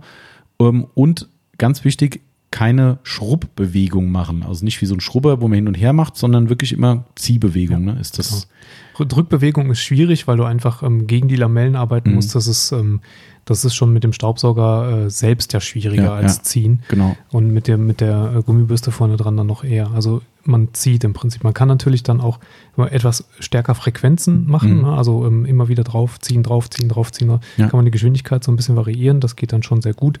[0.59, 1.27] Ähm, und
[1.59, 2.21] ganz wichtig,
[2.51, 4.43] keine Schrubbbewegung machen.
[4.43, 7.05] Also nicht wie so ein Schrubber, wo man hin und her macht, sondern wirklich immer
[7.15, 7.85] Ziehbewegung.
[7.85, 7.97] ne?
[7.99, 8.47] Ist das
[8.99, 12.15] Drückbewegung ist schwierig, weil du einfach ähm, gegen die Lamellen arbeiten Mhm.
[12.15, 12.35] musst.
[12.35, 12.99] Das ist, ähm,
[13.45, 16.43] das ist schon mit dem Staubsauger äh, selbst ja schwieriger Ja, als ja.
[16.43, 16.83] ziehen.
[16.87, 17.15] genau.
[17.31, 19.91] Und mit der, mit der äh, Gummibürste vorne dran dann noch eher.
[19.91, 21.43] Also man zieht im Prinzip.
[21.43, 22.39] Man kann natürlich dann auch
[22.77, 24.77] etwas stärker Frequenzen machen.
[24.77, 24.81] Mhm.
[24.81, 24.93] Ne?
[24.93, 27.27] Also ähm, immer wieder draufziehen, draufziehen, draufziehen.
[27.29, 27.67] Da Ja.
[27.67, 29.19] kann man die Geschwindigkeit so ein bisschen variieren.
[29.19, 30.19] Das geht dann schon sehr gut.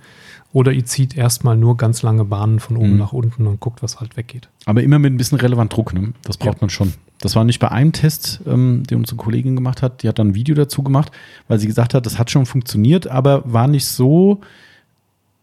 [0.53, 2.97] Oder ihr zieht erstmal nur ganz lange Bahnen von oben Mhm.
[2.97, 4.49] nach unten und guckt, was halt weggeht.
[4.65, 5.93] Aber immer mit ein bisschen relevant Druck.
[5.93, 6.13] Ne?
[6.23, 6.93] Das braucht man schon.
[7.21, 10.03] Das war nicht bei einem Test, ähm, den unsere Kollegin gemacht hat.
[10.03, 11.11] Die hat dann ein Video dazu gemacht,
[11.47, 14.41] weil sie gesagt hat, das hat schon funktioniert, aber war nicht so,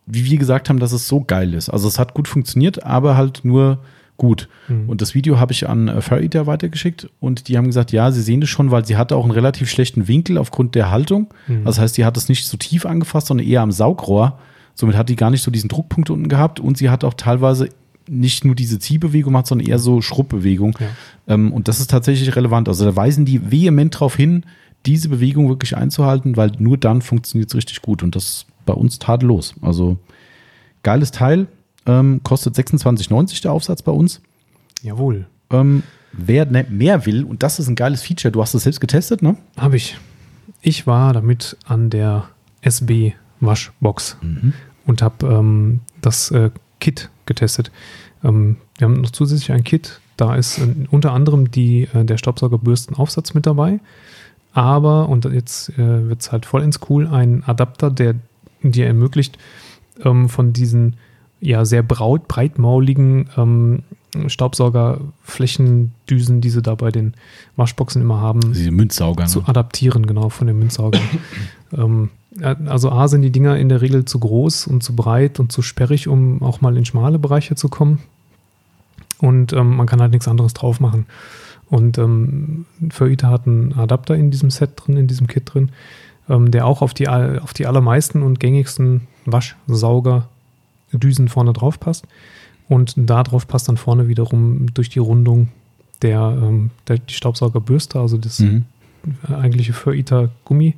[0.07, 1.71] wie wir gesagt haben, dass es so geil ist.
[1.71, 3.79] Also es hat gut funktioniert, aber halt nur
[4.19, 4.49] gut.
[4.67, 4.89] Mhm.
[4.89, 8.11] Und das Video habe ich an äh, Fur Eater weitergeschickt und die haben gesagt, ja,
[8.11, 11.29] sie sehen das schon, weil sie hatte auch einen relativ schlechten Winkel aufgrund der Haltung.
[11.47, 11.65] Mhm.
[11.65, 14.39] Das heißt, die hat es nicht so tief angefasst, sondern eher am Saugrohr.
[14.75, 17.69] Somit hat die gar nicht so diesen Druckpunkt unten gehabt und sie hat auch teilweise
[18.09, 20.79] nicht nur diese Ziehbewegung gemacht, sondern eher so Schrubbbewegung.
[20.81, 20.87] Ja.
[21.35, 22.69] Ähm, und das ist tatsächlich relevant.
[22.69, 24.45] Also da weisen die vehement darauf hin,
[24.87, 28.03] diese Bewegung wirklich einzuhalten, weil nur dann funktioniert es richtig gut.
[28.03, 29.55] Und das ist bei uns tadellos.
[29.61, 29.99] Also
[30.83, 31.47] geiles Teil.
[31.87, 34.21] Ähm, kostet 26,90 der Aufsatz bei uns.
[34.83, 35.27] Jawohl.
[35.51, 35.83] Ähm,
[36.13, 39.23] wer ne, mehr will, und das ist ein geiles Feature, du hast es selbst getestet,
[39.23, 39.37] ne?
[39.57, 39.97] Habe ich.
[40.61, 42.29] ich war damit an der
[42.61, 44.53] SB Waschbox mhm.
[44.87, 46.51] und habe ähm, das äh,
[46.81, 47.71] Kit getestet.
[48.25, 52.19] Ähm, wir haben noch zusätzlich ein Kit, da ist äh, unter anderem die, äh, der
[52.19, 53.79] Staubsaugerbürstenaufsatz mit dabei.
[54.53, 58.17] Aber, und jetzt äh, wird es halt vollends cool, ein Adapter, der
[58.63, 59.39] dir ermöglicht,
[60.05, 60.97] ähm, von diesen
[61.41, 63.85] ja sehr braut, breitmauligen ähm,
[64.27, 67.15] Staubsaugerflächendüsen, die sie da bei den
[67.57, 71.03] Waschboxen immer haben, Diese Münzsauger, zu adaptieren, genau, von den Münzsaugern.
[71.73, 72.11] ähm,
[72.43, 75.63] also A sind die Dinger in der Regel zu groß und zu breit und zu
[75.63, 78.01] sperrig, um auch mal in schmale Bereiche zu kommen.
[79.19, 81.07] Und ähm, man kann halt nichts anderes drauf machen.
[81.69, 85.71] Und ähm, Furita hat einen Adapter in diesem Set drin, in diesem Kit drin,
[86.29, 92.07] ähm, der auch auf die, auf die allermeisten und gängigsten Waschsaugerdüsen vorne drauf passt.
[92.69, 95.49] Und da drauf passt dann vorne wiederum durch die Rundung
[96.03, 98.65] der, ähm, der die Staubsaugerbürste, also das mhm.
[99.29, 100.75] eigentliche Furita Gummi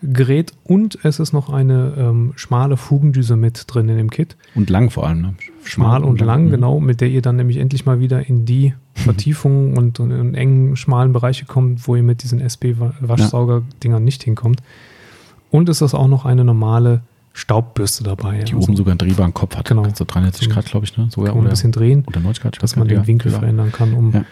[0.00, 4.36] Gerät und es ist noch eine ähm, schmale Fugendüse mit drin in dem Kit.
[4.54, 5.34] Und lang vor allem, ne?
[5.64, 8.46] Schmal, und, und lang, lang, genau, mit der ihr dann nämlich endlich mal wieder in
[8.46, 14.22] die Vertiefungen und, und, in engen, schmalen Bereiche kommt, wo ihr mit diesen SB-Waschsauger-Dingern nicht
[14.22, 14.62] hinkommt.
[15.50, 18.42] Und es ist auch noch eine normale Staubbürste dabei.
[18.44, 19.66] Die also, oben sogar einen drehbaren Kopf hat.
[19.68, 19.84] Genau.
[19.94, 21.08] So 360 Grad, glaube ich, ne?
[21.10, 22.04] Sogar, kann man ein bisschen drehen.
[22.06, 22.62] Oder 90 Grad.
[22.62, 24.24] Dass man den Winkel ja, verändern kann, um ja,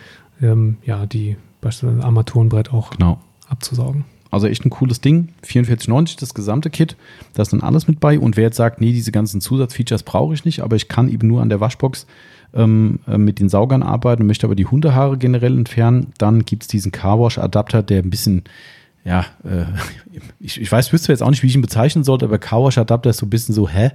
[0.42, 3.20] ähm, ja die beispielsweise Armaturenbrett auch genau.
[3.48, 4.04] abzusaugen.
[4.30, 5.28] Also echt ein cooles Ding.
[5.44, 6.96] 44,90 das gesamte Kit.
[7.34, 8.18] Da ist dann alles mit bei.
[8.18, 11.28] Und wer jetzt sagt, nee, diese ganzen Zusatzfeatures brauche ich nicht, aber ich kann eben
[11.28, 12.06] nur an der Waschbox
[12.54, 16.68] ähm, äh, mit den Saugern arbeiten möchte aber die Hundehaare generell entfernen, dann gibt es
[16.68, 18.44] diesen Carwash-Adapter, der ein bisschen,
[19.04, 19.66] ja, äh,
[20.40, 23.18] ich, ich weiß, wüsste jetzt auch nicht, wie ich ihn bezeichnen sollte, aber Carwash-Adapter ist
[23.18, 23.90] so ein bisschen so, hä?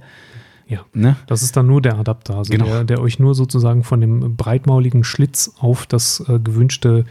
[0.68, 1.16] Ja, ne?
[1.26, 2.64] das ist dann nur der Adapter, also genau.
[2.64, 7.04] der, der euch nur sozusagen von dem breitmauligen Schlitz auf das äh, gewünschte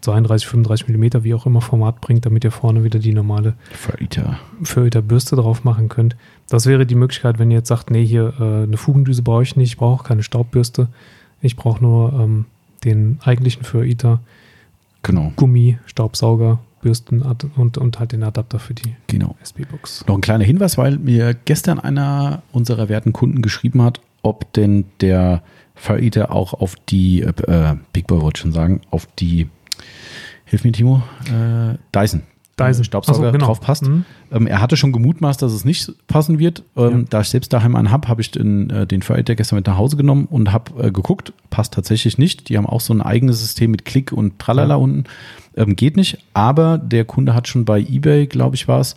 [0.00, 3.54] 32, 35 Millimeter, wie auch immer Format bringt, damit ihr vorne wieder die normale
[4.62, 6.16] Föriter Bürste drauf machen könnt.
[6.48, 9.56] Das wäre die Möglichkeit, wenn ihr jetzt sagt, nee, hier äh, eine Fugendüse brauche ich
[9.56, 10.88] nicht, ich brauche keine Staubbürste,
[11.40, 12.44] ich brauche nur ähm,
[12.84, 14.20] den eigentlichen Föriter,
[15.02, 15.32] genau.
[15.36, 17.22] Gummi, Staubsauger, Bürsten
[17.56, 19.34] und, und halt den Adapter für die genau.
[19.42, 20.04] SB-Box.
[20.06, 24.84] Noch ein kleiner Hinweis, weil mir gestern einer unserer werten Kunden geschrieben hat, ob denn
[25.00, 25.42] der
[25.74, 29.48] Fire auch auf die, äh, Big Boy wollte schon sagen, auf die
[30.46, 32.22] hilf mir Timo, äh, Dyson.
[32.58, 32.84] Dyson.
[32.84, 33.46] Staubsauger so, genau.
[33.46, 33.86] drauf passt.
[33.86, 34.04] Mhm.
[34.32, 36.62] Ähm, er hatte schon gemutmaßt, dass es nicht passen wird.
[36.74, 37.04] Ähm, ja.
[37.10, 39.76] Da ich selbst daheim einen habe, habe ich den, äh, den Fire gestern mit nach
[39.76, 41.34] Hause genommen und habe äh, geguckt.
[41.50, 42.48] Passt tatsächlich nicht.
[42.48, 44.76] Die haben auch so ein eigenes System mit Klick und Tralala ja.
[44.76, 45.04] unten.
[45.54, 46.18] Ähm, geht nicht.
[46.32, 48.96] Aber der Kunde hat schon bei eBay, glaube ich, war es,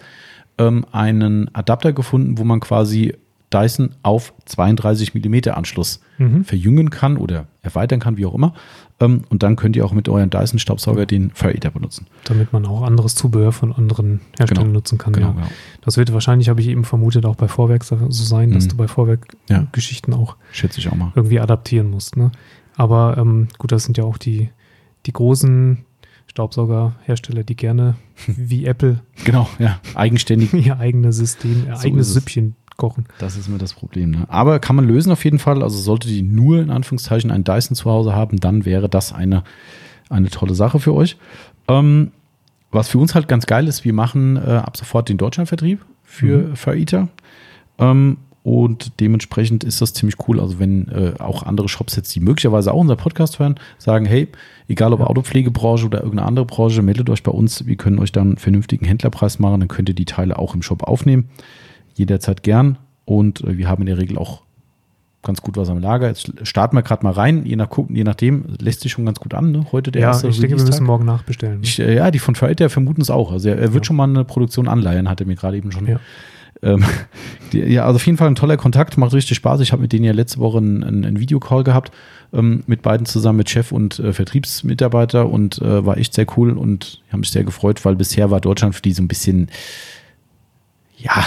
[0.57, 3.13] ähm, einen Adapter gefunden, wo man quasi
[3.51, 6.45] Dyson auf 32 mm Anschluss mhm.
[6.45, 8.53] verjüngen kann oder erweitern kann, wie auch immer.
[8.99, 12.07] Ähm, und dann könnt ihr auch mit eurem Dyson-Staubsauger den Fire Eater benutzen.
[12.25, 14.73] Damit man auch anderes Zubehör von anderen Herstellern genau.
[14.77, 15.13] nutzen kann.
[15.13, 15.33] Genau, ja.
[15.33, 15.47] genau.
[15.81, 18.69] Das wird wahrscheinlich, habe ich eben vermutet, auch bei Vorwerk so sein, dass mhm.
[18.69, 20.17] du bei Vorwerk-Geschichten ja.
[20.17, 22.17] auch, Schätze ich auch mal irgendwie adaptieren musst.
[22.17, 22.31] Ne?
[22.75, 24.49] Aber ähm, gut, das sind ja auch die,
[25.05, 25.85] die großen
[26.27, 27.95] Staubsaugerhersteller, die gerne
[28.27, 33.05] wie Apple genau, ja, eigenständig ihr eigenes System, ihr so eigenes Süppchen kochen.
[33.19, 34.11] Das ist mir das Problem.
[34.11, 34.25] Ne?
[34.27, 35.61] Aber kann man lösen auf jeden Fall.
[35.61, 39.43] Also sollte die nur in Anführungszeichen einen Dyson zu Hause haben, dann wäre das eine,
[40.09, 41.17] eine tolle Sache für euch.
[41.67, 42.11] Ähm,
[42.71, 46.49] was für uns halt ganz geil ist, wir machen äh, ab sofort den Deutschlandvertrieb für
[46.49, 46.55] mhm.
[46.55, 47.07] Faeater.
[47.77, 50.39] Ähm, und dementsprechend ist das ziemlich cool.
[50.39, 54.29] Also wenn äh, auch andere Shops jetzt, die möglicherweise auch unser Podcast hören, sagen, hey,
[54.67, 55.07] egal ob ja.
[55.07, 57.67] Autopflegebranche oder irgendeine andere Branche, meldet euch bei uns.
[57.67, 59.59] Wir können euch dann einen vernünftigen Händlerpreis machen.
[59.59, 61.29] Dann könnt ihr die Teile auch im Shop aufnehmen
[61.99, 62.77] jederzeit gern.
[63.05, 64.43] Und äh, wir haben in der Regel auch
[65.21, 66.07] ganz gut was am Lager.
[66.07, 69.33] Jetzt starten wir gerade mal rein, je, nach, je nachdem, lässt sich schon ganz gut
[69.33, 69.51] an.
[69.51, 69.65] Ne?
[69.71, 71.59] Heute der ja, erste ich denke, wir müssen morgen nachbestellen.
[71.61, 73.31] Ich, äh, ja, die von Friday vermuten es auch.
[73.31, 73.87] Also er, er wird ja.
[73.87, 75.87] schon mal eine Produktion anleihen, hat er mir gerade eben schon.
[75.87, 75.99] Ja.
[76.61, 76.83] Ähm,
[77.51, 79.59] die, ja, also auf jeden Fall ein toller Kontakt, macht richtig Spaß.
[79.59, 81.91] Ich habe mit denen ja letzte Woche einen, einen Videocall gehabt,
[82.31, 86.57] ähm, mit beiden zusammen, mit Chef und äh, Vertriebsmitarbeiter und äh, war echt sehr cool
[86.57, 89.49] und haben mich sehr gefreut, weil bisher war Deutschland für die so ein bisschen,
[90.97, 91.25] ja,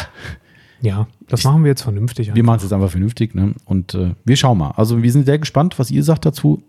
[0.82, 2.28] ja, das ich, machen wir jetzt vernünftig.
[2.28, 2.36] Einfach.
[2.36, 3.34] Wir machen es jetzt einfach vernünftig.
[3.34, 3.54] Ne?
[3.64, 4.72] Und äh, wir schauen mal.
[4.72, 6.62] Also wir sind sehr gespannt, was ihr sagt dazu.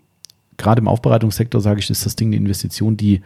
[0.57, 3.21] Gerade im Aufbereitungssektor sage ich, ist das Ding eine Investition, die,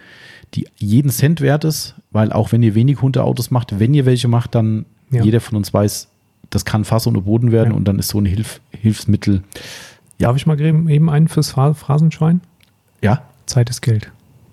[0.54, 4.30] die jeden Cent wert ist, weil auch wenn ihr wenig Hundeautos macht, wenn ihr welche
[4.30, 5.22] macht, dann ja.
[5.24, 6.08] jeder von uns weiß,
[6.50, 7.76] das kann Fass ohne Boden werden ja.
[7.76, 9.44] und dann ist so ein Hilf, Hilfsmittel.
[10.20, 10.30] Ja.
[10.30, 12.40] Darf ich mal eben einen fürs Phrasenschwein?
[13.02, 13.24] Ja.
[13.46, 14.10] Zeit ist Geld.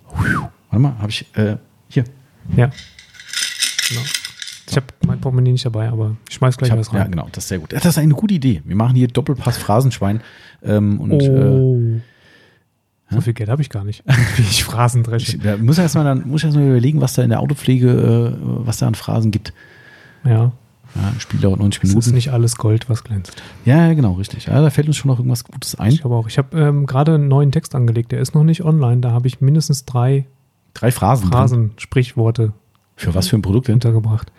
[0.09, 1.57] Warte mal, habe ich äh,
[1.89, 2.05] hier.
[2.57, 2.71] Ja.
[3.89, 4.03] Genau.
[4.69, 7.01] Ich habe mein Portemonnaie nicht dabei, aber ich schmeiß gleich ich was rein.
[7.03, 7.73] Ja, genau, das ist sehr gut.
[7.73, 8.63] Das ist eine gute Idee.
[8.65, 10.21] Wir machen hier Doppelpass Phrasenschwein.
[10.63, 11.81] Ähm, und, oh.
[13.11, 14.03] So viel Geld habe ich gar nicht,
[14.37, 15.37] wie ich Phrasen dresche.
[15.37, 17.91] Ich, da muss erst mal dann muss erst mal überlegen, was da in der Autopflege,
[17.91, 18.37] äh,
[18.67, 19.53] was da an Phrasen gibt.
[20.25, 20.53] Ja.
[20.95, 22.09] Ja, Spiel dauert 90 Es Minuten.
[22.09, 23.43] ist nicht alles Gold, was glänzt.
[23.65, 24.47] Ja, ja, genau, richtig.
[24.47, 25.91] Ja, da fällt uns schon noch irgendwas Gutes ein.
[25.93, 26.29] Ich habe auch.
[26.29, 29.01] Ich habe ähm, gerade einen neuen Text angelegt, der ist noch nicht online.
[29.01, 30.25] Da habe ich mindestens drei
[30.73, 31.25] Drei Phrasen.
[31.25, 31.33] drin.
[31.33, 32.53] Phrasen, Sprichworte
[32.97, 33.75] Für was für ein Produkt denn?
[33.75, 34.31] untergebracht.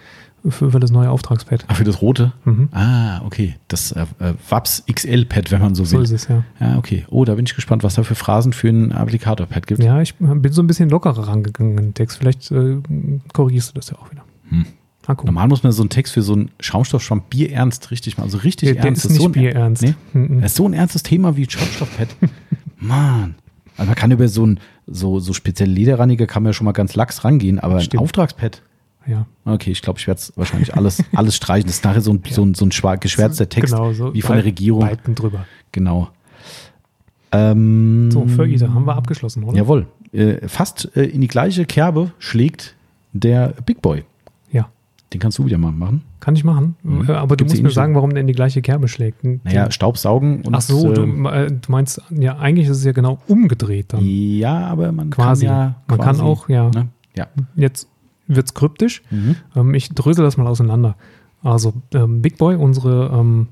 [0.47, 1.65] Für, für das neue Auftragspad.
[1.67, 2.31] Ah, für das rote?
[2.45, 2.69] Mhm.
[2.71, 3.55] Ah, okay.
[3.67, 6.03] Das äh, äh, WAPS XL-Pad, wenn man so So will.
[6.03, 6.43] ist es, ja.
[6.59, 7.03] Ja, okay.
[7.09, 9.83] Oh, da bin ich gespannt, was da für Phrasen für ein Applikator-Pad gibt.
[9.83, 12.17] Ja, ich bin so ein bisschen lockerer rangegangen in den Text.
[12.19, 12.77] Vielleicht äh,
[13.33, 14.23] korrigierst du das ja auch wieder.
[14.49, 14.65] Hm.
[15.07, 15.33] Mal gucken.
[15.33, 18.67] Normal muss man so einen Text für so einen Schaumstoffschwamm bierernst richtig mal, also richtig
[18.67, 18.99] Der, der ernst.
[18.99, 19.81] ist Das nicht so ein, bierernst.
[19.83, 19.93] Nee?
[20.13, 20.41] Mhm.
[20.41, 22.09] Das ist so ein ernstes Thema wie Schaumstoffpad.
[22.77, 23.35] Mann.
[23.77, 26.71] Also man kann über so ein so, so spezielle Lederreiniger kann man ja schon mal
[26.71, 28.03] ganz lax rangehen, aber ein Stimmt.
[28.03, 28.61] Auftragspad.
[29.07, 29.25] Ja.
[29.45, 31.67] Okay, ich glaube, ich werde es wahrscheinlich alles, alles streichen.
[31.67, 34.21] Das ist nachher so ein, so ein, so ein schwar- geschwärzter Text, Genau, so wie
[34.21, 34.81] von der Regierung.
[34.81, 35.45] Balken drüber.
[35.71, 36.09] Genau.
[37.31, 39.57] Ähm, So, für Ida haben wir abgeschlossen, oder?
[39.57, 39.87] Jawohl.
[40.11, 42.75] Äh, fast äh, in die gleiche Kerbe schlägt
[43.13, 44.03] der Big Boy.
[45.15, 46.01] Den kannst du wieder mal machen.
[46.19, 46.75] Kann ich machen.
[46.83, 47.09] Mhm.
[47.09, 49.23] Äh, Aber Gibt's du musst mir sagen, warum der in die gleiche Kerbe schlägt.
[49.23, 50.53] Naja, Staubsaugen und.
[50.53, 54.03] Ach so, du, ähm, äh, du meinst, ja, eigentlich ist es ja genau umgedreht dann.
[54.03, 55.45] ja, aber man Quasi.
[55.45, 55.75] kann ja.
[55.87, 56.69] Man kann auch, ja.
[56.71, 56.89] Ne?
[57.15, 57.27] Ja.
[57.55, 57.87] Jetzt
[58.27, 59.01] wird es kryptisch.
[59.09, 59.35] Mhm.
[59.55, 60.95] Ähm, ich drösel das mal auseinander.
[61.43, 63.47] Also, ähm, Big Boy, unsere ähm,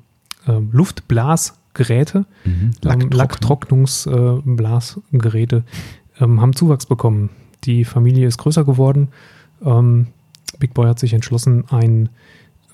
[0.47, 2.71] ähm, Luftblasgeräte, Mhm.
[3.11, 5.63] Lacktrocknungsblasgeräte,
[6.19, 7.29] ähm, haben Zuwachs bekommen.
[7.63, 9.07] Die Familie ist größer geworden.
[9.63, 10.07] Ähm,
[10.59, 12.09] Big Boy hat sich entschlossen, ein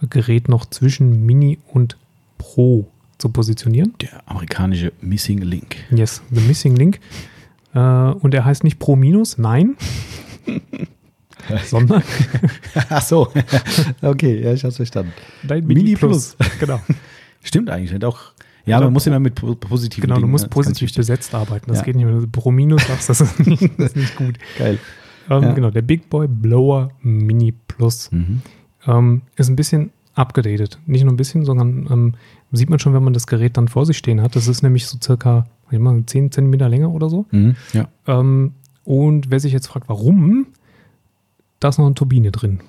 [0.09, 1.97] Gerät noch zwischen Mini und
[2.37, 3.93] Pro zu positionieren.
[4.01, 5.75] Der amerikanische Missing Link.
[5.91, 6.99] Yes, The Missing Link.
[7.73, 9.75] Äh, und er heißt nicht Pro Minus, nein,
[11.65, 12.03] sondern
[12.89, 13.31] Ach so.
[14.01, 15.11] okay, ja, ich hab's verstanden.
[15.43, 16.35] dein Mini Plus.
[16.59, 16.79] Genau.
[17.43, 17.91] Stimmt eigentlich.
[17.91, 18.19] Nicht auch,
[18.65, 20.49] ja, Oder man muss immer mit po- positiven Genau, du Dingen, musst ne?
[20.49, 21.67] Positiv besetzt arbeiten.
[21.69, 21.83] Das Ja.
[21.85, 22.15] geht nicht mehr.
[22.19, 24.37] Du Pro Minus sagst, das ist nicht, das ist nicht gut.
[24.57, 24.77] Geil.
[25.29, 25.51] Ähm, Ja.
[25.53, 28.41] Genau, der Big Boy Blower Mini Plus Mhm.
[28.85, 30.79] ähm, ist ein bisschen abgedatet.
[30.85, 32.13] Nicht nur ein bisschen, sondern ähm,
[32.51, 34.35] sieht man schon, wenn man das Gerät dann vor sich stehen hat.
[34.35, 37.25] Das ist nämlich so circa mal, 10 Zentimeter länger oder so.
[37.31, 37.55] Mhm.
[37.73, 37.87] Ja.
[38.05, 38.53] Ähm,
[38.83, 40.47] und wer sich jetzt fragt, warum,
[41.59, 42.59] da ist noch eine Turbine drin.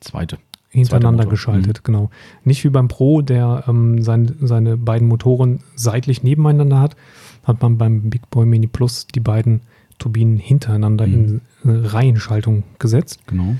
[0.00, 0.38] Zweite.
[0.70, 1.30] hintereinander Motor.
[1.30, 2.10] geschaltet, genau.
[2.44, 6.96] Nicht wie beim Pro, der ähm, sein, seine beiden Motoren seitlich nebeneinander hat,
[7.44, 9.60] hat man beim Big Boy Mini Plus die beiden
[9.98, 11.14] Turbinen hintereinander Mhm.
[11.14, 11.40] in
[11.84, 13.54] äh, Reihenschaltung gesetzt Genau.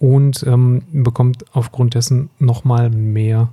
[0.00, 3.50] Und ähm, bekommt aufgrund dessen nochmal mehr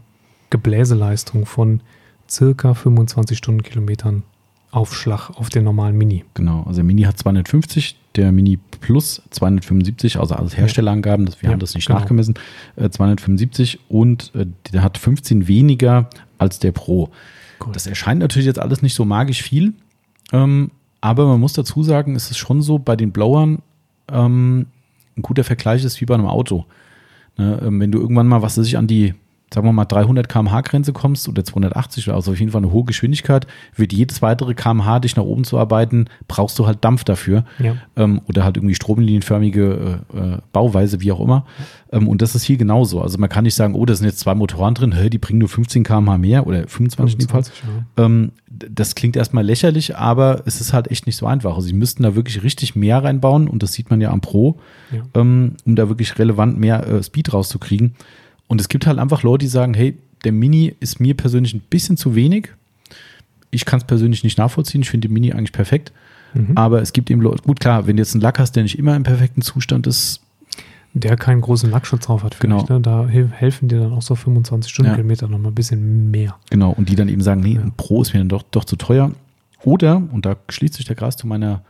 [0.49, 1.81] Gebläseleistung von
[2.27, 4.23] circa 25 Stundenkilometern
[4.71, 6.23] Aufschlag auf den normalen Mini.
[6.33, 6.59] Genau.
[6.63, 11.53] Also der Mini hat 250, der Mini Plus 275, also alles Herstellerangaben, das, wir Ja,
[11.53, 11.99] haben das nicht genau.
[11.99, 12.35] nachgemessen,
[12.75, 17.09] äh, 275 und äh, der hat 15 weniger als der Pro.
[17.65, 17.73] Cool.
[17.73, 19.73] Das erscheint natürlich jetzt alles nicht so magisch viel,
[20.31, 20.71] ähm,
[21.01, 23.59] aber man muss dazu sagen, es ist schon so, bei den Blowern
[24.11, 24.67] ähm,
[25.17, 26.65] ein guter Vergleich ist wie bei einem Auto.
[27.37, 29.13] Ne, ähm, wenn du irgendwann mal, was weiß ich, an die,
[29.53, 32.71] sagen wir mal, 300 km/h Grenze kommst oder 280 oder also auf jeden Fall eine
[32.71, 37.05] hohe Geschwindigkeit, wird jedes weitere kmh dich nach oben zu arbeiten, brauchst du halt Dampf
[37.05, 37.75] dafür Ja.
[37.95, 41.45] ähm, oder halt irgendwie stromlinienförmige äh, äh, Bauweise, wie auch immer.
[41.91, 43.01] Ähm, und das ist hier genauso.
[43.01, 45.39] Also man kann nicht sagen, oh, da sind jetzt zwei Motoren drin, hä, die bringen
[45.39, 47.43] nur 15 km/h mehr oder 25 in dem Fall.
[47.43, 47.63] 25,
[47.97, 48.05] ja.
[48.05, 51.51] Ähm, das klingt erstmal lächerlich, aber es ist halt echt nicht so einfach.
[51.55, 54.59] Also sie müssten da wirklich richtig mehr reinbauen und das sieht man ja am Pro,
[54.91, 55.03] Ja.
[55.15, 57.95] ähm, um da wirklich relevant mehr äh, Speed rauszukriegen.
[58.47, 61.61] Und es gibt halt einfach Leute, die sagen, hey, der Mini ist mir persönlich ein
[61.69, 62.49] bisschen zu wenig.
[63.51, 64.81] Ich kann es persönlich nicht nachvollziehen.
[64.81, 65.91] Ich finde den Mini eigentlich perfekt.
[66.33, 66.51] Mhm.
[66.57, 68.77] Aber es gibt eben Leute, gut klar, wenn du jetzt einen Lack hast, der nicht
[68.77, 70.21] immer im perfekten Zustand ist,
[70.93, 72.39] Der keinen großen Lackschutz drauf hat.
[72.39, 72.65] Genau.
[72.67, 72.81] Ne?
[72.81, 76.35] Da hel- helfen dir dann auch so 25 Stundenkilometer noch mal ein bisschen mehr.
[76.49, 77.61] Genau, und die dann eben sagen, nee, Ja.
[77.61, 79.11] ein Pro ist mir dann doch, doch zu teuer.
[79.63, 81.61] Oder, und da schließt sich der Kreis zu meiner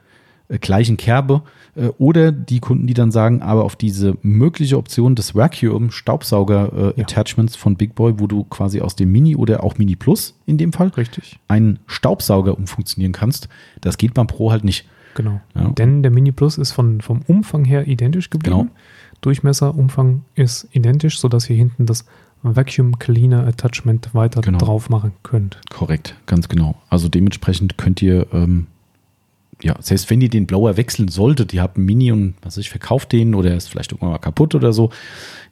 [0.61, 1.41] gleichen Kerbe,
[1.75, 6.93] äh, oder die Kunden, die dann sagen, aber auf diese mögliche Option des Vacuum Staubsauger
[6.97, 7.23] äh, Ja.
[7.57, 10.71] Von Big Boy, wo du quasi aus dem Mini oder auch Mini Plus in dem
[10.73, 11.39] Fall Richtig.
[11.47, 13.49] einen Staubsauger umfunktionieren kannst,
[13.81, 14.87] das geht beim Pro halt nicht.
[15.15, 15.41] Genau.
[15.55, 15.69] Ja.
[15.69, 18.57] Denn der Mini Plus ist von, vom Umfang her identisch geblieben.
[18.57, 18.71] Genau.
[19.21, 22.05] Durchmesser, Umfang ist identisch, sodass ihr hinten das
[22.43, 24.59] Vacuum Cleaner Attachment weiter Genau.
[24.59, 25.59] drauf machen könnt.
[25.71, 26.75] Korrekt, ganz genau.
[26.89, 28.67] Also dementsprechend könnt ihr, ähm,
[29.63, 32.61] ja, selbst wenn ihr den Blower wechseln solltet, ihr habt einen Mini und was weiß
[32.61, 34.91] ich, verkauft den oder er ist vielleicht irgendwann mal kaputt oder so,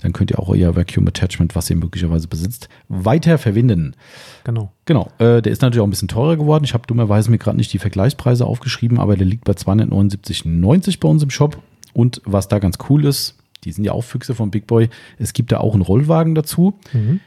[0.02, 3.96] dann könnt ihr auch euer Vacuum Attachment, was ihr möglicherweise besitzt, weiter verwenden.
[4.44, 4.72] Genau.
[4.86, 6.64] Genau, äh, der ist natürlich auch ein bisschen teurer geworden.
[6.64, 11.08] Ich habe dummerweise mir gerade nicht die Vergleichspreise aufgeschrieben, aber der liegt bei 279,90 bei
[11.08, 11.62] uns im Shop.
[11.94, 15.34] Und was da ganz cool ist, die sind ja auch Füchse von Big Boy, es
[15.34, 16.76] gibt da auch einen Rollwagen dazu.
[16.94, 17.22] Mhm.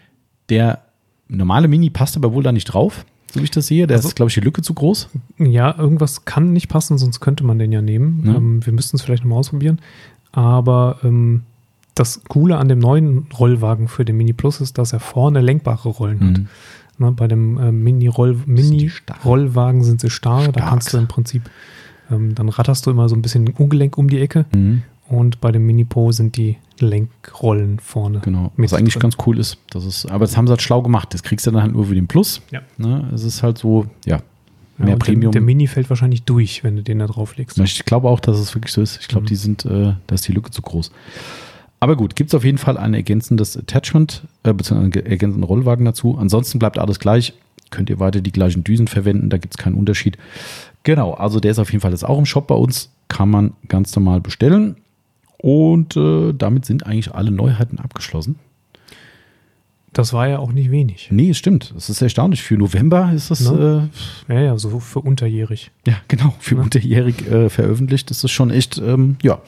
[0.48, 0.82] Der
[1.26, 3.04] normale Mini passt aber wohl da nicht drauf.
[3.32, 3.86] So wie ich das sehe.
[3.86, 5.08] Der also, ist, glaube ich, die Lücke zu groß.
[5.38, 8.22] Ja, irgendwas kann nicht passen, sonst könnte man den ja nehmen.
[8.24, 8.34] Ja.
[8.34, 9.80] Ähm, wir müssten es vielleicht nochmal ausprobieren.
[10.32, 11.42] Aber ähm,
[11.94, 15.88] das Coole an dem neuen Rollwagen für den Mini Plus ist, dass er vorne lenkbare
[15.88, 16.28] Rollen mhm.
[16.28, 16.40] hat.
[16.98, 18.90] Ne, bei dem äh, Mini-Rollwagen Mini
[19.84, 20.48] sind sie starr.
[20.48, 21.42] Da kannst du im Prinzip,
[22.10, 24.46] ähm, dann ratterst du immer so ein bisschen ungelenk um die Ecke.
[24.52, 24.82] Mhm.
[25.08, 28.20] Und bei dem Mini-Po sind die Lenkrollen vorne.
[28.20, 28.52] Genau.
[28.56, 29.02] Was eigentlich drin.
[29.02, 29.58] ganz cool ist.
[29.70, 30.06] Das ist.
[30.06, 31.14] Aber das haben sie halt schlau gemacht.
[31.14, 32.42] Das kriegst du dann halt nur für den Plus.
[32.50, 32.60] Ja.
[32.76, 33.10] Ne?
[33.14, 34.20] Es ist halt so, ja,
[34.76, 35.32] mehr ja, Premium.
[35.32, 37.58] Der, der, Mini fällt wahrscheinlich durch, wenn du den da drauflegst.
[37.58, 38.98] Ich glaube auch, dass es wirklich so ist.
[39.00, 39.28] Ich glaube, mhm.
[39.28, 40.92] die sind, äh, da ist die Lücke zu groß.
[41.80, 45.84] Aber gut, gibt es auf jeden Fall ein ergänzendes Attachment, äh, beziehungsweise einen ergänzenden Rollwagen
[45.84, 46.16] dazu.
[46.18, 47.34] Ansonsten bleibt alles gleich.
[47.70, 50.16] Könnt ihr weiter die gleichen Düsen verwenden, da gibt es keinen Unterschied.
[50.84, 52.90] Genau, also der ist auf jeden Fall jetzt auch im Shop bei uns.
[53.08, 54.76] Kann man ganz normal bestellen.
[55.40, 58.36] Und äh, damit sind eigentlich alle Neuheiten abgeschlossen.
[59.92, 61.08] Das war ja auch nicht wenig.
[61.10, 61.72] Nee, stimmt.
[61.74, 62.42] Das ist erstaunlich.
[62.42, 63.40] Für November ist das.
[63.50, 63.90] Ne?
[64.28, 65.70] Äh, ja, ja, so für unterjährig.
[65.86, 66.34] Ja, genau.
[66.40, 66.62] Für ne?
[66.62, 69.40] unterjährig äh, veröffentlicht ist das schon echt, ähm, ja.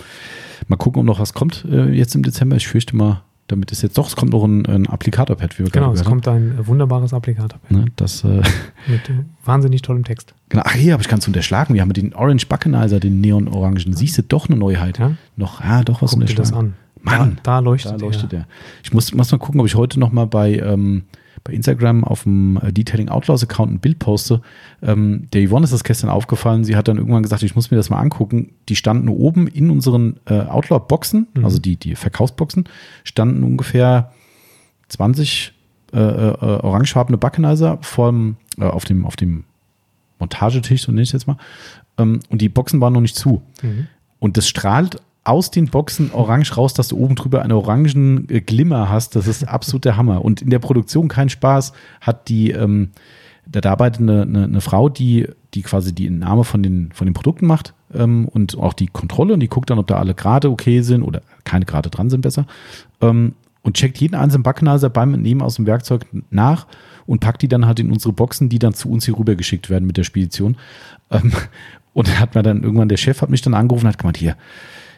[0.68, 2.56] Mal gucken, ob noch was kommt äh, jetzt im Dezember.
[2.56, 5.70] Ich fürchte mal, damit ist jetzt doch, es kommt noch ein, ein Applikator-Pad, wie wir
[5.70, 7.70] Genau, es kommt ein wunderbares Applikator-Pad.
[7.70, 8.42] Ne, das, äh,
[8.86, 9.10] Mit
[9.44, 10.34] wahnsinnig tollem Text.
[10.48, 11.74] Genau, ach hier habe ich ganz unterschlagen.
[11.74, 13.94] Wir haben den Orange Buckenizer, den Neon-Orangen.
[13.94, 14.98] Siehst du doch eine Neuheit.
[14.98, 15.12] Ja?
[15.36, 16.74] Noch, ja, doch was Guck dir das an.
[17.02, 18.46] Mann, da, da leuchtet, da leuchtet er.
[18.82, 21.04] Ich muss, muss mal gucken, ob ich heute noch mal bei, ähm,
[21.44, 24.42] bei Instagram auf dem äh, Detailing Outlaws Account ein Bild poste.
[24.82, 26.64] Ähm, der Yvonne ist das gestern aufgefallen.
[26.64, 28.52] Sie hat dann irgendwann gesagt, ich muss mir das mal angucken.
[28.68, 31.44] Die standen oben in unseren äh, Outlaw-Boxen, mhm.
[31.44, 32.64] also die, die Verkaufsboxen,
[33.04, 34.12] standen ungefähr
[34.88, 35.52] 20
[35.92, 39.44] äh, äh, orangefarbene Buckenizer vom, äh, auf, dem, auf dem
[40.18, 41.36] Montagetisch, so nenne ich es jetzt mal.
[41.98, 43.42] Ähm, und die Boxen waren noch nicht zu.
[43.62, 43.88] Mhm.
[44.18, 48.40] Und das strahlt aus den Boxen orange raus, dass du oben drüber einen orangen äh,
[48.40, 49.16] Glimmer hast.
[49.16, 50.24] Das ist absolut der Hammer.
[50.24, 52.90] Und in der Produktion kein Spaß hat die, ähm,
[53.46, 57.14] da arbeitet eine, eine, eine, Frau, die, die quasi die Name von den, von den
[57.14, 60.50] Produkten macht ähm, und auch die Kontrolle und die guckt dann, ob da alle gerade
[60.50, 62.46] okay sind oder keine gerade dran sind besser.
[63.00, 66.66] Ähm, und checkt jeden einzelnen Backnaser beim Entnehmen aus dem Werkzeug nach
[67.06, 69.68] und packt die dann halt in unsere Boxen, die dann zu uns hier rüber geschickt
[69.68, 70.56] werden mit der Spedition.
[71.10, 71.32] Ähm,
[71.92, 74.36] und hat mir dann irgendwann, der Chef hat mich dann angerufen und hat gemeint, hier,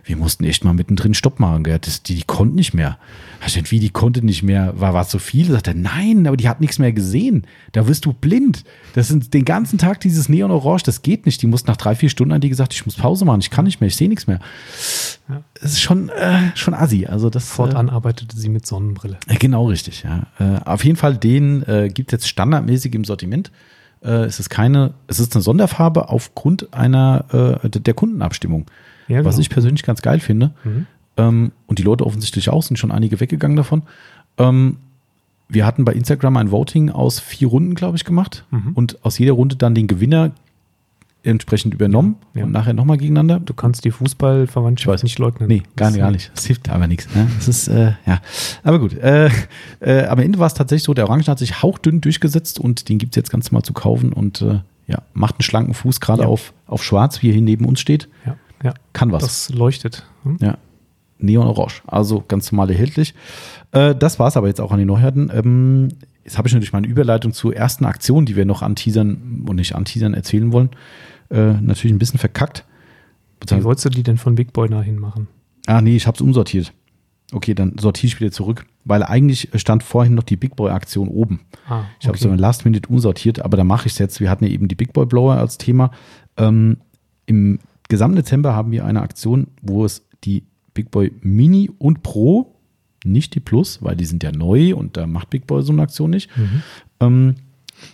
[0.04, 1.64] wir mussten echt mal mittendrin Stopp machen.
[1.64, 1.78] Gell?
[1.78, 2.98] Das, die, die konnte nicht mehr.
[3.46, 4.72] Ich dachte, wie, die konnte nicht mehr?
[4.78, 5.50] War was so viel?
[5.50, 7.46] Sagt er, nein, aber die hat nichts mehr gesehen.
[7.72, 8.64] Da wirst du blind.
[8.94, 11.42] Das sind den ganzen Tag dieses Neon-Orange, das geht nicht.
[11.42, 13.64] Die muss nach drei, vier Stunden, hat die gesagt, ich muss Pause machen, ich kann
[13.64, 14.38] nicht mehr, ich sehe nichts mehr.
[15.28, 15.42] Ja.
[15.60, 17.06] Das ist schon, äh, schon assi.
[17.06, 19.18] Also das, Fortan äh, arbeitete sie mit Sonnenbrille.
[19.28, 20.26] Äh, genau, richtig, ja.
[20.38, 23.50] Äh, auf jeden Fall, den äh, gibt es jetzt standardmäßig im Sortiment.
[24.04, 28.66] Äh, es ist keine, es ist eine Sonderfarbe aufgrund einer äh, der Kundenabstimmung.
[29.08, 29.28] Ja, genau.
[29.28, 30.52] Was ich persönlich ganz geil finde.
[30.64, 30.86] Mhm.
[31.16, 33.82] Ähm, und die Leute offensichtlich auch, sind schon einige weggegangen davon.
[34.38, 34.76] Ähm,
[35.48, 38.44] wir hatten bei Instagram ein Voting aus vier Runden, glaube ich, gemacht.
[38.50, 38.72] Mhm.
[38.74, 40.32] Und aus jeder Runde dann den Gewinner
[41.24, 42.46] entsprechend übernommen ja, ja.
[42.46, 43.40] und nachher nochmal gegeneinander.
[43.40, 45.48] Du kannst die Fußballverwandtschaft nicht leugnen.
[45.48, 46.30] Nee, gar, nicht, gar nicht.
[46.34, 47.14] Das hilft aber nichts.
[47.14, 47.28] Ne?
[47.36, 48.20] Das ist, äh, ja.
[48.62, 48.94] Aber gut.
[48.94, 49.30] Äh,
[49.80, 52.98] äh, am Ende war es tatsächlich so, der Orangen hat sich hauchdünn durchgesetzt und den
[52.98, 56.22] gibt es jetzt ganz mal zu kaufen und äh, ja, macht einen schlanken Fuß, gerade
[56.22, 56.28] ja.
[56.28, 58.08] auf, auf schwarz, wie er hier neben uns steht.
[58.26, 58.36] Ja.
[58.62, 58.74] Ja.
[58.92, 59.22] Kann was.
[59.22, 60.04] Das leuchtet.
[60.24, 60.38] Hm?
[60.40, 60.58] Ja.
[61.18, 61.82] Neon Orange.
[61.86, 63.14] Also ganz normal erhältlich.
[63.72, 65.30] Äh, das war es aber jetzt auch an den Neuheiten.
[65.32, 65.88] Ähm,
[66.24, 69.74] jetzt habe ich natürlich meine Überleitung zur ersten Aktion, die wir noch anteasern und nicht
[69.74, 70.70] anteasern erzählen wollen.
[71.32, 72.64] Äh, natürlich ein bisschen verkackt.
[73.48, 75.28] Wie wolltest du die denn von Big Boy nachhin machen?
[75.66, 76.72] Ah, nee, ich habe es umsortiert.
[77.32, 81.08] Okay, dann sortiere ich wieder zurück, weil eigentlich stand vorhin noch die Big Boy Aktion
[81.08, 81.40] oben.
[81.66, 81.86] Ah, okay.
[82.00, 84.20] Ich habe es so Last Minute umsortiert, aber da mache ich es jetzt.
[84.20, 85.90] Wir hatten ja eben die Big Boy Blower als Thema.
[86.36, 86.76] Ähm,
[87.24, 90.44] Im gesamten Dezember haben wir eine Aktion, wo es die
[90.74, 92.54] Big Boy Mini und Pro,
[93.04, 95.82] nicht die Plus, weil die sind ja neu und da macht Big Boy so eine
[95.82, 96.30] Aktion nicht.
[96.36, 96.62] Mhm.
[97.00, 97.34] Ähm,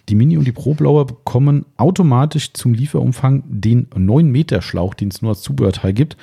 [0.09, 5.09] die Mini und die Pro Blower bekommen automatisch zum Lieferumfang den 9 Meter Schlauch, den
[5.09, 6.16] es nur als Zubehörteil gibt,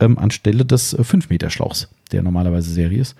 [0.00, 3.14] ähm, anstelle des 5 Meter Schlauchs, der normalerweise Serie ist.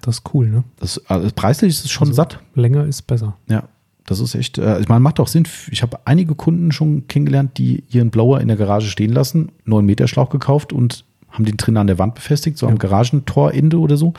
[0.00, 0.64] Das ist cool, ne?
[0.78, 2.40] Das, also preislich ist es schon also satt.
[2.54, 3.36] Länger ist besser.
[3.48, 3.68] Ja,
[4.06, 5.48] das ist echt, äh, ich meine, macht auch Sinn.
[5.70, 9.84] Ich habe einige Kunden schon kennengelernt, die ihren Blower in der Garage stehen lassen, 9
[9.84, 11.04] Meter Schlauch gekauft und
[11.34, 12.72] haben den drin an der Wand befestigt, so ja.
[12.72, 14.14] am Garagentorende oder so.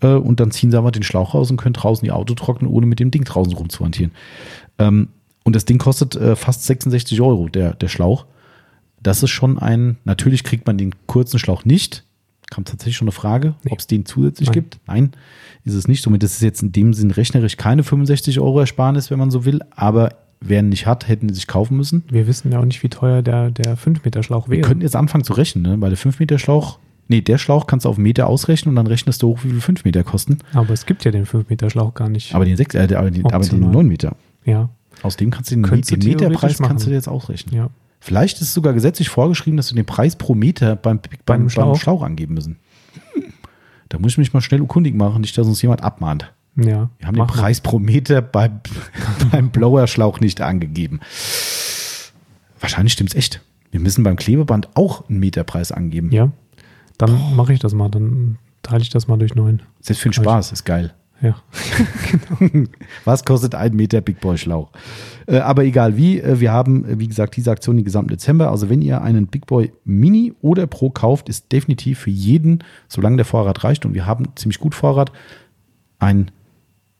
[0.00, 2.70] Äh, und dann ziehen sie aber den Schlauch raus und können draußen ihr Auto trocknen,
[2.70, 4.12] ohne mit dem Ding draußen rumzuhantieren.
[4.78, 5.08] Ähm,
[5.44, 8.26] und das Ding kostet äh, fast 66 Euro, der, der Schlauch.
[9.02, 12.04] Das ist schon ein, natürlich kriegt man den kurzen Schlauch nicht.
[12.50, 13.72] Kam tatsächlich schon eine Frage, nee.
[13.72, 14.54] ob es den zusätzlich Nein.
[14.54, 14.78] gibt.
[14.86, 15.12] Nein
[15.64, 16.02] ist es nicht.
[16.02, 19.44] Somit ist es jetzt in dem Sinn rechnerisch keine 65 Euro Ersparnis, wenn man so
[19.44, 19.60] will.
[19.74, 20.10] Aber
[20.40, 22.04] wer ihn nicht hat, hätten die sich kaufen müssen.
[22.08, 24.58] Wir wissen ja auch nicht, wie teuer der, der 5-Meter-Schlauch wäre.
[24.58, 25.80] Wir könnten jetzt anfangen zu rechnen, ne?
[25.80, 26.78] weil der 5-Meter-Schlauch,
[27.08, 29.60] nee, der Schlauch kannst du auf Meter ausrechnen und dann rechnest du hoch, wie viel
[29.60, 30.38] 5 Meter kosten.
[30.52, 32.34] Aber es gibt ja den 5-Meter-Schlauch gar nicht.
[32.34, 34.16] Aber den, 6, äh, aber den, aber den 9 Meter.
[34.44, 34.68] Ja.
[35.02, 36.88] Aus dem kannst du den, du den Meterpreis theoretisch kannst du machen.
[36.88, 37.54] dir jetzt ausrechnen.
[37.54, 37.70] Ja.
[38.00, 41.40] Vielleicht ist es sogar gesetzlich vorgeschrieben, dass wir den Preis pro Meter beim, beim, beim,
[41.40, 41.80] Beim Schlauch.
[41.80, 42.02] Schlauch.
[42.02, 42.58] angeben müssen.
[43.88, 46.32] Da muss ich mich mal schnell kundig machen, nicht, dass uns jemand abmahnt.
[46.56, 46.90] Ja.
[46.98, 47.26] Wir haben den mal.
[47.26, 48.60] Preis pro Meter beim,
[49.32, 51.00] beim Blower-Schlauch nicht angegeben.
[52.60, 53.40] Wahrscheinlich stimmt es echt.
[53.70, 56.10] Wir müssen beim Klebeband auch einen Meterpreis angeben.
[56.12, 56.30] Ja.
[56.98, 57.88] Dann mache ich das mal.
[57.88, 59.62] Dann teile ich das mal durch neun.
[59.80, 60.94] Selbst für den Spaß, ist geil.
[61.20, 61.36] Ja.
[63.04, 64.70] Was kostet ein Meter Big Boy Schlauch?
[65.26, 68.50] Äh, aber egal wie, äh, wir haben, äh, wie gesagt, diese Aktion den gesamten Dezember.
[68.50, 73.16] Also wenn ihr einen Big Boy Mini oder Pro kauft, ist definitiv für jeden, solange
[73.16, 75.12] der Vorrat reicht, und wir haben ziemlich gut Vorrat,
[75.98, 76.30] ein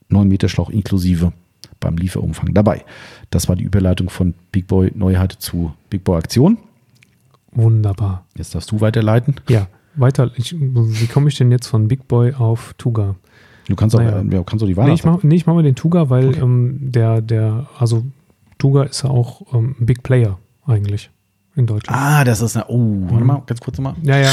[0.09, 1.33] 9 Meter Schlauch inklusive
[1.81, 2.85] beim Lieferumfang dabei.
[3.31, 6.59] Das war die Überleitung von Big Boy Neuheit zu Big Boy Aktion.
[7.53, 8.25] Wunderbar.
[8.37, 9.37] Jetzt darfst du weiterleiten.
[9.49, 9.69] Ja.
[9.97, 10.33] Weiter.
[10.37, 13.15] Ich, wie komme ich denn jetzt von Big Boy auf Tuga?
[13.69, 14.23] Du kannst auch, Naja.
[14.31, 16.29] ja, kannst auch die Nee, Wahl ich mache nee, ich mach mal den Tuga, weil
[16.29, 16.41] Okay.
[16.41, 18.05] ähm, der, der, also
[18.59, 21.11] Tuga ist ja auch ähm, ein Big Player eigentlich
[21.57, 21.99] in Deutschland.
[21.99, 22.67] Ah, das ist eine.
[22.69, 23.95] Oh, warte mal, ganz kurz nochmal.
[24.03, 24.33] Ja, ja.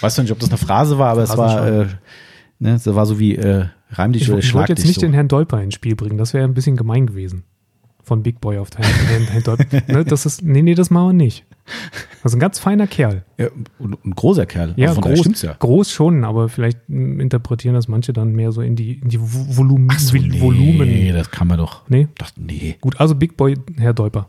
[0.00, 1.86] Weißt du nicht, ob das eine Phrase war, aber es war, äh,
[2.58, 5.00] ne, es war so wie äh, reim dich Ich, oder ich wollte jetzt nicht so.
[5.00, 6.18] den Herrn Dolper ins Spiel bringen.
[6.18, 7.44] Das wäre ein bisschen gemein gewesen.
[8.02, 9.64] Von Big Boy auf den Herrn, Herrn Dolper.
[9.92, 11.44] ne, das ist, nee, nee, das machen wir nicht.
[12.22, 13.24] Das ist ein ganz feiner Kerl.
[13.38, 14.74] Ja, und, ein großer Kerl.
[14.76, 15.54] Ja, Also groß, stimmt's ja.
[15.58, 19.56] groß schon, aber vielleicht interpretieren das manche dann mehr so in die, in die Vo-
[19.56, 21.12] Volum Ach so, nee, Volumen.
[21.14, 21.82] das kann man doch.
[21.88, 24.26] Nee, Dacht, nee, gut, also Big Boy, Herr Dolper.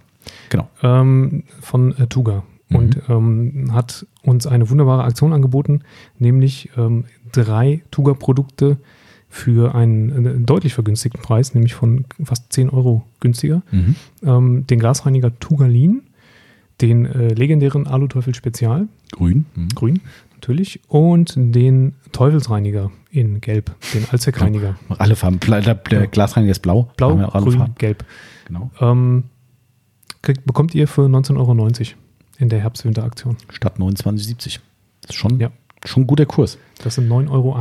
[0.50, 0.70] genau.
[0.84, 2.76] ähm, von äh, Tuga Mhm.
[2.78, 5.82] und ähm, hat uns eine wunderbare Aktion angeboten,
[6.20, 8.78] nämlich ähm, drei Tuga-Produkte
[9.28, 13.64] für einen äh, deutlich vergünstigten Preis, nämlich von fast 10 Euro günstiger.
[13.72, 13.96] Mhm.
[14.24, 16.02] Ähm, den Glasreiniger Tugalin,
[16.82, 19.46] den äh, legendären Aluteufel Spezial, Grün.
[19.56, 19.70] Mhm.
[19.76, 20.00] grün
[20.36, 24.76] natürlich, und den Teufelsreiniger in gelb, den Allzweckreiniger.
[24.98, 25.40] Alle Farben.
[25.40, 26.06] Bla- Der, der Ja.
[26.06, 26.90] Glasreiniger ist blau.
[26.96, 27.76] Blau, grün, Farben.
[27.78, 28.06] gelb.
[28.48, 28.72] Genau.
[28.80, 29.26] Ähm,
[30.22, 31.68] kriegt, bekommt ihr für 19,90 Euro
[32.38, 33.36] in der Herbst-Winter-Aktion.
[33.50, 34.60] Statt 29,70.
[35.02, 35.52] Das ist schon, Ja.
[35.86, 36.58] schon ein guter Kurs.
[36.84, 37.58] Das sind 9,80 Euro.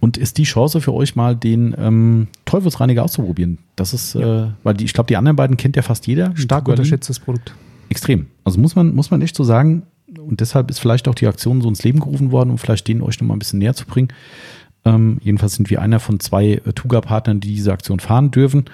[0.00, 3.58] Und ist die Chance für euch mal den ähm, Teufelsreiniger auszuprobieren.
[3.76, 6.34] Das ist, äh, weil die, ich glaube, die anderen beiden kennt ja fast jeder.
[6.36, 7.54] Stark unterschätztes Produkt.
[7.88, 8.26] Extrem.
[8.44, 9.82] Also muss man, muss man echt so sagen.
[10.18, 13.02] Und deshalb ist vielleicht auch die Aktion so ins Leben gerufen worden, um vielleicht den
[13.02, 14.08] euch noch mal ein bisschen näher zu bringen.
[14.84, 18.66] Ähm, jedenfalls sind wir einer von zwei äh, Tuga-Partnern, die diese Aktion fahren dürfen.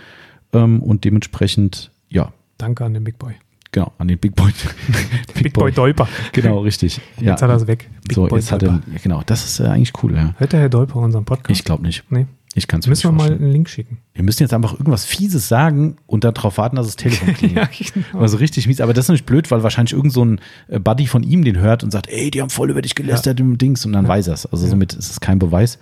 [0.53, 3.35] Ähm, und dementsprechend, ja, Danke an den Big Boy.
[3.73, 4.53] genau, an den Big Boy.
[5.35, 6.07] Big, Boy Dolper.
[6.33, 7.01] Genau, richtig.
[7.21, 7.91] Jetzt hat er es weg.
[8.07, 10.35] Big so, Boy jetzt hat er, ja, genau, das ist äh, eigentlich cool, ja.
[10.37, 11.59] Hört der Herr Dolper unseren Podcast?
[11.59, 12.05] Ich glaube nicht.
[12.11, 12.27] Nee.
[12.55, 13.99] Ich kann es Müssen wir mal einen Link schicken.
[14.13, 17.71] Wir müssen jetzt einfach irgendwas Fieses sagen und dann darauf warten, dass das Telefon klingelt.
[17.95, 18.21] genau.
[18.21, 21.07] Also richtig mies, aber das ist nämlich blöd, weil wahrscheinlich irgend so ein äh, Buddy
[21.07, 23.87] von ihm den hört und sagt, ey, die haben voll über dich gelästert im Dings
[23.87, 24.45] und dann weiß er es.
[24.47, 24.71] Also Ja.
[24.71, 25.79] somit ist es kein Beweis.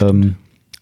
[0.00, 0.36] Ähm,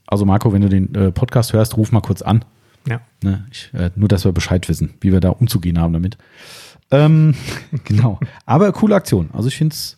[0.07, 2.45] also Marco, wenn du den äh, Podcast hörst, ruf mal kurz an.
[2.89, 3.01] Ja.
[3.25, 3.45] Ne?
[3.51, 6.19] Ich, äh, nur, dass wir Bescheid wissen, wie wir da umzugehen haben damit.
[6.93, 7.35] Ähm,
[7.85, 8.21] genau.
[8.45, 9.31] Aber coole Aktion.
[9.33, 9.97] Also ich finde es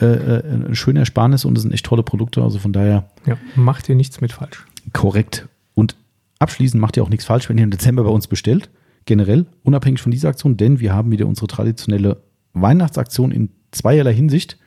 [0.00, 2.42] äh, äh, ein schöner Ersparnis und es sind echt tolle Produkte.
[2.42, 3.36] Also von daher ja.
[3.54, 4.64] Macht ihr nichts mit falsch.
[4.92, 5.48] korrekt.
[5.74, 5.96] Und
[6.38, 8.70] abschließend macht ihr auch nichts falsch, wenn ihr im Dezember bei uns bestellt.
[9.06, 12.18] Generell, unabhängig von dieser Aktion, denn wir haben wieder unsere traditionelle
[12.52, 14.58] Weihnachtsaktion in zweierlei Hinsicht.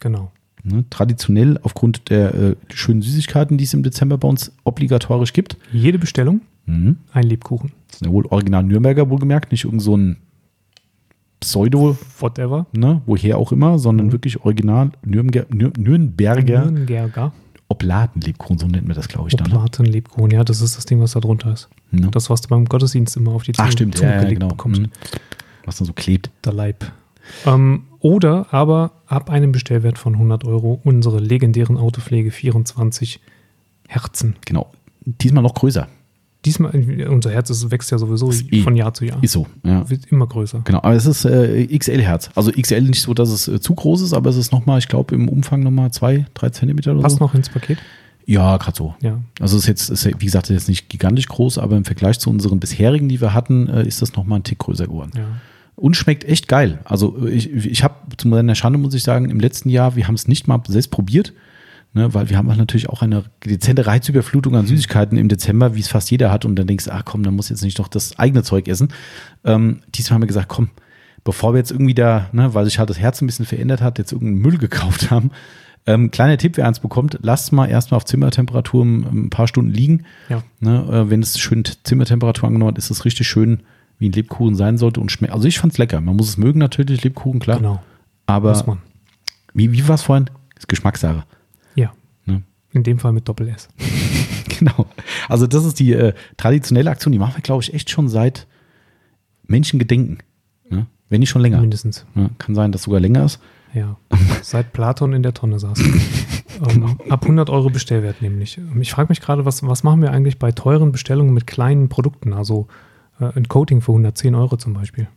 [0.00, 0.32] Genau.
[0.64, 5.56] Ne, traditionell aufgrund der äh, schönen Süßigkeiten, die es im Dezember bei uns obligatorisch gibt.
[5.72, 6.96] Jede Bestellung Mhm.
[7.12, 7.70] ein Lebkuchen.
[7.86, 10.16] Das ist ja wohl original Nürnberger wohlgemerkt, nicht irgend so ein
[11.46, 12.66] Pseudo, Whatever.
[12.72, 17.32] ne, woher auch immer, sondern wirklich original Nürnberger, Nür, Nürnberger Nürnberger.
[17.68, 19.48] Obladenlebkuchen, so nennt man das, glaube ich, dann.
[19.50, 19.56] ne?
[19.56, 20.30] Oblaten Lebkuchen.
[20.30, 21.68] Ja, das ist das Ding, was da drunter ist.
[21.90, 22.08] Ne?
[22.12, 24.40] Das, was du beim Gottesdienst immer auf die Zunge, Ach, stimmt, Zunge ja, ja, gelegt
[24.40, 24.50] genau.
[24.52, 24.82] bekommst.
[24.82, 24.88] Mhm.
[25.64, 26.30] Was dann so klebt.
[26.44, 26.84] Der Leib.
[27.44, 33.20] Ähm, oder aber ab einem Bestellwert von 100 Euro unsere legendären Autopflege 24
[33.88, 34.36] Herzen.
[34.44, 34.70] Genau.
[35.04, 35.88] Diesmal noch größer.
[36.46, 36.70] Diesmal,
[37.10, 39.22] unser Herz ist, wächst ja sowieso eh- von Jahr zu Jahr.
[39.22, 39.88] Ist so, ja.
[39.90, 40.62] Wird immer größer.
[40.64, 42.30] Genau, aber es ist äh, XL-Herz.
[42.34, 44.88] Also XL nicht so, dass es äh, zu groß ist, aber es ist nochmal, ich
[44.88, 47.24] glaube, im Umfang nochmal zwei, drei Zentimeter oder Passt so.
[47.24, 47.78] noch ins Paket?
[48.24, 48.94] Ja, gerade so.
[49.02, 49.20] Ja.
[49.40, 52.30] Also es ist jetzt, ist, wie gesagt, jetzt nicht gigantisch groß, aber im Vergleich zu
[52.30, 55.10] unseren bisherigen, die wir hatten, äh, ist das nochmal ein Tick größer geworden.
[55.16, 55.24] ja.
[55.78, 56.78] Und schmeckt echt geil.
[56.84, 60.14] Also ich, ich habe zu meiner Schande, muss ich sagen, im letzten Jahr, wir haben
[60.14, 61.34] es nicht mal selbst probiert,
[61.96, 65.88] ne, weil wir haben natürlich auch eine dezente Reizüberflutung an Süßigkeiten im Dezember, wie es
[65.88, 66.44] fast jeder hat.
[66.44, 68.90] Und dann denkst du, ach komm, dann muss jetzt nicht doch das eigene Zeug essen.
[69.44, 70.68] Ähm, diesmal haben wir gesagt, komm,
[71.24, 73.98] bevor wir jetzt irgendwie da, ne, weil sich halt das Herz ein bisschen verändert hat,
[73.98, 75.30] jetzt irgendeinen Müll gekauft haben.
[75.86, 80.04] Ähm, kleiner Tipp, wer eins bekommt, lasst mal erstmal auf Zimmertemperatur ein, paar Stunden liegen.
[80.28, 80.42] Ja.
[80.60, 83.60] Ne, äh, wenn es schön Zimmertemperatur angenommen hat, ist es richtig schön,
[83.98, 85.32] wie ein Lebkuchen sein sollte und schmeckt.
[85.32, 86.02] Also ich fand's lecker.
[86.02, 87.56] Man muss es mögen natürlich, Lebkuchen, klar.
[87.58, 87.82] Genau.
[88.26, 88.78] Aber Muss man.
[89.54, 90.26] wie, wie war es vorhin?
[90.54, 91.24] Das ist Geschmackssache.
[92.76, 93.68] In dem Fall mit Doppel-S.
[94.58, 94.86] genau.
[95.28, 98.46] Also das ist die äh, traditionelle Aktion, die machen wir, glaube ich, echt schon seit
[99.46, 100.18] Menschengedenken.
[100.68, 100.86] Ne?
[101.08, 101.60] Wenn nicht schon länger.
[101.60, 102.04] Mindestens.
[102.14, 103.40] Ja, kann sein, dass es sogar länger ist.
[103.72, 103.96] Ja,
[104.42, 105.78] seit Platon in der Tonne saß.
[106.68, 108.60] ähm, ab 100 Euro Bestellwert nämlich.
[108.80, 112.32] Ich frage mich gerade, was, was machen wir eigentlich bei teuren Bestellungen mit kleinen Produkten?
[112.32, 112.68] Also
[113.20, 115.08] äh, ein Coating für 110 Euro zum Beispiel.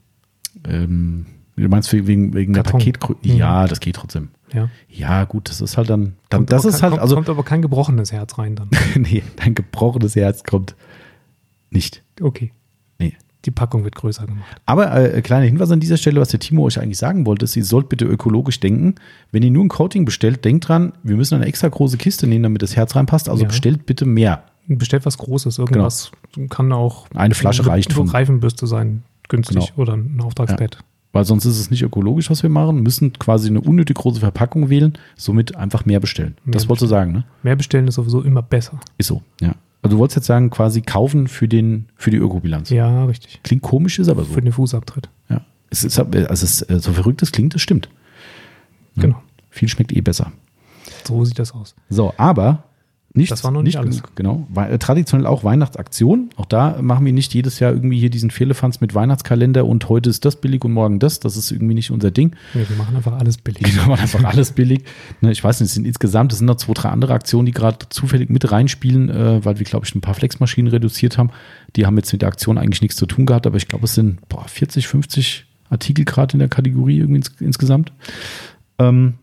[0.66, 1.26] Ähm,
[1.64, 3.20] du meinst wegen, wegen der Paketgröße?
[3.24, 3.36] Mhm.
[3.38, 4.30] Ja, das geht trotzdem.
[4.54, 4.70] Ja.
[4.90, 6.16] Ja, gut, das ist halt dann.
[6.30, 7.16] dann Kommt das ist kein, halt, also.
[7.16, 8.70] kommt aber kein gebrochenes Herz rein dann.
[8.96, 10.76] nee, dein gebrochenes Herz kommt
[11.70, 12.04] nicht.
[12.22, 12.52] Okay.
[12.98, 13.16] Nee.
[13.46, 14.60] Die Packung wird größer gemacht.
[14.66, 17.56] Aber äh, kleiner Hinweis an dieser Stelle, was der Timo euch eigentlich sagen wollte, ist,
[17.56, 18.96] ihr sollt bitte ökologisch denken.
[19.32, 22.44] Wenn ihr nur ein Coating bestellt, denkt dran, wir müssen eine extra große Kiste nehmen,
[22.44, 23.30] damit das Herz reinpasst.
[23.30, 23.48] Also Ja.
[23.48, 24.44] bestellt bitte mehr.
[24.68, 25.58] Bestellt was Großes.
[25.58, 26.12] Irgendwas
[26.50, 27.22] kann auch Genau.
[27.22, 28.10] Eine Flasche eine reicht schon.
[28.10, 29.56] Reifenbürste sein, günstig.
[29.58, 29.68] Genau.
[29.78, 30.80] Oder ein Auftragsbett.
[31.12, 32.84] Weil sonst ist es nicht ökologisch, was wir machen.
[32.84, 36.36] Müssen quasi eine unnötig große Verpackung wählen, somit einfach mehr bestellen.
[36.44, 37.24] Mehr das wolltest du sagen, ne?
[37.42, 38.80] Mehr bestellen ist sowieso immer besser.
[38.98, 39.56] Ist so, ja.
[39.82, 42.70] Also du wolltest jetzt sagen, quasi kaufen für, den, für die Ökobilanz.
[42.70, 43.40] Ja, richtig.
[43.44, 44.34] Klingt komisch, ist aber so.
[44.34, 45.10] Für den Fußabtritt.
[45.30, 45.42] Ja.
[45.70, 47.90] Es ist, also es ist, äh, so verrückt es klingt, das stimmt.
[48.98, 49.22] Genau.
[49.50, 50.32] Viel schmeckt eh besser.
[51.08, 51.76] So sieht das aus.
[51.90, 52.66] So, aber
[53.12, 54.04] nicht, Das war noch nicht alles.
[54.04, 54.48] genug, Genau.
[54.56, 56.30] Äh, Traditionell auch Weihnachtsaktion.
[56.36, 60.12] Auch da machen wir nicht jedes Jahr irgendwie hier diesen Firlefanz mit Weihnachtskalender und heute
[60.12, 61.20] ist das billig und morgen das.
[61.20, 62.36] Das ist irgendwie nicht unser Ding.
[62.54, 63.64] Nee, wir machen einfach alles billig.
[63.76, 64.84] Wir machen einfach alles billig.
[65.22, 67.52] Ne, ich weiß nicht, es sind insgesamt, es sind noch zwei, drei andere Aktionen, die
[67.52, 71.32] gerade zufällig mit reinspielen, äh, weil wir, glaube ich, ein paar Flexmaschinen reduziert haben.
[71.76, 73.96] Die haben jetzt mit der Aktion eigentlich nichts zu tun gehabt, aber ich glaube, es
[73.96, 77.92] sind boah, 40, 50 Artikel gerade in der Kategorie irgendwie ins, insgesamt.
[78.78, 79.16] Ähm,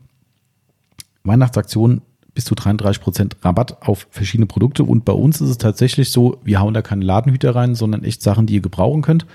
[1.23, 2.01] Weihnachtsaktion
[2.37, 4.83] bis zu 33% Rabatt auf verschiedene Produkte.
[4.83, 8.21] Und bei uns ist es tatsächlich so, wir hauen da keine Ladenhüter rein, sondern echt
[8.21, 9.25] Sachen, die ihr gebrauchen könnt.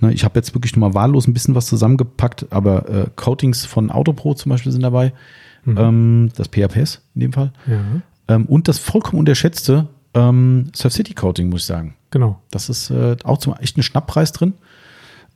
[0.00, 3.64] Ne, ich habe jetzt wirklich nur mal wahllos ein bisschen was zusammengepackt, aber äh, Coatings
[3.64, 5.12] von Autopro zum Beispiel sind dabei.
[5.66, 7.52] Ähm, das PHPS in dem Fall.
[7.68, 7.80] Ja,
[8.34, 11.94] Ähm, und das vollkommen unterschätzte ähm, Surf City Coating, muss ich sagen.
[12.10, 12.40] genau.
[12.50, 14.54] Das ist äh, auch zum echt ein Schnapppreis drin.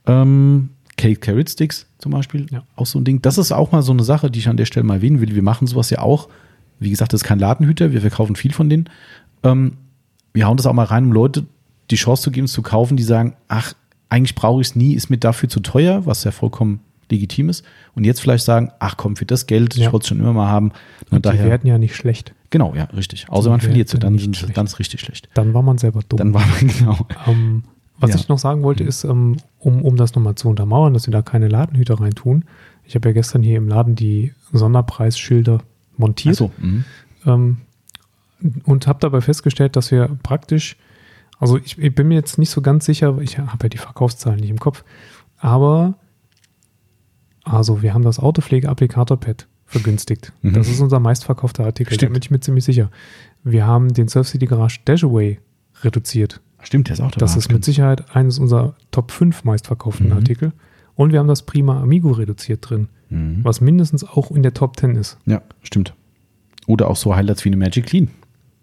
[0.05, 2.63] Ähm, Cake Carrot Sticks zum Beispiel, Ja.
[2.75, 3.21] auch so ein Ding.
[3.21, 5.33] Das ist auch mal so eine Sache, die ich an der Stelle mal erwähnen will.
[5.33, 6.29] Wir machen sowas ja auch.
[6.83, 8.89] Wie gesagt, das ist kein Ladenhüter, wir verkaufen viel von denen.
[9.43, 9.77] Ähm,
[10.33, 11.45] wir hauen das auch mal rein, um Leute
[11.91, 13.73] die Chance zu geben, es zu kaufen, die sagen, ach,
[14.09, 16.79] eigentlich brauche ich es nie, ist mir dafür zu teuer, was ja vollkommen
[17.11, 17.63] legitim ist.
[17.95, 19.87] Und jetzt vielleicht sagen, ach komm, für das Geld, Ja.
[19.87, 20.67] ich wollte es schon immer mal haben.
[20.69, 22.33] Und, Und die daher, werden ja nicht schlecht.
[22.49, 23.27] genau, ja, richtig.
[23.29, 25.29] Außer Die man verliert sie, dann sind sie ganz richtig schlecht.
[25.35, 26.17] Dann war man selber dumm.
[26.17, 26.97] Dann war man genau.
[27.27, 27.63] Ähm,
[27.99, 28.15] was Ja.
[28.15, 31.21] ich noch sagen wollte, ist, ähm, um, um das nochmal zu untermauern, dass wir da
[31.21, 32.45] keine Ladenhüter reintun.
[32.85, 35.59] Ich habe ja gestern hier im Laden die Sonderpreisschilder
[35.97, 36.85] montiert so, mhm.
[37.25, 37.57] ähm,
[38.65, 40.77] und habe dabei festgestellt, dass wir praktisch,
[41.39, 44.39] also ich, ich bin mir jetzt nicht so ganz sicher, ich habe ja die Verkaufszahlen
[44.39, 44.83] nicht im Kopf,
[45.37, 45.95] aber
[47.43, 50.31] also wir haben das Autopflege-Applikator-Pad vergünstigt.
[50.41, 50.53] Mhm.
[50.53, 52.13] Das ist unser meistverkaufter Artikel, da Stimmt.
[52.13, 52.89] bin ich mir ziemlich sicher.
[53.43, 55.39] Wir haben den Surf City Garage Dashaway
[55.81, 56.41] reduziert.
[56.61, 57.19] Stimmt, der ist auch dabei.
[57.19, 60.13] Das ist mit Sicherheit eines unserer Top 5 meistverkauften Mhm.
[60.13, 60.53] Artikel.
[60.95, 63.39] Und wir haben das Prima Amigo reduziert drin, Mhm.
[63.43, 65.17] was mindestens auch in der Top 10 ist.
[65.25, 65.93] Ja, stimmt.
[66.67, 68.09] Oder auch so Highlights wie eine Magic Clean.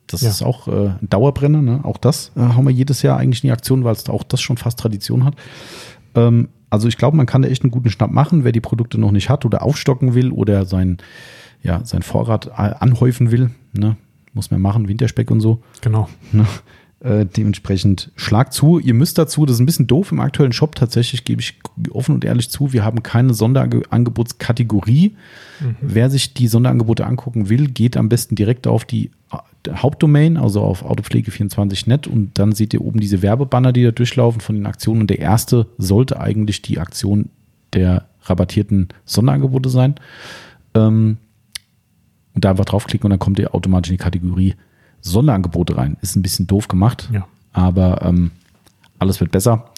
[0.06, 0.30] Das Ja.
[0.30, 1.62] ist auch äh, ein Dauerbrenner.
[1.62, 1.80] Ne?
[1.84, 4.40] Auch das äh, haben wir jedes Jahr eigentlich in die Aktion, weil es auch das
[4.40, 5.34] schon fast Tradition hat.
[6.14, 8.98] Ähm, also ich glaube, man kann da echt einen guten Schnapp machen, wer die Produkte
[8.98, 10.98] noch nicht hat oder aufstocken will oder sein,
[11.62, 13.50] ja, sein Vorrat äh, anhäufen will.
[13.72, 13.96] Ne?
[14.32, 15.62] Muss man machen, Winterspeck und so.
[15.80, 16.08] Genau.
[16.32, 16.46] Ne?
[17.02, 18.78] Äh, dementsprechend schlag zu.
[18.78, 21.58] Ihr müsst dazu, das ist ein bisschen doof im aktuellen Shop, tatsächlich gebe ich
[21.92, 25.16] offen und ehrlich zu, wir haben keine Sonderangebotskategorie.
[25.80, 30.60] Wer sich die Sonderangebote angucken will, geht am besten direkt auf die äh, Hauptdomain, also
[30.60, 35.00] auf autopflege24.net und dann seht ihr oben diese Werbebanner, die da durchlaufen von den Aktionen.
[35.00, 37.30] Und der erste sollte eigentlich die Aktion
[37.72, 39.94] der rabattierten Sonderangebote sein.
[40.74, 41.16] Ähm,
[42.34, 44.54] und da einfach draufklicken und dann kommt ihr automatisch in die Kategorie
[45.00, 45.96] Sonderangebote rein.
[46.02, 47.26] Ist ein bisschen doof gemacht, Ja.
[47.52, 48.30] aber ähm,
[48.98, 49.70] alles wird besser.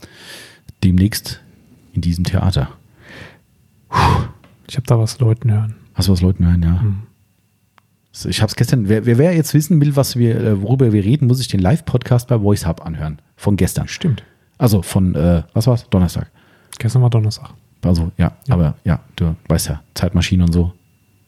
[0.85, 1.41] Demnächst
[1.93, 2.69] in diesem Theater.
[4.69, 5.75] Ich habe da was Leuten hören.
[5.95, 6.83] Hast du was Leuten hören, ja?
[6.83, 7.03] Mhm.
[8.29, 11.29] Ich habe es gestern, wer, wer, jetzt wissen will, was wir, äh, worüber wir reden,
[11.29, 13.21] muss sich den Live-Podcast bei Voice Hub anhören.
[13.37, 13.89] Von gestern.
[13.89, 14.23] Stimmt.
[14.59, 15.89] Also von, äh, was war's?
[15.89, 16.31] Donnerstag.
[16.79, 17.51] Gestern war Donnerstag.
[17.83, 18.55] Also, ja, Ja.
[18.55, 20.73] aber ja, du weißt ja, Zeitmaschine und so.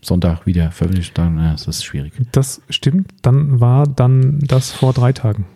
[0.05, 2.12] Sonntag wieder veröffentlicht, dann, ja, das ist schwierig.
[2.32, 3.12] Das stimmt.
[3.22, 5.47] Dann war dann das vor drei Tagen.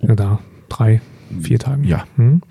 [0.00, 1.00] Ja, da, drei,
[1.40, 1.84] vier Tagen.
[1.84, 2.04] Ja.
[2.16, 2.42] Hm?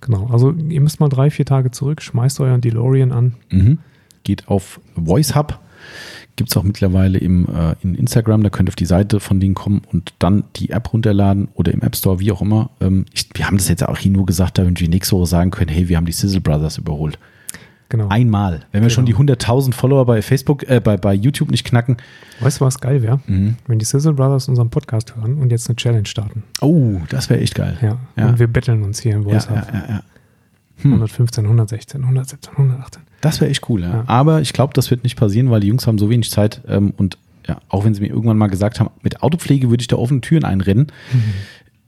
[0.00, 0.26] Genau.
[0.26, 3.34] Also ihr müsst mal drei, vier Tage zurück, schmeißt euren DeLorean an.
[3.50, 3.78] Mhm.
[4.24, 5.60] Geht auf Voice Hub.
[6.36, 8.42] Gibt es auch mittlerweile im, äh, in Instagram.
[8.42, 11.72] Da könnt ihr auf die Seite von denen kommen und dann die App runterladen oder
[11.72, 12.70] im App Store, wie auch immer.
[12.80, 15.50] Ähm, ich, wir haben das jetzt auch hier nur gesagt, damit wir nächste Woche sagen
[15.50, 17.18] können, hey, wir haben die Sizzle Brothers überholt.
[17.92, 18.08] Genau.
[18.08, 18.60] Einmal.
[18.72, 21.98] Wenn wir schon die 100.000 Follower bei Facebook, äh, bei, bei YouTube nicht knacken.
[22.40, 23.20] Weißt du, was geil wäre?
[23.26, 26.42] Wenn die Sizzle Brothers unseren Podcast hören und jetzt eine Challenge starten.
[26.62, 27.76] Oh, das wäre echt geil.
[27.82, 27.98] Ja.
[28.16, 28.30] Ja.
[28.30, 29.74] Und wir betteln uns hier Ja, Voice ja, Hub.
[29.74, 30.02] ja, ja.
[30.84, 33.02] 115, 116, 117, 118.
[33.20, 33.90] Das wäre echt cool, ja.
[33.90, 34.04] Ja.
[34.06, 36.94] Aber ich glaube, das wird nicht passieren, weil die Jungs haben so wenig Zeit ähm,
[36.96, 39.96] und ja, auch wenn sie mir irgendwann mal gesagt haben, mit Autopflege würde ich da
[39.96, 40.86] offene Türen einrennen,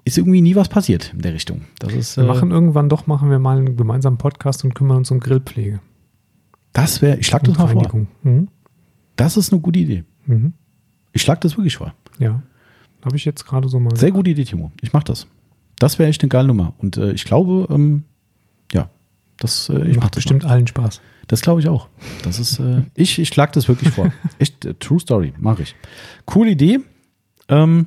[0.04, 1.62] ist irgendwie nie was passiert in der Richtung.
[1.78, 4.98] Das ist, Wir äh, machen irgendwann doch, machen wir mal einen gemeinsamen Podcast und kümmern
[4.98, 5.80] uns um Grillpflege.
[6.74, 8.06] Das wäre, ich schlag und das mal vor.
[8.22, 8.48] Mhm.
[9.16, 10.04] Das ist eine gute Idee.
[10.26, 10.52] Mhm.
[11.12, 11.94] Ich schlag das wirklich vor.
[12.18, 12.42] Ja.
[13.04, 13.96] Habe ich jetzt gerade so mal.
[13.96, 14.72] Sehr gute Idee, Timo.
[14.82, 15.26] Ich mach das.
[15.78, 16.74] Das wäre echt eine geile Nummer.
[16.78, 18.04] Und äh, ich glaube, ähm,
[18.72, 18.90] ja,
[19.38, 21.00] das, äh, ich mach Macht das bestimmt allen Spaß.
[21.28, 21.88] Das glaube ich auch.
[22.22, 24.12] Das ist, äh, ich, ich schlag das wirklich vor.
[24.38, 25.76] Echt, äh, True Story, mache ich.
[26.24, 26.80] Coole Idee.
[27.48, 27.86] Ähm,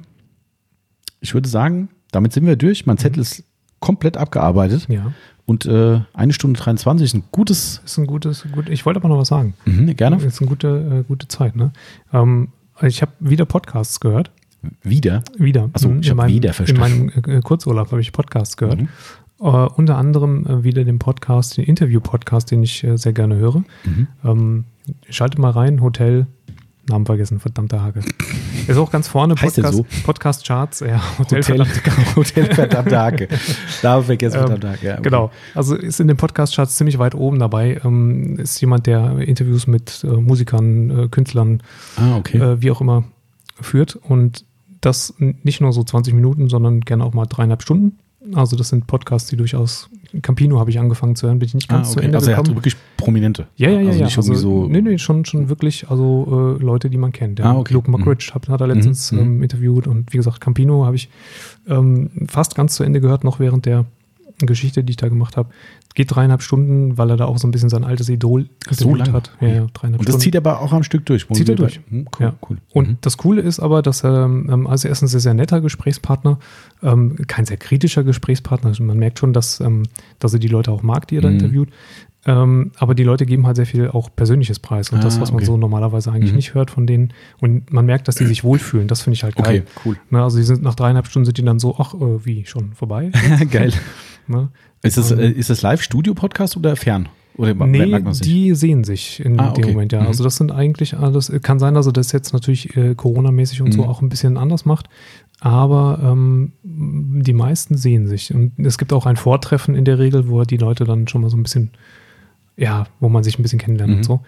[1.19, 2.85] ich würde sagen, damit sind wir durch.
[2.85, 3.43] Mein Zettel ist
[3.79, 4.87] komplett abgearbeitet.
[4.89, 5.11] Ja.
[5.47, 7.81] Und äh, eine Stunde 23 ist ein gutes.
[7.85, 8.67] Ist ein gutes, gut.
[8.69, 9.53] Ich wollte aber noch was sagen.
[9.65, 10.17] Mhm, gerne.
[10.17, 11.71] Ist eine gute, äh, gute Zeit, ne?
[12.13, 12.49] Ähm,
[12.81, 14.29] ich habe wieder Podcasts gehört.
[14.83, 15.23] Wieder.
[15.37, 15.69] Wieder.
[15.73, 17.09] Ach so, Mhm, ich in hab meinem- wieder verstanden.
[17.15, 18.81] In meinem äh, Kurzurlaub habe ich Podcasts gehört.
[18.81, 18.89] Mhm.
[19.39, 23.63] Äh, unter anderem äh, wieder den Podcast, den Interview-Podcast, den ich sehr gerne höre.
[23.85, 24.07] Mhm.
[24.25, 24.63] Ähm,
[25.09, 26.27] schalte mal rein, Hotel,
[26.89, 27.99] Namen vergessen, verdammte Hake.
[28.67, 29.85] Ist auch ganz vorne, Heißt Podcast, so?
[30.05, 33.27] Podcast-Charts, ja, Hotel, Hotel, verdammte Hotel verdammte Hake.
[33.81, 34.85] Da vergessen Ähm, verdammte Hake.
[34.85, 35.01] Ja, okay.
[35.03, 35.31] Genau.
[35.53, 37.79] Also ist in den Podcast-Charts ziemlich weit oben dabei.
[37.83, 41.61] Ähm, ist jemand, der Interviews mit äh, Musikern, äh, Künstlern,
[41.97, 42.37] Ah, okay.
[42.37, 43.03] äh, wie auch immer,
[43.59, 43.95] führt.
[43.95, 44.45] Und
[44.81, 47.97] das nicht nur so 20 Minuten, sondern gerne auch mal dreieinhalb Stunden.
[48.33, 49.89] Also das sind Podcasts, die durchaus,
[50.21, 52.05] Campino habe ich angefangen zu hören, bin ich nicht ah, ganz zu okay.
[52.05, 53.47] Ende Also er hat wirklich Prominente.
[53.55, 54.05] Ja, ja, ja, also ja.
[54.05, 57.39] Nicht irgendwie so, nee, nee, schon, schon wirklich, also äh, Leute, die man kennt.
[57.39, 57.45] Ja.
[57.45, 57.73] Ah, okay.
[57.73, 59.25] Luke Mockridge hat, hat er letztens Mhm, mhm.
[59.25, 61.09] ähm, interviewt und wie gesagt, Campino habe ich
[61.67, 63.85] ähm, fast ganz zu Ende gehört, noch während der
[64.39, 65.49] Geschichte, die ich da gemacht habe.
[65.97, 69.13] Geht dreieinhalb Stunden, weil er da auch so ein bisschen sein altes Idol So lange?
[69.13, 69.31] hat.
[69.41, 70.19] Ja, ja, Und das Stunden.
[70.19, 71.27] zieht er aber auch am Stück durch.
[71.29, 71.79] Zieht er durch.
[71.89, 72.33] Hm, cool, Ja.
[72.47, 72.57] cool.
[72.71, 72.97] Und Mhm.
[73.01, 76.37] das Coole ist aber, dass er, ähm, also er ist ein sehr, sehr netter Gesprächspartner,
[76.83, 78.69] ähm, kein sehr kritischer Gesprächspartner.
[78.69, 79.87] Also man merkt schon, dass, ähm,
[80.19, 81.33] dass er die Leute auch mag, die er da Mhm.
[81.39, 81.69] interviewt.
[82.25, 84.89] Ähm, aber die Leute geben halt sehr viel auch Persönliches Preis.
[84.89, 85.45] Und das, Ah, was man okay.
[85.45, 86.37] so normalerweise eigentlich Mhm.
[86.37, 87.13] nicht hört von denen.
[87.39, 88.87] Und man merkt, dass die sich wohlfühlen.
[88.87, 89.63] Das finde ich halt geil.
[89.63, 89.97] Okay, cool.
[90.09, 92.73] Ne, also die sind nach dreieinhalb Stunden sind die dann so, ach, äh, wie, schon
[92.73, 93.11] vorbei?
[93.51, 93.71] Geil.
[94.27, 94.49] ne?
[94.83, 97.07] Ist das, äh, ist das Live-Studio-Podcast oder fern?
[97.37, 99.71] Oder Nee, die sehen sich in Ah, dem okay.
[99.73, 100.01] Moment, ja.
[100.01, 100.07] Mhm.
[100.07, 103.71] Also das sind eigentlich alles, kann sein, dass er das jetzt natürlich äh, Corona-mäßig und
[103.73, 103.87] so Mhm.
[103.89, 104.89] auch ein bisschen anders macht,
[105.39, 108.33] aber ähm, die meisten sehen sich.
[108.33, 111.29] Und es gibt auch ein Vortreffen in der Regel, wo die Leute dann schon mal
[111.29, 111.71] so ein bisschen,
[112.57, 113.97] ja, wo man sich ein bisschen kennenlernt Mhm.
[113.99, 114.19] und so.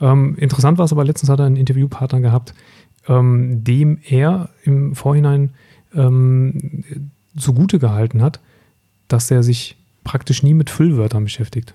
[0.00, 2.52] Ähm, interessant war es aber, letztens hat er einen Interviewpartner gehabt,
[3.08, 5.50] ähm, dem er im Vorhinein
[5.94, 6.84] ähm,
[7.36, 8.40] zugute gehalten hat,
[9.08, 11.74] dass er sich praktisch nie mit Füllwörtern beschäftigt.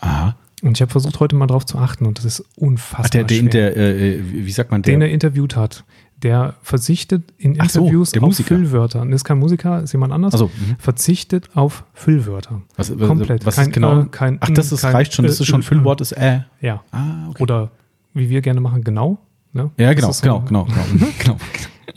[0.00, 0.36] Aha.
[0.62, 3.24] Und ich habe versucht, heute mal drauf zu achten und das ist unfassbar Ach, der,
[3.24, 3.48] der, schwer.
[3.50, 4.92] der äh, äh, wie sagt man, der?
[4.94, 5.84] den er interviewt hat,
[6.22, 8.48] der verzichtet in Ach so, Interviews der auf Musiker.
[8.56, 9.04] Füllwörter.
[9.06, 10.32] Das ist kein Musiker, ist jemand anders.
[10.34, 10.76] Also, mhm.
[10.78, 12.62] Verzichtet auf Füllwörter.
[12.76, 13.46] was, was, komplett.
[13.46, 14.00] Was Kein, ist genau?
[14.02, 16.12] äh, kein, Ach, das ist, kein, reicht schon, das äh, ist schon äh, Füllwort, ist
[16.12, 16.40] äh.
[16.60, 16.82] Ja.
[16.92, 17.42] Ah, okay.
[17.42, 17.70] Oder
[18.14, 19.18] wie wir gerne machen, genau.
[19.52, 19.70] Ne?
[19.78, 21.36] Ja, Das genau, ist so- genau, genau, genau, genau.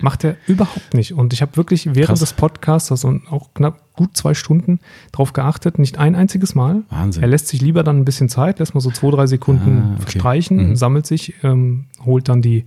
[0.01, 1.13] Macht er überhaupt nicht.
[1.13, 2.19] Und ich habe wirklich während Krass.
[2.19, 4.79] des Podcasts, also auch knapp gut zwei Stunden,
[5.11, 6.81] drauf geachtet, nicht ein einziges Mal.
[6.89, 7.21] Wahnsinn.
[7.21, 9.91] Er lässt sich lieber dann ein bisschen Zeit, lässt mal so zwei, drei Sekunden Ah,
[9.93, 10.01] okay.
[10.01, 10.75] verstreichen, Mhm.
[10.75, 12.65] sammelt sich, ähm, holt dann die,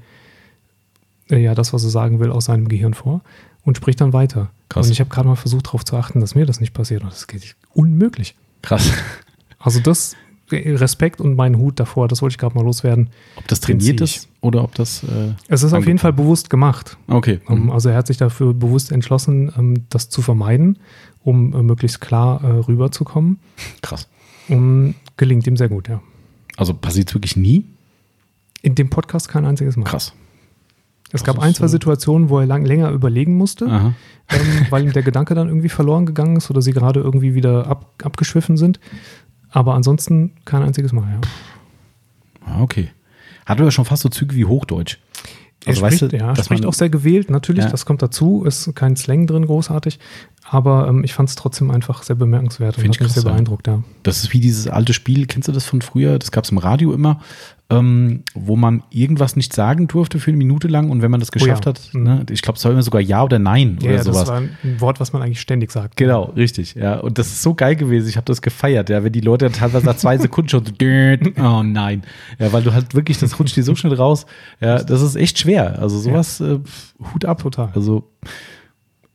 [1.30, 3.20] äh, ja, das, was er sagen will, aus seinem Gehirn vor
[3.64, 4.50] und spricht dann weiter.
[4.68, 4.86] Krass.
[4.86, 7.02] Und ich habe gerade mal versucht, darauf zu achten, dass mir das nicht passiert.
[7.02, 8.34] Und das geht unmöglich.
[8.62, 8.90] Krass.
[9.58, 10.14] Also das,
[10.52, 13.10] Respekt und meinen Hut davor, das wollte ich gerade mal loswerden.
[13.36, 15.02] Ob das trainiert ist oder ob das.
[15.02, 16.96] Äh, Es ist auf jeden Fall bewusst gemacht.
[17.08, 17.40] okay.
[17.48, 17.70] Ähm, Mhm.
[17.70, 20.78] Also er hat sich dafür bewusst entschlossen, ähm, das zu vermeiden,
[21.24, 23.40] um äh, möglichst klar äh, rüberzukommen.
[23.82, 24.08] Krass.
[24.48, 26.00] Und gelingt ihm sehr gut, ja.
[26.56, 27.64] Also passiert es wirklich nie?
[28.62, 29.84] In dem Podcast kein einziges Mal.
[29.84, 30.12] Krass.
[31.12, 33.94] Es gab ist, ein, zwei Situationen, wo er lang, länger überlegen musste, ähm,
[34.70, 37.92] weil ihm der Gedanke dann irgendwie verloren gegangen ist oder sie gerade irgendwie wieder ab,
[38.02, 38.80] abgeschwiffen sind.
[39.50, 41.20] Aber ansonsten kein einziges Mal, ja.
[42.44, 42.88] Ah, okay.
[43.44, 44.98] Hat aber schon fast so Züge wie Hochdeutsch.
[45.64, 47.70] Er Also, weißt spricht, du, ja, spricht man- auch sehr gewählt, natürlich, Ja.
[47.70, 49.98] das kommt dazu, ist kein Slang drin großartig,
[50.48, 53.24] aber ähm, ich fand es trotzdem einfach sehr bemerkenswert und Find ich hat mich sehr
[53.24, 53.82] beeindruckt, ja.
[54.04, 56.18] Das ist wie dieses alte Spiel, kennst du das von früher?
[56.18, 57.20] Das gab es im Radio immer,
[57.68, 61.32] ähm, wo man irgendwas nicht sagen durfte für eine Minute lang und wenn man das
[61.32, 61.70] geschafft ja.
[61.70, 62.02] hat, Mhm.
[62.04, 64.28] ne, ich glaube, es war immer sogar Ja oder Nein Ja, oder ja das sowas.
[64.28, 65.96] war ein Wort, was man eigentlich ständig sagt.
[65.96, 66.98] Genau, richtig, ja.
[67.00, 68.08] Und das ist so geil gewesen.
[68.08, 70.72] Ich habe das gefeiert, ja, wenn die Leute teilweise nach zwei Sekunden schon so,
[71.42, 72.02] oh nein.
[72.38, 74.26] Ja, weil du halt wirklich, das rutscht dir so schnell raus.
[74.60, 75.80] Ja, das ist echt schwer.
[75.80, 76.60] Also sowas, äh,
[77.12, 77.42] Hut ab.
[77.42, 77.70] Total.
[77.74, 78.12] Also,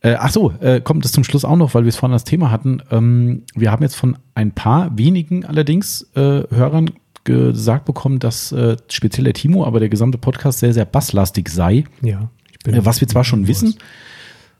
[0.00, 2.24] äh, ach so, äh, kommt das zum Schluss auch noch, weil wir es vorhin das
[2.24, 2.82] Thema hatten.
[2.90, 6.90] Ähm, wir haben jetzt von ein paar wenigen allerdings äh, Hörern
[7.24, 11.84] gesagt bekommen, dass äh, speziell der Timo, aber der gesamte Podcast sehr, sehr basslastig sei.
[12.00, 12.30] Ja.
[12.66, 13.76] Äh, was wir zwar schon wissen,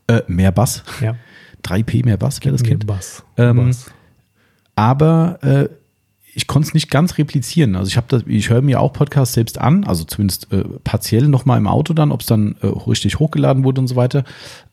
[0.06, 0.84] äh, mehr Bass.
[1.00, 1.16] Ja.
[1.64, 2.86] 3P mehr Bass, wer das kennt.
[2.86, 3.24] Bass.
[3.36, 3.90] Ähm, Bass.
[4.74, 5.68] aber äh,
[6.34, 7.76] ich konnte es nicht ganz replizieren.
[7.76, 11.28] Also ich habe das, ich höre mir auch Podcasts selbst an, also zumindest äh, partiell
[11.28, 14.24] nochmal im Auto dann, ob es dann äh, richtig hochgeladen wurde und so weiter.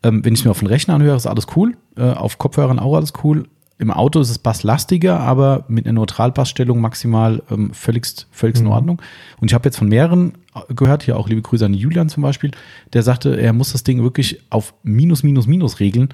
[0.01, 1.75] Ähm, wenn ich es mir auf den Rechner anhöre, ist alles cool.
[1.97, 3.47] Äh, auf Kopfhörern auch alles cool.
[3.79, 8.67] Im Auto ist es basslastiger, aber mit einer Neutralbassstellung maximal ähm, völligst, völligst Mhm.
[8.67, 9.01] in Ordnung.
[9.39, 12.21] Und ich habe jetzt von mehreren äh, gehört, hier auch liebe Grüße an Julian zum
[12.23, 12.51] Beispiel,
[12.93, 16.09] der sagte, er muss das Ding wirklich auf Minus, Minus, Minus regeln.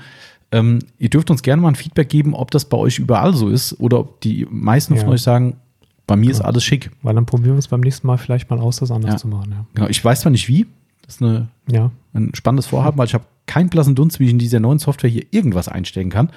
[0.51, 3.49] Ähm, ihr dürft uns gerne mal ein Feedback geben, ob das bei euch überall so
[3.49, 5.13] ist oder ob die meisten von Ja.
[5.13, 5.57] euch sagen,
[6.05, 6.45] bei mir ist Ja.
[6.45, 6.91] alles schick.
[7.01, 9.17] Weil dann probieren wir es beim nächsten Mal vielleicht mal aus, das anders Ja.
[9.17, 9.51] zu machen.
[9.51, 9.65] Ja.
[9.73, 10.67] Genau, ich weiß zwar nicht wie,
[11.01, 11.89] das ist eine, ja.
[12.13, 15.09] ein spannendes Vorhaben, weil ich habe keinen blassen Dunst, wie ich in dieser neuen Software
[15.09, 16.29] hier irgendwas einstellen kann.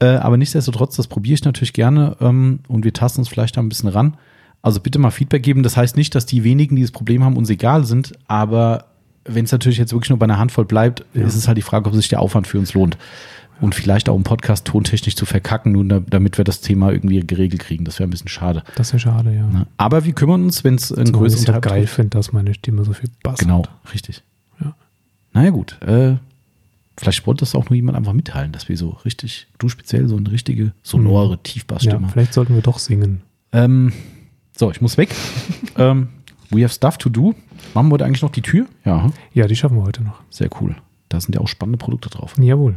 [0.00, 3.60] Äh, aber nichtsdestotrotz, das probiere ich natürlich gerne ähm, und wir tasten uns vielleicht da
[3.60, 4.16] ein bisschen ran.
[4.62, 5.62] Also bitte mal Feedback geben.
[5.62, 8.86] Das heißt nicht, dass die wenigen, die das Problem haben, uns egal sind, aber
[9.24, 11.26] wenn es natürlich jetzt wirklich nur bei einer Handvoll bleibt, Ja.
[11.26, 12.96] ist es halt die Frage, ob sich der Aufwand für uns lohnt.
[13.60, 17.20] Und vielleicht auch im Podcast tontechnisch zu verkacken, nur da- damit wir das Thema irgendwie
[17.20, 17.84] geregelt kriegen.
[17.84, 18.62] Das wäre ein bisschen schade.
[18.76, 19.46] Das wäre schade, ja.
[19.46, 19.66] Ne?
[19.76, 22.84] Aber wir kümmern uns, wenn es einen Zumal ich ja geil finde, dass meine Stimme
[22.84, 23.70] so viel Bass Genau, hat.
[23.92, 24.22] richtig.
[24.64, 24.74] Ja.
[25.34, 25.78] Naja, gut.
[25.86, 26.14] Äh,
[27.00, 30.16] vielleicht wollte das auch nur jemand einfach mitteilen, dass wir so richtig, du speziell, so
[30.16, 32.08] eine richtige, sonore Ja, Tiefbassstimme haben.
[32.10, 33.22] vielleicht sollten wir doch singen.
[33.52, 33.92] Ähm,
[34.56, 35.14] so, ich muss weg.
[35.76, 36.08] ähm,
[36.50, 37.34] we have stuff to do.
[37.74, 38.66] Machen wir heute eigentlich noch die Tür?
[38.84, 39.10] Ja?
[39.32, 40.20] Ja, die schaffen wir heute noch.
[40.30, 40.76] sehr cool.
[41.08, 42.34] Da sind ja auch spannende Produkte drauf.
[42.38, 42.76] Jawohl.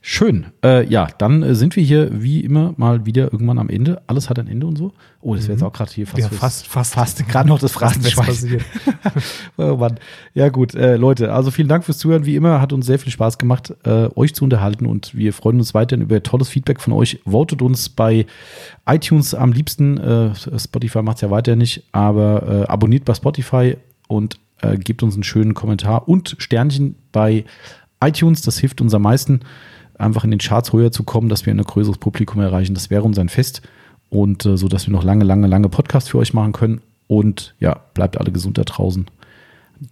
[0.00, 0.46] Schön.
[0.64, 4.02] Äh, ja, dann äh, sind wir hier wie immer mal wieder irgendwann am Ende.
[4.06, 4.92] Alles hat ein Ende und so.
[5.20, 6.22] Oh, das wäre jetzt auch gerade hier fast, Mhm.
[6.32, 6.94] Ja, fast, fast.
[6.94, 8.60] fast gerade noch das Phrasenschwein.
[9.56, 9.98] Oh Mann.
[10.34, 12.24] Ja, gut, äh, Leute, also vielen Dank fürs Zuhören.
[12.24, 15.58] Wie immer, hat uns sehr viel Spaß gemacht, äh, euch zu unterhalten und wir freuen
[15.58, 17.20] uns weiterhin über tolles Feedback von euch.
[17.24, 18.26] Votet uns bei
[18.86, 19.98] iTunes am liebsten.
[19.98, 23.76] Äh, Spotify macht es ja weiter nicht, aber äh, abonniert bei Spotify
[24.08, 27.44] und äh, gebt uns einen schönen Kommentar und Sternchen bei
[28.02, 28.42] iTunes.
[28.42, 29.40] Das hilft uns am meisten,
[29.98, 32.74] einfach in den Charts höher zu kommen, dass wir ein größeres Publikum erreichen.
[32.74, 33.62] Das wäre uns ein Fest
[34.08, 36.80] und äh, so, dass wir noch lange, lange, lange Podcasts für euch machen können.
[37.06, 39.06] Und ja, bleibt alle gesund da draußen.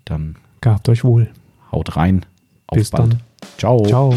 [0.05, 1.30] Dann Gehabt euch wohl.
[1.72, 2.24] haut rein.
[2.66, 3.12] Auf Bis bald.
[3.12, 3.20] dann.
[3.56, 3.85] Ciao.
[3.86, 4.14] Ciao.